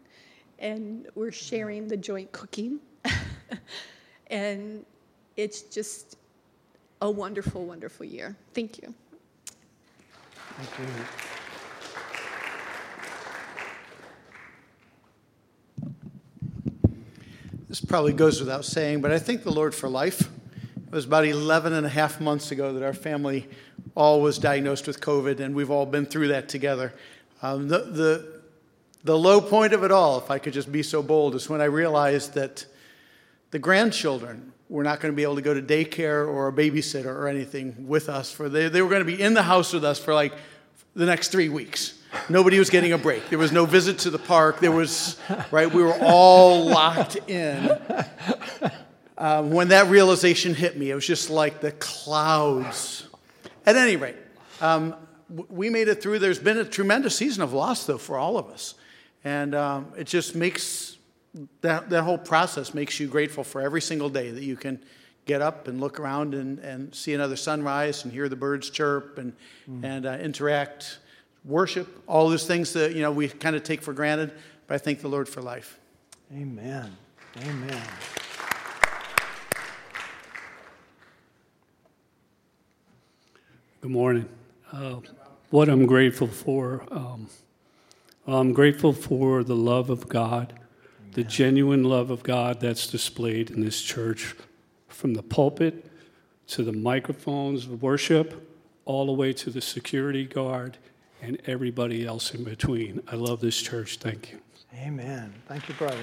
And 0.61 1.09
we're 1.17 1.33
sharing 1.33 1.89
the 1.89 1.97
joint 1.97 2.31
cooking. 2.31 2.79
and 4.29 4.85
it's 5.37 5.63
just 5.63 6.17
a 7.01 7.11
wonderful, 7.11 7.67
wonderful 7.67 8.07
year. 8.07 8.37
Thank 8.55 8.81
you. 8.81 8.95
Thank 10.57 10.79
you. 10.79 10.95
This 17.69 17.81
probably 17.81 18.13
goes 18.13 18.39
without 18.39 18.65
saying, 18.65 19.01
but 19.01 19.11
I 19.11 19.19
thank 19.19 19.43
the 19.43 19.51
Lord 19.51 19.75
for 19.75 19.89
life. 19.89 20.21
It 20.77 20.93
was 20.93 21.07
about 21.07 21.27
11 21.27 21.73
and 21.73 21.85
a 21.85 21.89
half 21.89 22.21
months 22.21 22.53
ago 22.53 22.73
that 22.73 22.85
our 22.85 22.93
family 22.93 23.49
all 23.97 24.21
was 24.21 24.39
diagnosed 24.39 24.87
with 24.87 25.01
COVID, 25.01 25.41
and 25.41 25.57
we've 25.57 25.73
all 25.73 25.87
been 25.87 26.07
through 26.07 26.29
that 26.29 26.49
together. 26.49 26.95
Um, 27.43 27.67
the, 27.67 27.79
the, 27.79 28.43
the 29.03 29.19
low 29.19 29.41
point 29.41 29.73
of 29.73 29.83
it 29.83 29.91
all, 29.91 30.19
if 30.19 30.31
I 30.31 30.39
could 30.39 30.53
just 30.53 30.71
be 30.71 30.85
so 30.85 31.03
bold, 31.03 31.35
is 31.35 31.49
when 31.49 31.61
I 31.61 31.65
realized 31.65 32.35
that 32.35 32.65
the 33.55 33.61
grandchildren 33.61 34.53
were 34.69 34.83
not 34.83 34.99
going 34.99 35.13
to 35.13 35.17
be 35.17 35.23
able 35.23 35.37
to 35.37 35.41
go 35.41 35.55
to 35.55 35.63
daycare 35.63 36.27
or 36.27 36.49
a 36.49 36.53
babysitter 36.53 37.07
or 37.07 37.29
anything 37.29 37.87
with 37.87 38.09
us. 38.09 38.33
For 38.33 38.49
they, 38.49 38.69
they 38.69 38.83
were 38.83 38.89
going 38.89 39.07
to 39.07 39.17
be 39.17 39.23
in 39.23 39.33
the 39.33 39.45
house 39.45 39.73
with 39.73 39.85
us 39.85 39.97
for 39.97 40.13
like 40.13 40.33
the 40.97 41.07
next 41.07 41.29
three 41.29 41.49
weeks. 41.49 41.95
Nobody 42.29 42.59
was 42.59 42.69
getting 42.69 42.93
a 42.93 42.99
break. 42.99 43.29
There 43.29 43.39
was 43.39 43.53
no 43.53 43.65
visit 43.65 44.01
to 44.01 44.11
the 44.11 44.19
park. 44.19 44.59
There 44.59 44.73
was, 44.73 45.21
right, 45.53 45.73
we 45.73 45.85
were 45.85 45.97
all 46.03 46.65
locked 46.65 47.15
in. 47.31 47.79
Um, 49.17 49.53
when 49.53 49.69
that 49.69 49.87
realization 49.87 50.53
hit 50.53 50.77
me, 50.77 50.91
it 50.91 50.97
was 50.97 51.07
just 51.07 51.31
like 51.31 51.61
the 51.61 51.71
clouds. 51.71 53.07
At 53.67 53.77
any 53.77 53.95
rate, 53.95 54.17
um, 54.61 54.97
we 55.49 55.71
made 55.71 55.87
it 55.87 56.03
through. 56.03 56.19
There's 56.19 56.41
been 56.41 56.59
a 56.59 56.65
tremendous 56.65 57.15
season 57.15 57.45
of 57.45 57.53
loss, 57.53 57.87
though, 57.87 57.99
for 57.99 58.19
all 58.19 58.37
of 58.37 58.49
us. 58.49 58.75
And 59.23 59.55
um, 59.55 59.93
it 59.97 60.09
just 60.09 60.35
makes 60.35 60.94
that, 61.63 61.91
that 61.91 62.03
whole 62.03 62.19
process 62.19 62.75
makes 62.75 63.01
you 63.01 63.09
grateful 63.09 63.45
for 63.45 63.61
every 63.61 63.81
single 63.81 64.09
day 64.09 64.31
that 64.31 64.45
you 64.45 64.57
can 64.57 64.81
get 65.27 65.41
up 65.43 65.69
and 65.69 65.81
look 65.81 65.99
around 65.99 66.35
and, 66.35 66.59
and 66.61 66.95
see 66.95 67.15
another 67.15 67.37
sunrise 67.37 68.05
and 68.05 68.13
hear 68.13 68.29
the 68.29 68.37
birds 68.37 68.71
chirp 68.71 69.19
and, 69.19 69.33
mm. 69.69 69.83
and 69.85 70.07
uh, 70.07 70.13
interact, 70.13 70.99
worship, 71.45 72.03
all 72.07 72.29
those 72.29 72.47
things 72.47 72.73
that 72.75 72.95
you 72.95 73.03
know 73.03 73.11
we 73.11 73.29
kind 73.29 73.57
of 73.57 73.63
take 73.63 73.83
for 73.83 73.93
granted. 73.93 74.33
But 74.67 74.75
I 74.75 74.79
thank 74.79 75.01
the 75.01 75.09
Lord 75.09 75.29
for 75.29 75.43
life. 75.43 75.79
Amen. 76.33 76.97
Amen. 77.43 77.83
Good 83.81 83.91
morning. 83.91 84.29
Uh, 84.73 85.01
what 85.51 85.69
I'm 85.69 85.85
grateful 85.85 86.27
for, 86.27 86.85
um, 86.91 87.29
I'm 88.27 88.53
grateful 88.53 88.93
for 88.93 89.45
the 89.45 89.57
love 89.57 89.91
of 89.91 90.09
God 90.09 90.59
the 91.15 91.25
genuine 91.25 91.85
love 91.85 92.11
of 92.11 92.23
God 92.23 92.61
that's 92.61 92.89
displayed 92.89 93.51
in 93.51 93.61
this 93.61 93.81
church 93.81 94.35
from 94.89 95.15
the 95.15 95.23
pulpit 95.23 95.87
to 96.49 96.63
the 96.63 96.73
microphones 96.73 97.67
of 97.67 97.83
worship, 97.83 98.51
all 98.85 99.07
the 99.07 99.13
way 99.13 99.33
to 99.33 99.51
the 99.51 99.61
security 99.61 100.25
guard 100.27 100.77
and 101.23 101.41
everybody 101.47 102.05
else 102.05 102.35
in 102.35 102.45
between. 102.45 103.01
I 103.11 103.17
love 103.17 103.41
this 103.41 103.63
church. 103.63 103.97
Thank 103.99 104.33
you. 104.33 104.41
Amen. 104.77 105.33
Thank 105.47 105.69
you, 105.69 105.75
brother. 105.75 105.97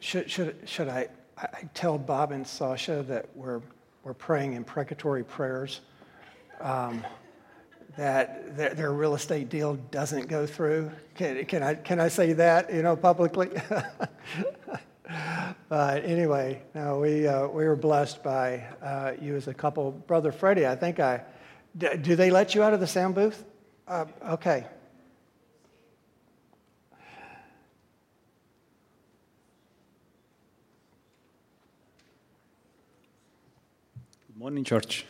Should, 0.00 0.30
should, 0.30 0.56
should, 0.64 0.88
I, 0.88 1.08
I 1.36 1.68
tell 1.74 1.98
Bob 1.98 2.32
and 2.32 2.46
Sasha 2.46 3.04
that 3.08 3.28
we're, 3.34 3.60
we're 4.02 4.14
praying 4.14 4.54
imprecatory 4.54 5.24
prayers, 5.24 5.82
um, 6.60 7.04
that 7.98 8.56
their, 8.56 8.74
their, 8.74 8.92
real 8.92 9.14
estate 9.14 9.50
deal 9.50 9.74
doesn't 9.90 10.28
go 10.28 10.46
through? 10.46 10.90
Can, 11.14 11.44
can, 11.44 11.62
I, 11.62 11.74
can 11.74 12.00
I 12.00 12.08
say 12.08 12.32
that, 12.32 12.72
you 12.72 12.82
know, 12.82 12.96
publicly? 12.96 13.50
but 15.68 16.04
anyway, 16.04 16.62
no, 16.74 17.00
we, 17.00 17.26
uh, 17.26 17.46
we 17.48 17.64
were 17.64 17.76
blessed 17.76 18.22
by 18.22 18.64
uh, 18.82 19.12
you 19.20 19.36
as 19.36 19.48
a 19.48 19.54
couple. 19.54 19.90
Brother 19.90 20.32
Freddie, 20.32 20.66
I 20.66 20.76
think 20.76 20.98
I, 20.98 21.22
do 21.76 22.16
they 22.16 22.30
let 22.30 22.54
you 22.54 22.62
out 22.62 22.72
of 22.72 22.80
the 22.80 22.86
sound 22.86 23.14
booth? 23.14 23.44
Uh, 23.86 24.06
okay. 24.30 24.66
Morning, 34.44 34.62
church. 34.62 35.06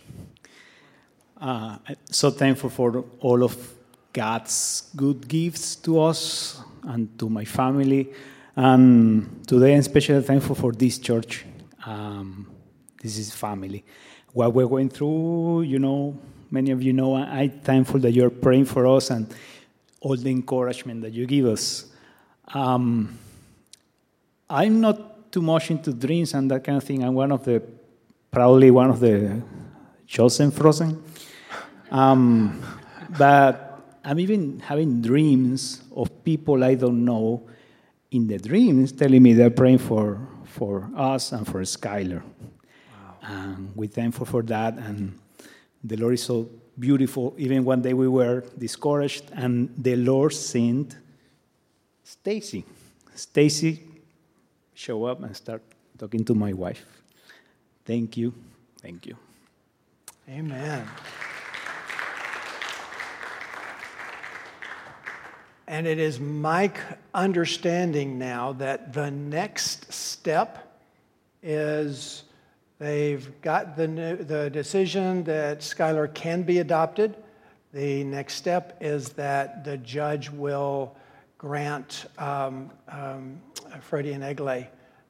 Uh, 1.41 1.77
so 2.09 2.31
thankful 2.31 2.71
for 2.71 3.05
all 3.19 3.43
of 3.43 3.75
God's 4.13 4.93
good 4.95 5.27
gifts 5.27 5.75
to 5.75 6.01
us 6.01 6.61
and 6.85 7.19
to 7.19 7.29
my 7.29 7.45
family. 7.45 8.13
And 8.55 9.45
today 9.45 9.73
I'm 9.73 9.81
especially 9.81 10.23
thankful 10.23 10.55
for 10.55 10.71
this 10.71 10.99
church. 10.99 11.45
Um, 11.85 12.49
this 13.03 13.19
is 13.19 13.35
family. 13.35 13.85
What 14.33 14.55
we're 14.55 14.69
going 14.69 14.89
through, 14.89 15.63
you 15.63 15.81
know, 15.81 16.17
many 16.49 16.71
of 16.71 16.81
you 16.81 16.93
know, 16.93 17.17
I'm 17.17 17.59
thankful 17.59 17.99
that 18.03 18.13
you're 18.13 18.31
praying 18.31 18.67
for 18.67 18.87
us 18.87 19.11
and 19.11 19.35
all 20.01 20.17
the 20.17 20.31
encouragement 20.31 21.03
that 21.03 21.13
you 21.13 21.27
give 21.27 21.47
us. 21.47 21.87
Um, 22.55 23.19
I'm 24.49 24.81
not 24.81 25.33
too 25.33 25.43
much 25.43 25.73
into 25.73 25.93
dreams 25.93 26.35
and 26.35 26.49
that 26.53 26.63
kind 26.63 26.79
of 26.79 26.85
thing. 26.85 27.03
I'm 27.03 27.15
one 27.15 27.33
of 27.33 27.45
the 27.45 27.61
probably 28.35 28.69
one 28.73 28.91
of 28.91 28.99
the 28.99 29.41
chosen 30.09 30.51
frozen. 30.51 31.01
Um, 31.93 32.61
but 33.17 33.99
I'm 34.05 34.19
even 34.19 34.59
having 34.59 35.01
dreams 35.01 35.83
of 35.95 36.25
people 36.25 36.65
I 36.65 36.75
don't 36.75 37.05
know 37.05 37.47
in 38.11 38.27
the 38.27 38.39
dreams 38.39 38.91
telling 38.91 39.23
me 39.23 39.35
they're 39.35 39.51
praying 39.51 39.79
for, 39.79 40.19
for 40.47 40.91
us 40.97 41.31
and 41.31 41.47
for 41.47 41.61
Skylar. 41.63 42.23
Wow. 42.23 43.17
And 43.23 43.71
we're 43.77 43.89
thankful 43.89 44.27
for 44.27 44.43
that. 44.43 44.79
And 44.79 45.17
the 45.85 45.97
Lord 45.97 46.15
is 46.15 46.25
so 46.25 46.51
beautiful. 46.77 47.37
Even 47.39 47.65
one 47.65 47.83
day 47.83 47.95
we 47.95 48.09
were 48.09 48.43
discouraged, 48.59 49.31
and 49.33 49.73
the 49.79 49.95
Lord 49.95 50.33
sent 50.33 50.97
Stacy. 52.03 52.65
Stacy 53.15 53.81
show 54.75 55.05
up 55.05 55.23
and 55.23 55.37
start 55.37 55.63
talking 55.97 56.25
to 56.25 56.35
my 56.35 56.53
wife. 56.53 56.85
Thank 57.85 58.17
you. 58.17 58.35
Thank 58.81 59.07
you. 59.07 59.17
Amen. 60.29 60.89
And 65.67 65.87
it 65.87 65.99
is 65.99 66.21
my 66.21 66.71
understanding 67.15 68.19
now 68.19 68.53
that 68.55 68.93
the 68.93 69.11
next 69.11 69.93
step 69.93 70.79
is 71.43 72.25
They've 72.79 73.41
got 73.41 73.77
the, 73.77 73.87
new, 73.87 74.17
the 74.17 74.51
decision 74.51 75.23
that 75.25 75.61
Skylar 75.61 76.13
can 76.13 76.43
be 76.43 76.59
adopted. 76.59 77.17
The 77.73 78.03
next 78.05 78.35
step 78.35 78.77
is 78.81 79.11
that 79.11 79.65
the 79.65 79.77
judge 79.79 80.29
will 80.29 80.97
grant 81.39 82.07
um, 82.19 82.71
um, 82.89 83.41
Freddie 83.81 84.13
and 84.13 84.25
Egle. 84.25 84.67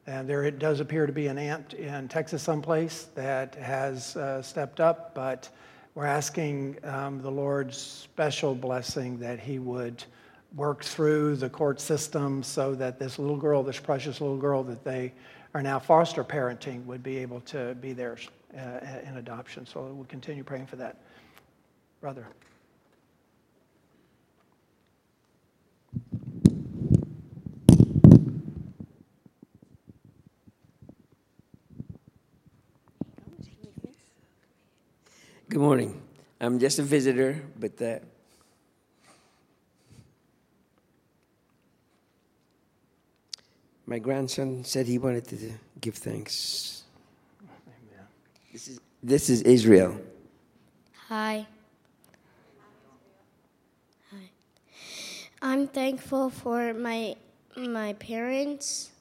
And 0.06 0.28
there 0.28 0.44
it 0.44 0.58
does 0.58 0.80
appear 0.80 1.06
to 1.06 1.12
be 1.12 1.28
an 1.28 1.38
aunt 1.38 1.72
in 1.74 2.08
Texas 2.08 2.42
someplace 2.42 3.08
that 3.14 3.54
has 3.54 4.16
uh, 4.16 4.42
stepped 4.42 4.78
up, 4.78 5.14
but 5.14 5.48
we're 5.94 6.04
asking 6.04 6.76
um, 6.84 7.22
the 7.22 7.30
Lord's 7.30 7.78
special 7.78 8.54
blessing 8.54 9.18
that 9.20 9.40
He 9.40 9.58
would 9.58 10.04
work 10.54 10.84
through 10.84 11.36
the 11.36 11.48
court 11.48 11.80
system 11.80 12.42
so 12.42 12.74
that 12.74 12.98
this 12.98 13.18
little 13.18 13.36
girl, 13.36 13.62
this 13.62 13.80
precious 13.80 14.20
little 14.20 14.36
girl 14.36 14.62
that 14.64 14.84
they 14.84 15.12
are 15.54 15.62
now 15.62 15.78
foster 15.78 16.22
parenting, 16.22 16.84
would 16.84 17.02
be 17.02 17.16
able 17.16 17.40
to 17.40 17.74
be 17.80 17.92
theirs 17.92 18.28
uh, 18.56 18.80
in 19.06 19.16
adoption. 19.16 19.64
So 19.64 19.84
we'll 19.84 20.04
continue 20.04 20.44
praying 20.44 20.66
for 20.66 20.76
that. 20.76 21.00
Brother. 22.00 22.26
Good 35.46 35.60
morning. 35.60 36.00
I'm 36.40 36.58
just 36.58 36.78
a 36.78 36.82
visitor, 36.82 37.42
but 37.60 37.80
uh, 37.80 37.98
my 43.84 43.98
grandson 43.98 44.64
said 44.64 44.86
he 44.86 44.96
wanted 44.96 45.28
to 45.28 45.52
give 45.82 45.96
thanks. 45.96 46.84
This 48.52 48.68
is 48.68 48.80
this 49.02 49.28
is 49.28 49.42
Israel. 49.42 50.00
Hi. 51.08 51.46
Hi. 54.12 54.30
I'm 55.42 55.68
thankful 55.68 56.30
for 56.30 56.72
my 56.72 57.16
my 57.54 57.92
parents 57.94 58.92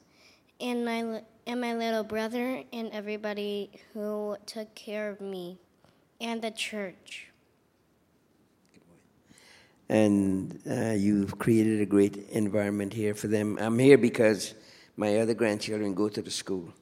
and 0.60 0.84
my 0.84 1.22
and 1.48 1.62
my 1.62 1.74
little 1.74 2.04
brother 2.04 2.64
and 2.74 2.92
everybody 2.92 3.72
who 3.94 4.36
took 4.46 4.76
care 4.76 5.10
of 5.10 5.22
me 5.22 5.58
and 6.24 6.42
the 6.42 6.52
church. 6.52 7.28
And 9.90 10.60
uh, 10.70 10.94
you've 10.94 11.38
created 11.38 11.82
a 11.82 11.86
great 11.86 12.30
environment 12.32 12.94
here 12.94 13.14
for 13.14 13.28
them. 13.28 13.58
I'm 13.60 13.78
here 13.78 13.98
because 13.98 14.56
my 14.96 15.18
other 15.18 15.34
grandchildren 15.34 15.94
go 15.94 16.08
to 16.10 16.22
the 16.22 16.32
school. 16.32 16.74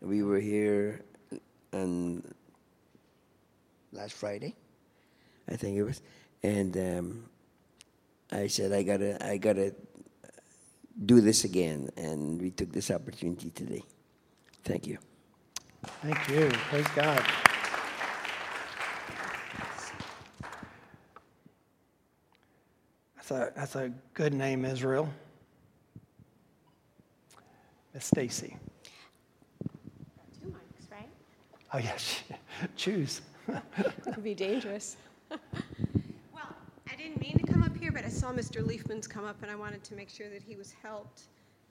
We 0.00 0.22
were 0.22 0.38
here 0.38 1.02
on 1.72 2.22
last 3.92 4.14
Friday, 4.14 4.54
I 5.50 5.56
think 5.56 5.76
it 5.76 5.82
was, 5.82 6.02
and 6.42 6.76
um, 6.76 7.24
I 8.30 8.46
said 8.46 8.72
I 8.72 8.82
gotta 8.82 9.24
I 9.26 9.38
gotta 9.38 9.74
do 11.04 11.20
this 11.20 11.44
again, 11.44 11.90
and 11.96 12.40
we 12.40 12.50
took 12.50 12.72
this 12.72 12.90
opportunity 12.90 13.50
today. 13.50 13.82
Thank 14.64 14.86
you. 14.86 14.98
Thank 16.02 16.28
you. 16.28 16.50
Praise 16.70 16.88
God. 16.94 17.24
That's 23.26 23.40
a, 23.40 23.58
that's 23.58 23.74
a 23.74 23.92
good 24.14 24.34
name, 24.34 24.64
Israel. 24.64 25.08
Miss 27.92 28.04
Stacy. 28.04 28.56
Two 30.40 30.46
mics, 30.46 30.92
right? 30.92 31.08
Oh, 31.74 31.78
yes. 31.78 32.22
Choose. 32.76 33.22
it 33.48 34.14
could 34.14 34.22
be 34.22 34.34
dangerous. 34.34 34.96
well, 35.30 35.40
I 36.88 36.94
didn't 36.94 37.20
mean 37.20 37.36
to 37.38 37.52
come 37.52 37.64
up 37.64 37.76
here, 37.76 37.90
but 37.90 38.04
I 38.04 38.10
saw 38.10 38.32
Mr. 38.32 38.64
Leafman's 38.64 39.08
come 39.08 39.24
up, 39.24 39.42
and 39.42 39.50
I 39.50 39.56
wanted 39.56 39.82
to 39.84 39.94
make 39.94 40.08
sure 40.08 40.28
that 40.28 40.42
he 40.42 40.54
was 40.54 40.72
helped. 40.80 41.22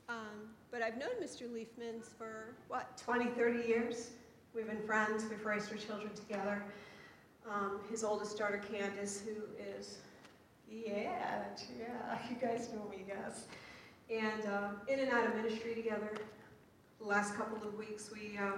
Um, 0.09 0.49
but 0.71 0.81
I've 0.81 0.97
known 0.97 1.21
Mr. 1.23 1.49
Leafman's 1.53 2.09
for, 2.17 2.53
what, 2.67 2.97
20, 2.97 3.27
30 3.27 3.65
years? 3.65 4.09
We've 4.53 4.67
been 4.67 4.85
friends. 4.85 5.23
We've 5.29 5.45
raised 5.45 5.71
our 5.71 5.77
children 5.77 6.13
together. 6.15 6.61
Um, 7.49 7.79
his 7.89 8.03
oldest 8.03 8.37
daughter, 8.37 8.61
Candace, 8.69 9.21
who 9.21 9.43
is 9.63 9.99
yeah, 10.69 11.43
yeah, 11.79 12.17
you 12.29 12.35
guys 12.35 12.69
know 12.73 12.89
me, 12.89 13.05
yes. 13.07 13.45
And 14.09 14.45
uh, 14.45 14.69
in 14.87 14.99
and 14.99 15.11
out 15.11 15.25
of 15.25 15.35
ministry 15.35 15.73
together. 15.75 16.11
The 16.99 17.05
last 17.05 17.35
couple 17.35 17.57
of 17.67 17.75
weeks, 17.75 18.09
we 18.11 18.37
uh, 18.37 18.57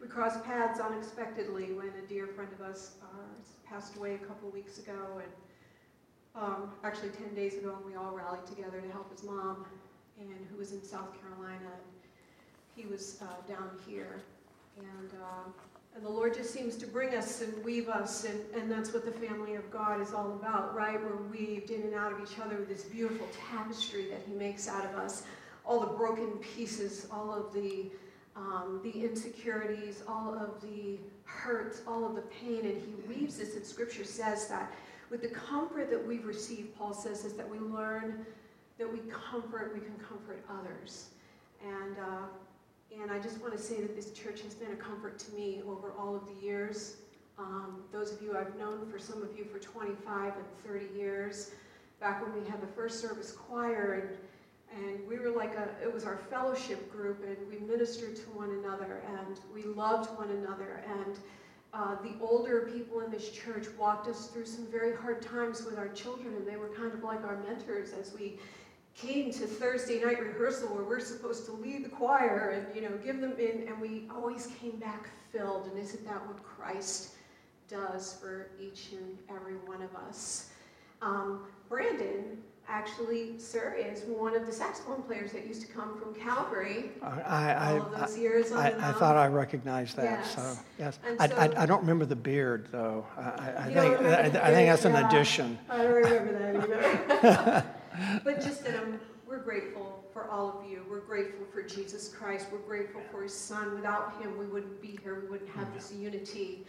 we 0.00 0.06
crossed 0.06 0.44
paths 0.44 0.78
unexpectedly 0.80 1.72
when 1.72 1.88
a 2.02 2.06
dear 2.06 2.26
friend 2.26 2.50
of 2.52 2.60
us 2.60 2.96
uh, 3.02 3.68
passed 3.68 3.96
away 3.96 4.14
a 4.14 4.18
couple 4.18 4.48
of 4.48 4.54
weeks 4.54 4.78
ago, 4.78 5.20
and 5.22 5.32
um, 6.34 6.70
actually 6.84 7.10
10 7.10 7.34
days 7.34 7.54
ago, 7.54 7.74
and 7.76 7.84
we 7.84 7.96
all 7.96 8.12
rallied 8.12 8.46
together 8.46 8.80
to 8.80 8.90
help 8.92 9.10
his 9.10 9.24
mom, 9.24 9.64
and 10.20 10.46
who 10.50 10.58
was 10.58 10.72
in 10.72 10.82
South 10.82 11.08
Carolina. 11.20 11.70
He 12.76 12.86
was 12.86 13.20
uh, 13.22 13.48
down 13.48 13.70
here, 13.86 14.20
and 14.78 15.10
uh, 15.14 15.50
and 15.94 16.04
the 16.04 16.08
Lord 16.08 16.34
just 16.34 16.52
seems 16.52 16.76
to 16.76 16.86
bring 16.86 17.14
us 17.14 17.40
and 17.40 17.64
weave 17.64 17.88
us, 17.88 18.24
and, 18.24 18.40
and 18.54 18.70
that's 18.70 18.92
what 18.92 19.04
the 19.04 19.26
family 19.26 19.54
of 19.56 19.68
God 19.70 20.00
is 20.00 20.12
all 20.12 20.32
about, 20.32 20.74
right? 20.74 20.98
We're 21.02 21.16
weaved 21.16 21.70
in 21.70 21.82
and 21.82 21.94
out 21.94 22.12
of 22.12 22.20
each 22.20 22.38
other 22.38 22.56
with 22.56 22.68
this 22.68 22.84
beautiful 22.84 23.26
tapestry 23.50 24.08
that 24.10 24.20
He 24.26 24.34
makes 24.34 24.68
out 24.68 24.84
of 24.84 24.94
us. 24.94 25.24
All 25.64 25.80
the 25.80 25.86
broken 25.86 26.38
pieces, 26.38 27.08
all 27.10 27.32
of 27.32 27.52
the, 27.52 27.86
um, 28.36 28.80
the 28.84 29.04
insecurities, 29.04 30.02
all 30.06 30.34
of 30.34 30.60
the 30.60 30.98
hurts, 31.24 31.82
all 31.86 32.06
of 32.06 32.14
the 32.14 32.22
pain, 32.22 32.60
and 32.64 32.80
He 32.80 32.94
weaves 33.08 33.38
this, 33.38 33.56
and 33.56 33.64
Scripture 33.64 34.04
says 34.04 34.46
that 34.48 34.72
with 35.10 35.22
the 35.22 35.28
comfort 35.28 35.90
that 35.90 36.06
we've 36.06 36.26
received, 36.26 36.76
Paul 36.76 36.92
says, 36.92 37.24
is 37.24 37.32
that 37.34 37.48
we 37.48 37.58
learn 37.58 38.26
that 38.78 38.90
we 38.90 39.00
comfort, 39.10 39.72
we 39.74 39.80
can 39.80 39.96
comfort 39.96 40.44
others. 40.48 41.10
And 41.66 41.98
uh, 41.98 42.26
and 42.96 43.10
I 43.10 43.18
just 43.18 43.40
want 43.40 43.56
to 43.56 43.62
say 43.62 43.80
that 43.80 43.94
this 43.94 44.10
church 44.12 44.40
has 44.42 44.54
been 44.54 44.72
a 44.72 44.76
comfort 44.76 45.18
to 45.20 45.32
me 45.32 45.60
over 45.68 45.92
all 45.98 46.16
of 46.16 46.22
the 46.26 46.44
years. 46.44 46.96
Um, 47.38 47.82
those 47.92 48.12
of 48.12 48.22
you 48.22 48.36
I've 48.36 48.56
known 48.58 48.90
for 48.90 48.98
some 48.98 49.22
of 49.22 49.36
you 49.36 49.44
for 49.44 49.58
25 49.58 50.32
and 50.34 50.44
30 50.66 50.98
years, 50.98 51.52
back 52.00 52.22
when 52.22 52.42
we 52.42 52.48
had 52.48 52.60
the 52.60 52.66
first 52.66 53.00
service 53.00 53.32
choir, 53.32 54.16
and, 54.72 54.84
and 54.84 55.06
we 55.06 55.18
were 55.18 55.30
like 55.30 55.54
a, 55.54 55.68
it 55.82 55.92
was 55.92 56.04
our 56.04 56.16
fellowship 56.16 56.90
group, 56.90 57.24
and 57.24 57.36
we 57.48 57.64
ministered 57.66 58.16
to 58.16 58.22
one 58.30 58.50
another, 58.50 59.02
and 59.18 59.38
we 59.54 59.62
loved 59.62 60.10
one 60.18 60.30
another, 60.30 60.82
and 60.88 61.18
uh, 61.74 61.94
the 62.02 62.14
older 62.20 62.70
people 62.72 63.00
in 63.00 63.10
this 63.10 63.30
church 63.30 63.66
walked 63.78 64.08
us 64.08 64.28
through 64.28 64.46
some 64.46 64.66
very 64.66 64.96
hard 64.96 65.20
times 65.20 65.64
with 65.64 65.78
our 65.78 65.88
children, 65.88 66.34
and 66.34 66.46
they 66.46 66.56
were 66.56 66.70
kind 66.70 66.92
of 66.92 67.04
like 67.04 67.22
our 67.24 67.36
mentors 67.42 67.92
as 67.92 68.14
we 68.14 68.38
came 69.00 69.30
to 69.30 69.46
Thursday 69.46 70.00
night 70.02 70.20
rehearsal 70.20 70.68
where 70.68 70.84
we're 70.84 71.00
supposed 71.00 71.46
to 71.46 71.52
lead 71.52 71.84
the 71.84 71.88
choir 71.88 72.50
and 72.50 72.74
you 72.74 72.82
know 72.82 72.96
give 73.04 73.20
them 73.20 73.34
in 73.38 73.68
and 73.68 73.80
we 73.80 74.08
always 74.14 74.48
came 74.60 74.76
back 74.76 75.08
filled 75.30 75.66
and 75.66 75.78
isn't 75.78 76.04
that 76.04 76.26
what 76.26 76.42
Christ 76.42 77.10
does 77.68 78.14
for 78.20 78.48
each 78.60 78.88
and 78.92 79.18
every 79.28 79.54
one 79.66 79.82
of 79.82 79.94
us? 79.94 80.50
Um, 81.00 81.44
Brandon 81.68 82.38
actually 82.70 83.38
sir 83.38 83.74
is 83.78 84.02
one 84.02 84.36
of 84.36 84.44
the 84.44 84.52
saxophone 84.52 85.02
players 85.02 85.32
that 85.32 85.46
used 85.46 85.62
to 85.62 85.68
come 85.68 85.98
from 85.98 86.14
Calgary 86.14 86.90
I, 87.00 87.20
I, 87.22 87.78
all 87.78 87.86
of 87.86 87.98
those 87.98 88.18
years 88.18 88.52
I, 88.52 88.70
I, 88.70 88.90
I 88.90 88.92
thought 88.92 89.16
I 89.16 89.26
recognized 89.26 89.96
that 89.96 90.04
yes. 90.04 90.34
so 90.34 90.58
yes. 90.78 90.98
I, 91.18 91.28
so, 91.28 91.36
I, 91.36 91.62
I, 91.62 91.66
don't 91.66 91.80
remember 91.80 92.04
the 92.04 92.16
beard 92.16 92.68
though. 92.70 93.06
I, 93.16 93.22
I 93.56 93.64
think 93.64 93.78
I, 93.78 94.20
I, 94.20 94.28
think 94.28 94.68
that's 94.68 94.84
an 94.84 94.96
addition. 94.96 95.58
I 95.70 95.78
don't 95.78 95.94
remember 95.94 96.32
that 96.38 96.56
either 96.56 97.64
but 98.24 98.40
just 98.40 98.64
that 98.64 98.76
um, 98.82 99.00
we're 99.26 99.38
grateful 99.42 100.04
for 100.12 100.28
all 100.30 100.58
of 100.58 100.70
you. 100.70 100.84
We're 100.88 101.00
grateful 101.00 101.46
for 101.52 101.62
Jesus 101.62 102.08
Christ. 102.08 102.46
We're 102.50 102.58
grateful 102.58 103.00
for 103.10 103.22
his 103.22 103.34
son. 103.34 103.74
Without 103.74 104.20
him, 104.22 104.38
we 104.38 104.46
wouldn't 104.46 104.80
be 104.80 104.98
here. 105.02 105.20
We 105.20 105.28
wouldn't 105.28 105.50
have 105.50 105.72
this 105.74 105.92
unity. 105.92 106.66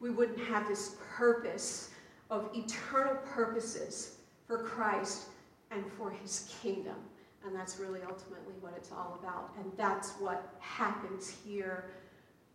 We 0.00 0.10
wouldn't 0.10 0.40
have 0.40 0.68
this 0.68 0.96
purpose 1.16 1.90
of 2.30 2.50
eternal 2.54 3.16
purposes 3.24 4.16
for 4.46 4.58
Christ 4.58 5.28
and 5.70 5.84
for 5.96 6.10
his 6.10 6.50
kingdom. 6.62 6.96
And 7.44 7.54
that's 7.54 7.78
really 7.78 8.00
ultimately 8.08 8.54
what 8.60 8.74
it's 8.76 8.92
all 8.92 9.18
about. 9.22 9.52
And 9.58 9.70
that's 9.76 10.12
what 10.12 10.54
happens 10.60 11.34
here 11.44 11.90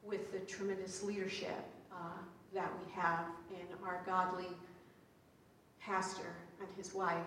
with 0.03 0.31
the 0.31 0.39
tremendous 0.39 1.03
leadership 1.03 1.65
uh, 1.91 2.19
that 2.53 2.71
we 2.85 2.91
have 2.93 3.25
in 3.49 3.65
our 3.85 4.01
godly 4.05 4.47
pastor 5.79 6.35
and 6.59 6.67
his 6.77 6.93
wife 6.93 7.25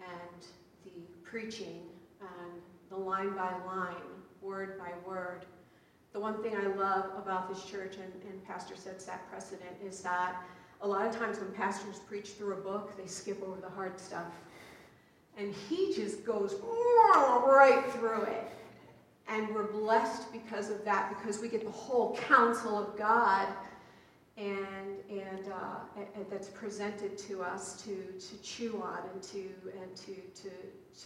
and 0.00 0.46
the 0.84 0.90
preaching 1.22 1.82
and 2.20 2.62
the 2.90 2.96
line 2.96 3.34
by 3.34 3.52
line, 3.66 3.94
word 4.40 4.78
by 4.78 4.90
word. 5.06 5.46
The 6.12 6.20
one 6.20 6.42
thing 6.42 6.54
I 6.56 6.66
love 6.66 7.06
about 7.16 7.48
this 7.48 7.64
church, 7.64 7.96
and, 7.96 8.12
and 8.30 8.44
Pastor 8.46 8.76
sets 8.76 9.04
that 9.06 9.28
precedent, 9.30 9.76
is 9.84 10.00
that 10.02 10.42
a 10.82 10.86
lot 10.86 11.06
of 11.06 11.16
times 11.16 11.38
when 11.38 11.50
pastors 11.52 12.00
preach 12.00 12.30
through 12.30 12.54
a 12.54 12.60
book, 12.60 12.96
they 12.96 13.06
skip 13.06 13.42
over 13.42 13.60
the 13.60 13.70
hard 13.70 13.98
stuff. 13.98 14.26
And 15.38 15.54
he 15.68 15.94
just 15.94 16.24
goes 16.24 16.56
right 17.46 17.82
through 17.94 18.22
it. 18.22 18.50
And 19.28 19.48
we're 19.54 19.70
blessed 19.72 20.30
because 20.32 20.68
of 20.68 20.84
that, 20.84 21.14
because 21.16 21.40
we 21.40 21.48
get 21.48 21.64
the 21.64 21.70
whole 21.70 22.16
counsel 22.16 22.76
of 22.76 22.98
God 22.98 23.48
and, 24.42 24.96
and, 25.08 25.52
uh, 25.52 25.78
that's 26.28 26.48
presented 26.48 27.16
to 27.16 27.42
us 27.42 27.80
to, 27.82 27.94
to 28.18 28.42
chew 28.42 28.82
on 28.82 28.98
and 29.12 29.22
to, 29.22 29.50
and 29.80 29.94
to, 29.94 30.14
to, 30.42 30.50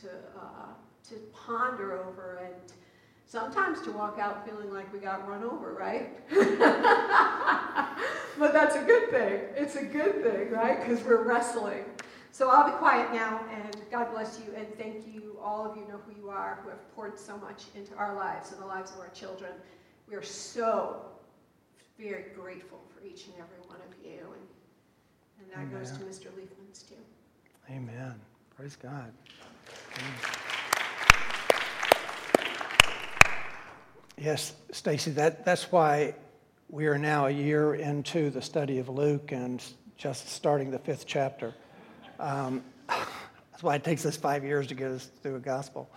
to, 0.01 0.09
uh, 0.39 0.73
to 1.09 1.15
ponder 1.35 2.03
over 2.03 2.41
and 2.45 2.55
sometimes 3.27 3.83
to 3.83 3.93
walk 3.93 4.19
out 4.19 4.49
feeling 4.49 4.73
like 4.73 4.91
we 4.93 4.99
got 4.99 5.29
run 5.29 5.45
over, 5.45 5.75
right? 5.75 6.17
but 8.39 8.53
that's 8.53 8.77
a 8.77 8.83
good 8.83 9.11
thing. 9.11 9.41
It's 9.55 9.77
a 9.77 9.85
good 9.85 10.23
thing, 10.23 10.51
right? 10.51 10.81
Because 10.81 11.05
we're 11.05 11.23
wrestling. 11.23 11.85
So 12.33 12.49
I'll 12.51 12.71
be 12.71 12.77
quiet 12.77 13.13
now, 13.13 13.45
and 13.53 13.77
God 13.91 14.13
bless 14.13 14.41
you, 14.47 14.55
and 14.57 14.67
thank 14.79 15.07
you. 15.07 15.37
All 15.43 15.71
of 15.71 15.77
you 15.77 15.83
know 15.89 16.01
who 16.07 16.21
you 16.21 16.31
are, 16.31 16.61
who 16.63 16.71
have 16.71 16.95
poured 16.95 17.19
so 17.19 17.37
much 17.39 17.65
into 17.75 17.95
our 17.97 18.15
lives 18.15 18.53
and 18.53 18.61
the 18.61 18.67
lives 18.67 18.93
of 18.93 19.01
our 19.01 19.09
children. 19.09 19.53
We 20.09 20.15
are 20.15 20.23
so 20.23 21.03
very 21.99 22.27
grateful 22.35 22.81
each 23.07 23.27
and 23.27 23.35
every 23.35 23.59
one 23.67 23.79
of 23.79 24.05
you, 24.05 24.19
and, 24.21 24.47
and 25.41 25.51
that 25.51 25.75
Amen. 25.75 25.81
goes 25.81 25.93
to 25.93 26.05
Mr. 26.05 26.35
Leafman's 26.37 26.83
too. 26.83 26.95
Amen. 27.71 28.15
Praise 28.57 28.77
God. 28.77 29.13
Yes, 34.19 34.55
Stacy, 34.73 35.11
that, 35.13 35.45
that's 35.45 35.71
why 35.71 36.15
we 36.71 36.87
are 36.87 36.99
now 36.99 37.27
a 37.27 37.31
year 37.31 37.75
into 37.75 38.31
the 38.31 38.41
study 38.41 38.79
of 38.79 38.89
Luke 38.89 39.31
and 39.31 39.63
just 39.97 40.31
starting 40.31 40.71
the 40.71 40.79
fifth 40.79 41.07
chapter. 41.07 41.55
Um, 42.19 42.65
that's 42.89 43.63
why 43.63 43.77
it 43.77 43.85
takes 43.85 44.07
us 44.07 44.17
five 44.17 44.43
years 44.43 44.67
to 44.69 44.75
get 44.75 44.91
us 44.91 45.11
through 45.23 45.37
a 45.37 45.41
gospel. 45.41 45.91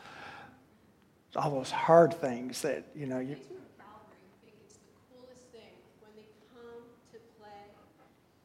It's 1.29 1.37
all 1.37 1.51
those 1.51 1.71
hard 1.71 2.13
things 2.13 2.61
that, 2.63 2.85
you 2.95 3.05
know, 3.05 3.19
you, 3.19 3.35
think 3.35 3.59
it's 4.65 4.77
the 4.81 4.97
coolest 5.13 5.45
thing 5.53 5.77
when 6.01 6.11
they 6.17 6.25
come 6.49 6.81
to 7.13 7.17
play. 7.37 7.69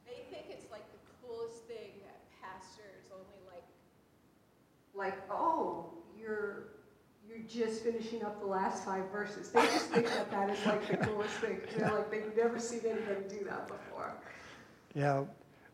They 0.05 0.29
think 0.29 0.53
it's 0.53 0.71
like 0.71 0.85
the 0.93 1.01
coolest 1.25 1.65
thing 1.65 1.97
that 2.05 2.29
pastors 2.45 3.09
only 3.09 3.41
like, 3.49 3.65
like, 4.95 5.17
oh, 5.31 5.87
you're 6.19 6.69
you're 7.29 7.39
just 7.49 7.83
finishing 7.83 8.23
up 8.23 8.41
the 8.41 8.47
last 8.47 8.85
five 8.85 9.11
verses. 9.11 9.51
They 9.51 9.63
just 9.63 9.87
think 9.87 10.07
that 10.07 10.31
that 10.31 10.51
is 10.51 10.67
like 10.67 10.87
the 10.89 10.97
coolest 10.99 11.35
thing. 11.35 11.61
They're 11.77 11.93
like 11.93 12.11
they've 12.11 12.37
never 12.37 12.59
seen 12.59 12.81
anybody 12.85 13.23
do 13.29 13.45
that 13.45 13.67
before. 13.67 14.15
Yeah. 14.95 15.25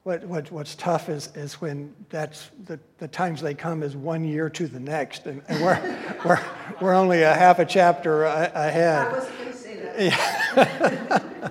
What, 0.02 0.24
what, 0.24 0.50
what's 0.50 0.74
tough 0.76 1.10
is, 1.10 1.28
is 1.34 1.60
when 1.60 1.94
that's 2.08 2.50
the, 2.64 2.80
the 2.96 3.08
times 3.08 3.42
they 3.42 3.52
come 3.52 3.82
is 3.82 3.94
one 3.94 4.24
year 4.24 4.48
to 4.48 4.66
the 4.66 4.80
next, 4.80 5.26
and, 5.26 5.42
and 5.46 5.62
we're, 5.62 6.16
we're, 6.24 6.40
we're 6.80 6.94
only 6.94 7.22
a 7.22 7.34
half 7.34 7.58
a 7.58 7.66
chapter 7.66 8.24
a, 8.24 8.50
ahead. 8.54 9.08
I 9.08 9.12
wasn't 9.12 9.38
going 9.38 9.52
to 9.52 9.56
say 9.58 9.76
that. 9.76 11.50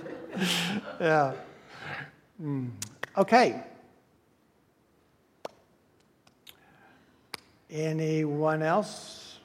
yeah. 1.00 1.32
Mm. 2.42 2.70
Okay. 3.16 3.62
Anyone 7.70 8.62
else? 8.62 9.38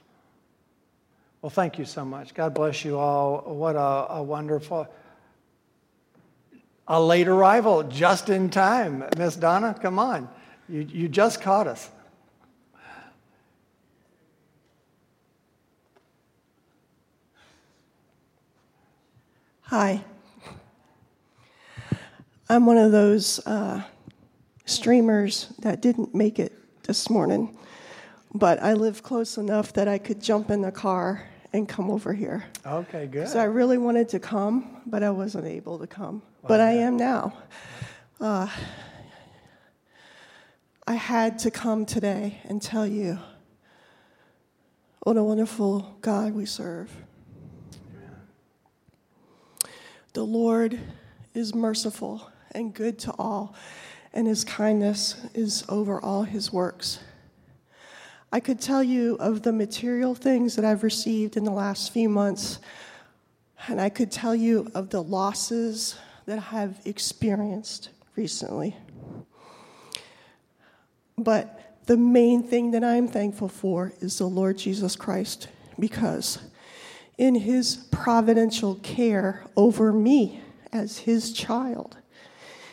Well, 1.41 1.51
thank 1.51 1.77
you 1.77 1.85
so 1.85 2.03
much. 2.03 2.33
God 2.33 2.55
bless 2.55 2.83
you 2.83 2.97
all. 2.97 3.41
What 3.41 3.75
a, 3.75 4.13
a 4.13 4.23
wonderful. 4.23 4.87
A 6.87 7.01
late 7.01 7.27
arrival, 7.27 7.83
just 7.83 8.29
in 8.29 8.49
time. 8.49 9.03
Miss 9.17 9.35
Donna, 9.35 9.75
come 9.79 9.99
on. 9.99 10.27
You, 10.67 10.81
you 10.81 11.07
just 11.07 11.41
caught 11.41 11.67
us. 11.67 11.89
Hi. 19.61 20.03
I'm 22.47 22.67
one 22.67 22.77
of 22.77 22.91
those 22.91 23.39
uh, 23.47 23.83
streamers 24.65 25.47
that 25.59 25.81
didn't 25.81 26.13
make 26.13 26.37
it 26.37 26.53
this 26.83 27.09
morning, 27.09 27.57
but 28.35 28.61
I 28.61 28.73
live 28.73 29.01
close 29.01 29.37
enough 29.37 29.71
that 29.73 29.87
I 29.87 29.97
could 29.97 30.21
jump 30.21 30.49
in 30.49 30.61
the 30.61 30.71
car 30.71 31.25
and 31.53 31.69
come 31.69 31.89
over 31.89 32.11
here. 32.11 32.43
Okay, 32.65 33.07
good. 33.07 33.29
So 33.29 33.39
I 33.39 33.45
really 33.45 33.77
wanted 33.77 34.09
to 34.09 34.19
come, 34.19 34.81
but 34.85 35.03
I 35.03 35.09
wasn't 35.09 35.45
able 35.45 35.79
to 35.79 35.87
come. 35.87 36.21
but 36.45 36.59
I 36.59 36.73
am 36.73 36.97
now. 36.97 37.33
Uh, 38.19 38.47
I 40.85 40.93
had 40.95 41.39
to 41.39 41.51
come 41.51 41.85
today 41.85 42.41
and 42.43 42.61
tell 42.61 42.85
you 42.85 43.19
what 45.03 45.15
a 45.15 45.23
wonderful 45.23 45.97
God 46.01 46.33
we 46.33 46.45
serve. 46.45 46.91
The 50.11 50.23
Lord 50.23 50.77
is 51.33 51.55
merciful 51.55 52.29
and 52.51 52.73
good 52.73 52.99
to 52.99 53.13
all, 53.17 53.55
and 54.13 54.27
his 54.27 54.43
kindness 54.43 55.15
is 55.33 55.63
over 55.69 56.01
all 56.01 56.23
his 56.23 56.51
works. 56.51 56.99
I 58.35 58.41
could 58.41 58.59
tell 58.59 58.83
you 58.83 59.15
of 59.21 59.43
the 59.43 59.53
material 59.53 60.13
things 60.13 60.57
that 60.57 60.65
I've 60.65 60.83
received 60.83 61.37
in 61.37 61.45
the 61.45 61.53
last 61.53 61.93
few 61.93 62.09
months, 62.09 62.59
and 63.69 63.79
I 63.79 63.87
could 63.87 64.11
tell 64.11 64.35
you 64.35 64.69
of 64.75 64.89
the 64.89 65.01
losses 65.01 65.95
that 66.25 66.39
I 66.39 66.41
have 66.41 66.81
experienced 66.83 67.91
recently. 68.17 68.75
But 71.17 71.77
the 71.85 71.95
main 71.95 72.43
thing 72.43 72.71
that 72.71 72.83
I'm 72.83 73.07
thankful 73.07 73.47
for 73.47 73.93
is 74.01 74.17
the 74.17 74.27
Lord 74.27 74.57
Jesus 74.57 74.97
Christ, 74.97 75.47
because 75.79 76.39
in 77.17 77.35
his 77.35 77.87
providential 77.89 78.75
care 78.83 79.45
over 79.55 79.93
me 79.93 80.41
as 80.73 80.97
his 80.97 81.31
child, 81.31 81.95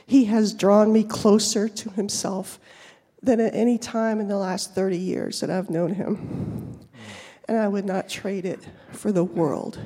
he 0.04 0.24
has 0.24 0.54
drawn 0.54 0.92
me 0.92 1.04
closer 1.04 1.68
to 1.68 1.90
himself 1.90 2.58
than 3.22 3.40
at 3.40 3.54
any 3.54 3.78
time 3.78 4.20
in 4.20 4.28
the 4.28 4.36
last 4.36 4.74
30 4.74 4.96
years 4.96 5.40
that 5.40 5.50
I've 5.50 5.70
known 5.70 5.94
him. 5.94 6.80
And 7.48 7.58
I 7.58 7.68
would 7.68 7.84
not 7.84 8.08
trade 8.08 8.44
it 8.44 8.60
for 8.92 9.12
the 9.12 9.24
world. 9.24 9.78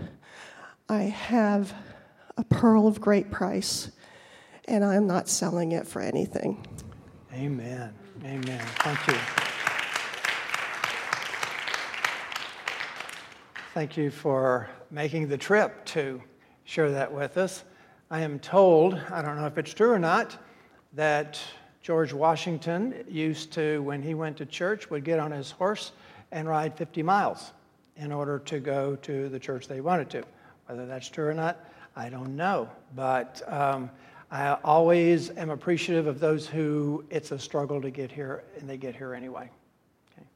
I 0.89 1.03
have 1.03 1.75
a 2.37 2.45
pearl 2.45 2.87
of 2.87 3.01
great 3.01 3.31
price, 3.31 3.91
and 4.67 4.85
I'm 4.85 5.07
not 5.07 5.29
selling 5.29 5.73
it 5.73 5.87
for 5.87 6.01
anything. 6.01 6.67
Amen. 7.33 7.93
Amen. 8.25 8.65
Thank 8.79 9.07
you. 9.09 9.15
Thank 13.75 13.97
you 13.97 14.11
for 14.11 14.71
making 14.91 15.29
the 15.29 15.37
trip 15.37 15.85
to 15.87 16.23
share 16.65 16.91
that 16.93 17.13
with 17.13 17.37
us. 17.37 17.65
I 18.11 18.21
am 18.21 18.39
told, 18.39 18.95
I 19.11 19.21
don't 19.21 19.37
know 19.37 19.47
if 19.47 19.59
it's 19.59 19.75
true 19.75 19.91
or 19.91 19.99
not, 19.99 20.37
that 20.95 21.39
George 21.87 22.13
Washington 22.13 23.05
used 23.09 23.53
to, 23.53 23.81
when 23.83 24.03
he 24.03 24.13
went 24.13 24.39
to 24.39 24.45
church, 24.45 24.91
would 24.91 25.05
get 25.05 25.21
on 25.21 25.31
his 25.31 25.53
horse 25.53 25.93
and 26.33 26.49
ride 26.49 26.77
50 26.77 27.01
miles 27.05 27.53
in 27.97 28.11
order 28.11 28.41
to 28.41 28.59
go 28.59 28.97
to 28.97 29.29
the 29.29 29.39
church 29.39 29.69
they 29.69 29.81
wanted 29.81 30.11
to. 30.11 30.25
Whether 30.67 30.85
that's 30.87 31.09
true 31.09 31.29
or 31.29 31.33
not, 31.33 31.65
I 31.95 32.09
don't 32.09 32.35
know. 32.35 32.69
But 32.97 33.41
um, 33.47 33.89
I 34.33 34.55
always 34.65 35.31
am 35.31 35.51
appreciative 35.51 36.09
of 36.09 36.19
those 36.19 36.45
who 36.45 37.05
it's 37.09 37.31
a 37.31 37.39
struggle 37.39 37.81
to 37.81 37.91
get 37.93 38.11
here, 38.11 38.43
and 38.59 38.69
they 38.69 38.79
get 38.79 38.97
here 38.97 39.15
anyway. 39.15 39.49
Okay. 40.13 40.27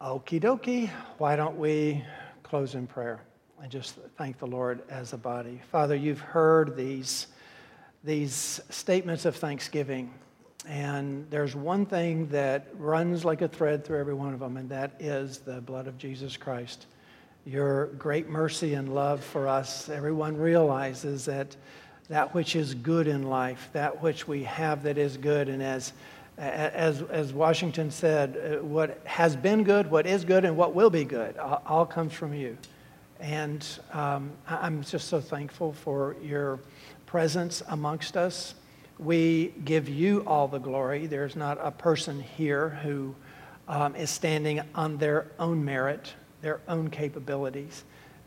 Okie 0.00 0.40
dokie. 0.40 0.88
Why 1.18 1.34
don't 1.34 1.58
we 1.58 2.04
close 2.44 2.76
in 2.76 2.86
prayer 2.86 3.22
and 3.60 3.72
just 3.72 3.96
thank 4.16 4.38
the 4.38 4.46
Lord 4.46 4.82
as 4.88 5.14
a 5.14 5.18
body? 5.18 5.60
Father, 5.72 5.96
you've 5.96 6.20
heard 6.20 6.76
these, 6.76 7.26
these 8.04 8.60
statements 8.70 9.24
of 9.24 9.36
thanksgiving, 9.36 10.12
and 10.66 11.26
there's 11.30 11.54
one 11.54 11.86
thing 11.86 12.28
that 12.28 12.68
runs 12.78 13.24
like 13.24 13.42
a 13.42 13.48
thread 13.48 13.84
through 13.84 13.98
every 13.98 14.14
one 14.14 14.32
of 14.34 14.40
them, 14.40 14.56
and 14.56 14.68
that 14.70 14.92
is 15.00 15.38
the 15.38 15.60
blood 15.60 15.86
of 15.86 15.98
Jesus 15.98 16.36
Christ 16.36 16.86
your 17.44 17.86
great 17.86 18.28
mercy 18.28 18.74
and 18.74 18.94
love 18.94 19.22
for 19.22 19.48
us. 19.48 19.88
Everyone 19.88 20.36
realizes 20.36 21.24
that 21.24 21.56
that 22.08 22.34
which 22.34 22.56
is 22.56 22.74
good 22.74 23.06
in 23.06 23.22
life, 23.22 23.70
that 23.72 24.02
which 24.02 24.28
we 24.28 24.42
have 24.44 24.82
that 24.82 24.98
is 24.98 25.16
good, 25.16 25.48
and 25.48 25.62
as 25.62 25.92
as, 26.38 27.02
as 27.02 27.32
Washington 27.32 27.90
said, 27.90 28.36
uh, 28.36 28.64
what 28.64 28.98
has 29.04 29.36
been 29.36 29.64
good, 29.64 29.90
what 29.90 30.06
is 30.06 30.24
good, 30.24 30.46
and 30.46 30.56
what 30.56 30.74
will 30.74 30.88
be 30.90 31.04
good 31.04 31.36
all, 31.36 31.62
all 31.66 31.86
comes 31.86 32.12
from 32.12 32.32
you. 32.32 32.56
And 33.20 33.66
um, 33.92 34.32
I'm 34.48 34.82
just 34.82 35.08
so 35.08 35.20
thankful 35.20 35.72
for 35.72 36.16
your 36.22 36.58
presence 37.12 37.62
amongst 37.68 38.16
us. 38.16 38.54
We 38.98 39.52
give 39.66 39.86
you 39.86 40.24
all 40.26 40.48
the 40.48 40.58
glory. 40.58 41.06
There's 41.06 41.36
not 41.36 41.58
a 41.60 41.70
person 41.70 42.22
here 42.22 42.70
who 42.82 43.14
um, 43.68 43.94
is 43.94 44.08
standing 44.08 44.62
on 44.74 44.96
their 44.96 45.26
own 45.38 45.62
merit 45.62 46.14
their 46.40 46.62
own 46.68 46.88
capabilities. 46.88 47.84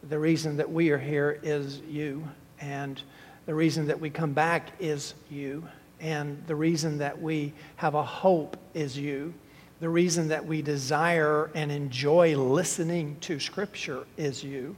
The 0.08 0.20
reason 0.20 0.56
that 0.58 0.72
we 0.72 0.92
are 0.92 1.00
here 1.00 1.40
is 1.42 1.80
you, 1.90 2.28
and 2.62 3.02
the 3.48 3.56
reason 3.56 3.88
that 3.88 4.00
we 4.00 4.12
come 4.12 4.34
back 4.34 4.70
is 4.80 5.16
you, 5.32 5.68
and 6.00 6.42
the 6.46 6.56
reason 6.56 7.00
that 7.00 7.20
we 7.20 7.54
have 7.78 7.96
a 7.96 8.04
hope 8.04 8.56
is 8.76 8.96
you, 8.96 9.34
The 9.82 9.90
reason 9.90 10.30
that 10.30 10.46
we 10.46 10.62
desire 10.62 11.52
and 11.54 11.72
enjoy 11.72 12.38
listening 12.38 13.18
to 13.22 13.42
Scripture 13.42 14.06
is 14.16 14.44
you. 14.44 14.76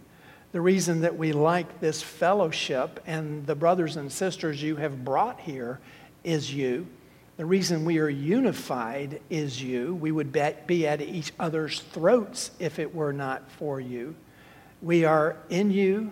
The 0.54 0.62
reason 0.62 1.02
that 1.02 1.18
we 1.18 1.34
like 1.34 1.82
this 1.82 2.02
fellowship 2.02 3.02
and 3.06 3.46
the 3.46 3.56
brothers 3.56 3.98
and 3.98 4.12
sisters 4.12 4.64
you 4.64 4.78
have 4.78 5.04
brought 5.04 5.42
here 5.42 5.80
is 6.24 6.54
you. 6.54 6.88
The 7.36 7.46
reason 7.46 7.86
we 7.86 8.00
are 8.00 8.10
unified 8.10 9.22
is 9.30 9.62
you. 9.62 9.94
We 9.96 10.12
would 10.12 10.32
be 10.66 10.88
at 10.88 11.02
each 11.02 11.34
other's 11.40 11.82
throats 11.82 12.52
if 12.60 12.80
it 12.80 12.96
were 12.96 13.14
not 13.14 13.52
for 13.52 13.82
you. 13.82 14.16
We 14.82 15.04
are 15.06 15.36
in 15.50 15.70
you, 15.70 16.12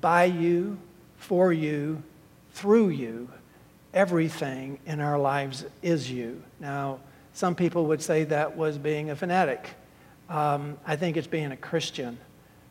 by 0.00 0.24
you, 0.24 0.78
for 1.16 1.52
you, 1.52 2.02
through 2.52 2.88
you. 2.88 3.30
Everything 3.94 4.78
in 4.84 5.00
our 5.00 5.18
lives 5.18 5.64
is 5.80 6.10
you. 6.10 6.42
Now, 6.58 6.98
some 7.32 7.54
people 7.54 7.86
would 7.86 8.02
say 8.02 8.24
that 8.24 8.56
was 8.56 8.78
being 8.78 9.10
a 9.10 9.16
fanatic. 9.16 9.70
Um, 10.28 10.76
I 10.86 10.96
think 10.96 11.16
it's 11.16 11.26
being 11.26 11.52
a 11.52 11.56
Christian 11.56 12.18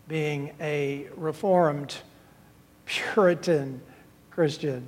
being 0.07 0.51
a 0.61 1.07
reformed, 1.15 1.97
Puritan 2.85 3.81
Christian. 4.29 4.87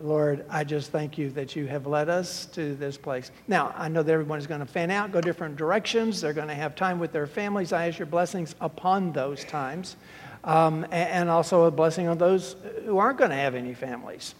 Lord, 0.00 0.44
I 0.50 0.64
just 0.64 0.90
thank 0.90 1.16
you 1.16 1.30
that 1.30 1.56
you 1.56 1.66
have 1.66 1.86
led 1.86 2.08
us 2.08 2.46
to 2.46 2.74
this 2.74 2.96
place. 2.96 3.30
Now, 3.48 3.74
I 3.76 3.88
know 3.88 4.02
that 4.02 4.12
everyone 4.12 4.38
is 4.38 4.46
going 4.46 4.60
to 4.60 4.66
fan 4.66 4.90
out, 4.90 5.12
go 5.12 5.20
different 5.20 5.56
directions. 5.56 6.20
They're 6.20 6.32
going 6.32 6.48
to 6.48 6.54
have 6.54 6.76
time 6.76 6.98
with 6.98 7.12
their 7.12 7.26
families. 7.26 7.72
I 7.72 7.88
ask 7.88 7.98
your 7.98 8.06
blessings 8.06 8.54
upon 8.60 9.12
those 9.12 9.44
times. 9.44 9.96
Um, 10.42 10.86
and 10.90 11.30
also 11.30 11.64
a 11.64 11.70
blessing 11.70 12.06
on 12.06 12.18
those 12.18 12.56
who 12.84 12.98
aren't 12.98 13.18
going 13.18 13.30
to 13.30 13.36
have 13.36 13.54
any 13.54 13.72
families 13.72 14.34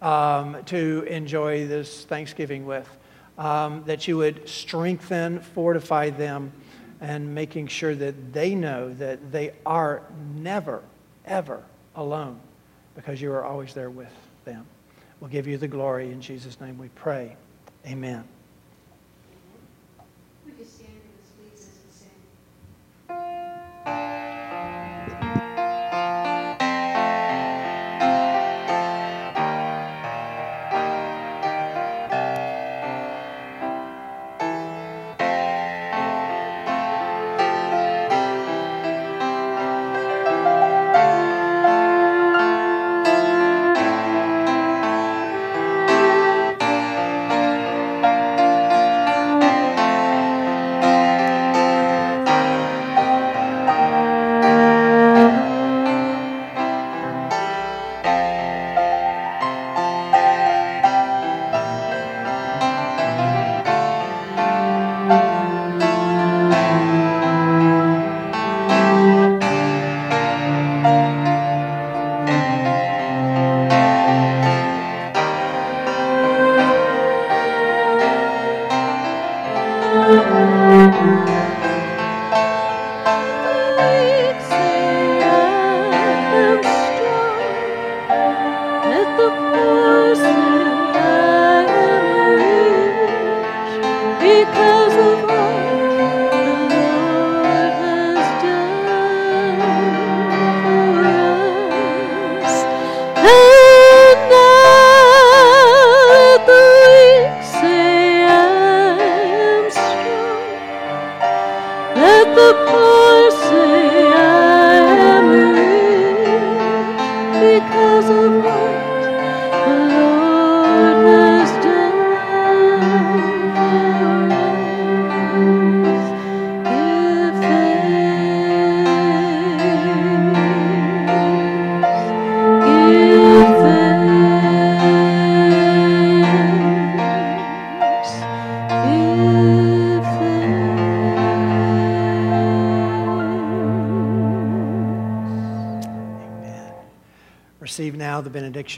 um, 0.00 0.56
to 0.66 1.04
enjoy 1.06 1.66
this 1.66 2.04
Thanksgiving 2.04 2.64
with. 2.64 2.88
Um, 3.36 3.84
that 3.86 4.06
you 4.06 4.18
would 4.18 4.46
strengthen, 4.48 5.40
fortify 5.40 6.10
them 6.10 6.52
and 7.00 7.34
making 7.34 7.66
sure 7.66 7.94
that 7.94 8.32
they 8.32 8.54
know 8.54 8.92
that 8.94 9.32
they 9.32 9.52
are 9.64 10.02
never, 10.34 10.82
ever 11.24 11.62
alone 11.96 12.38
because 12.94 13.20
you 13.20 13.32
are 13.32 13.44
always 13.44 13.72
there 13.74 13.90
with 13.90 14.12
them. 14.44 14.66
We'll 15.20 15.30
give 15.30 15.46
you 15.46 15.58
the 15.58 15.68
glory. 15.68 16.10
In 16.10 16.20
Jesus' 16.20 16.60
name 16.60 16.78
we 16.78 16.88
pray. 16.88 17.36
Amen. 17.86 18.24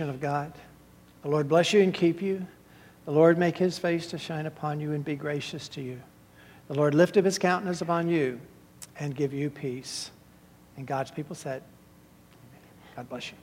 Of 0.08 0.20
God. 0.20 0.52
The 1.22 1.28
Lord 1.28 1.48
bless 1.48 1.72
you 1.72 1.82
and 1.82 1.92
keep 1.92 2.22
you. 2.22 2.46
The 3.04 3.10
Lord 3.10 3.38
make 3.38 3.58
his 3.58 3.78
face 3.78 4.06
to 4.08 4.18
shine 4.18 4.46
upon 4.46 4.80
you 4.80 4.92
and 4.92 5.04
be 5.04 5.16
gracious 5.16 5.68
to 5.70 5.80
you. 5.80 6.00
The 6.68 6.74
Lord 6.74 6.94
lift 6.94 7.16
up 7.16 7.24
his 7.24 7.38
countenance 7.38 7.80
upon 7.80 8.08
you 8.08 8.40
and 8.98 9.14
give 9.14 9.32
you 9.32 9.50
peace. 9.50 10.10
And 10.76 10.86
God's 10.86 11.10
people 11.10 11.34
said, 11.34 11.62
God 12.96 13.08
bless 13.08 13.30
you. 13.30 13.36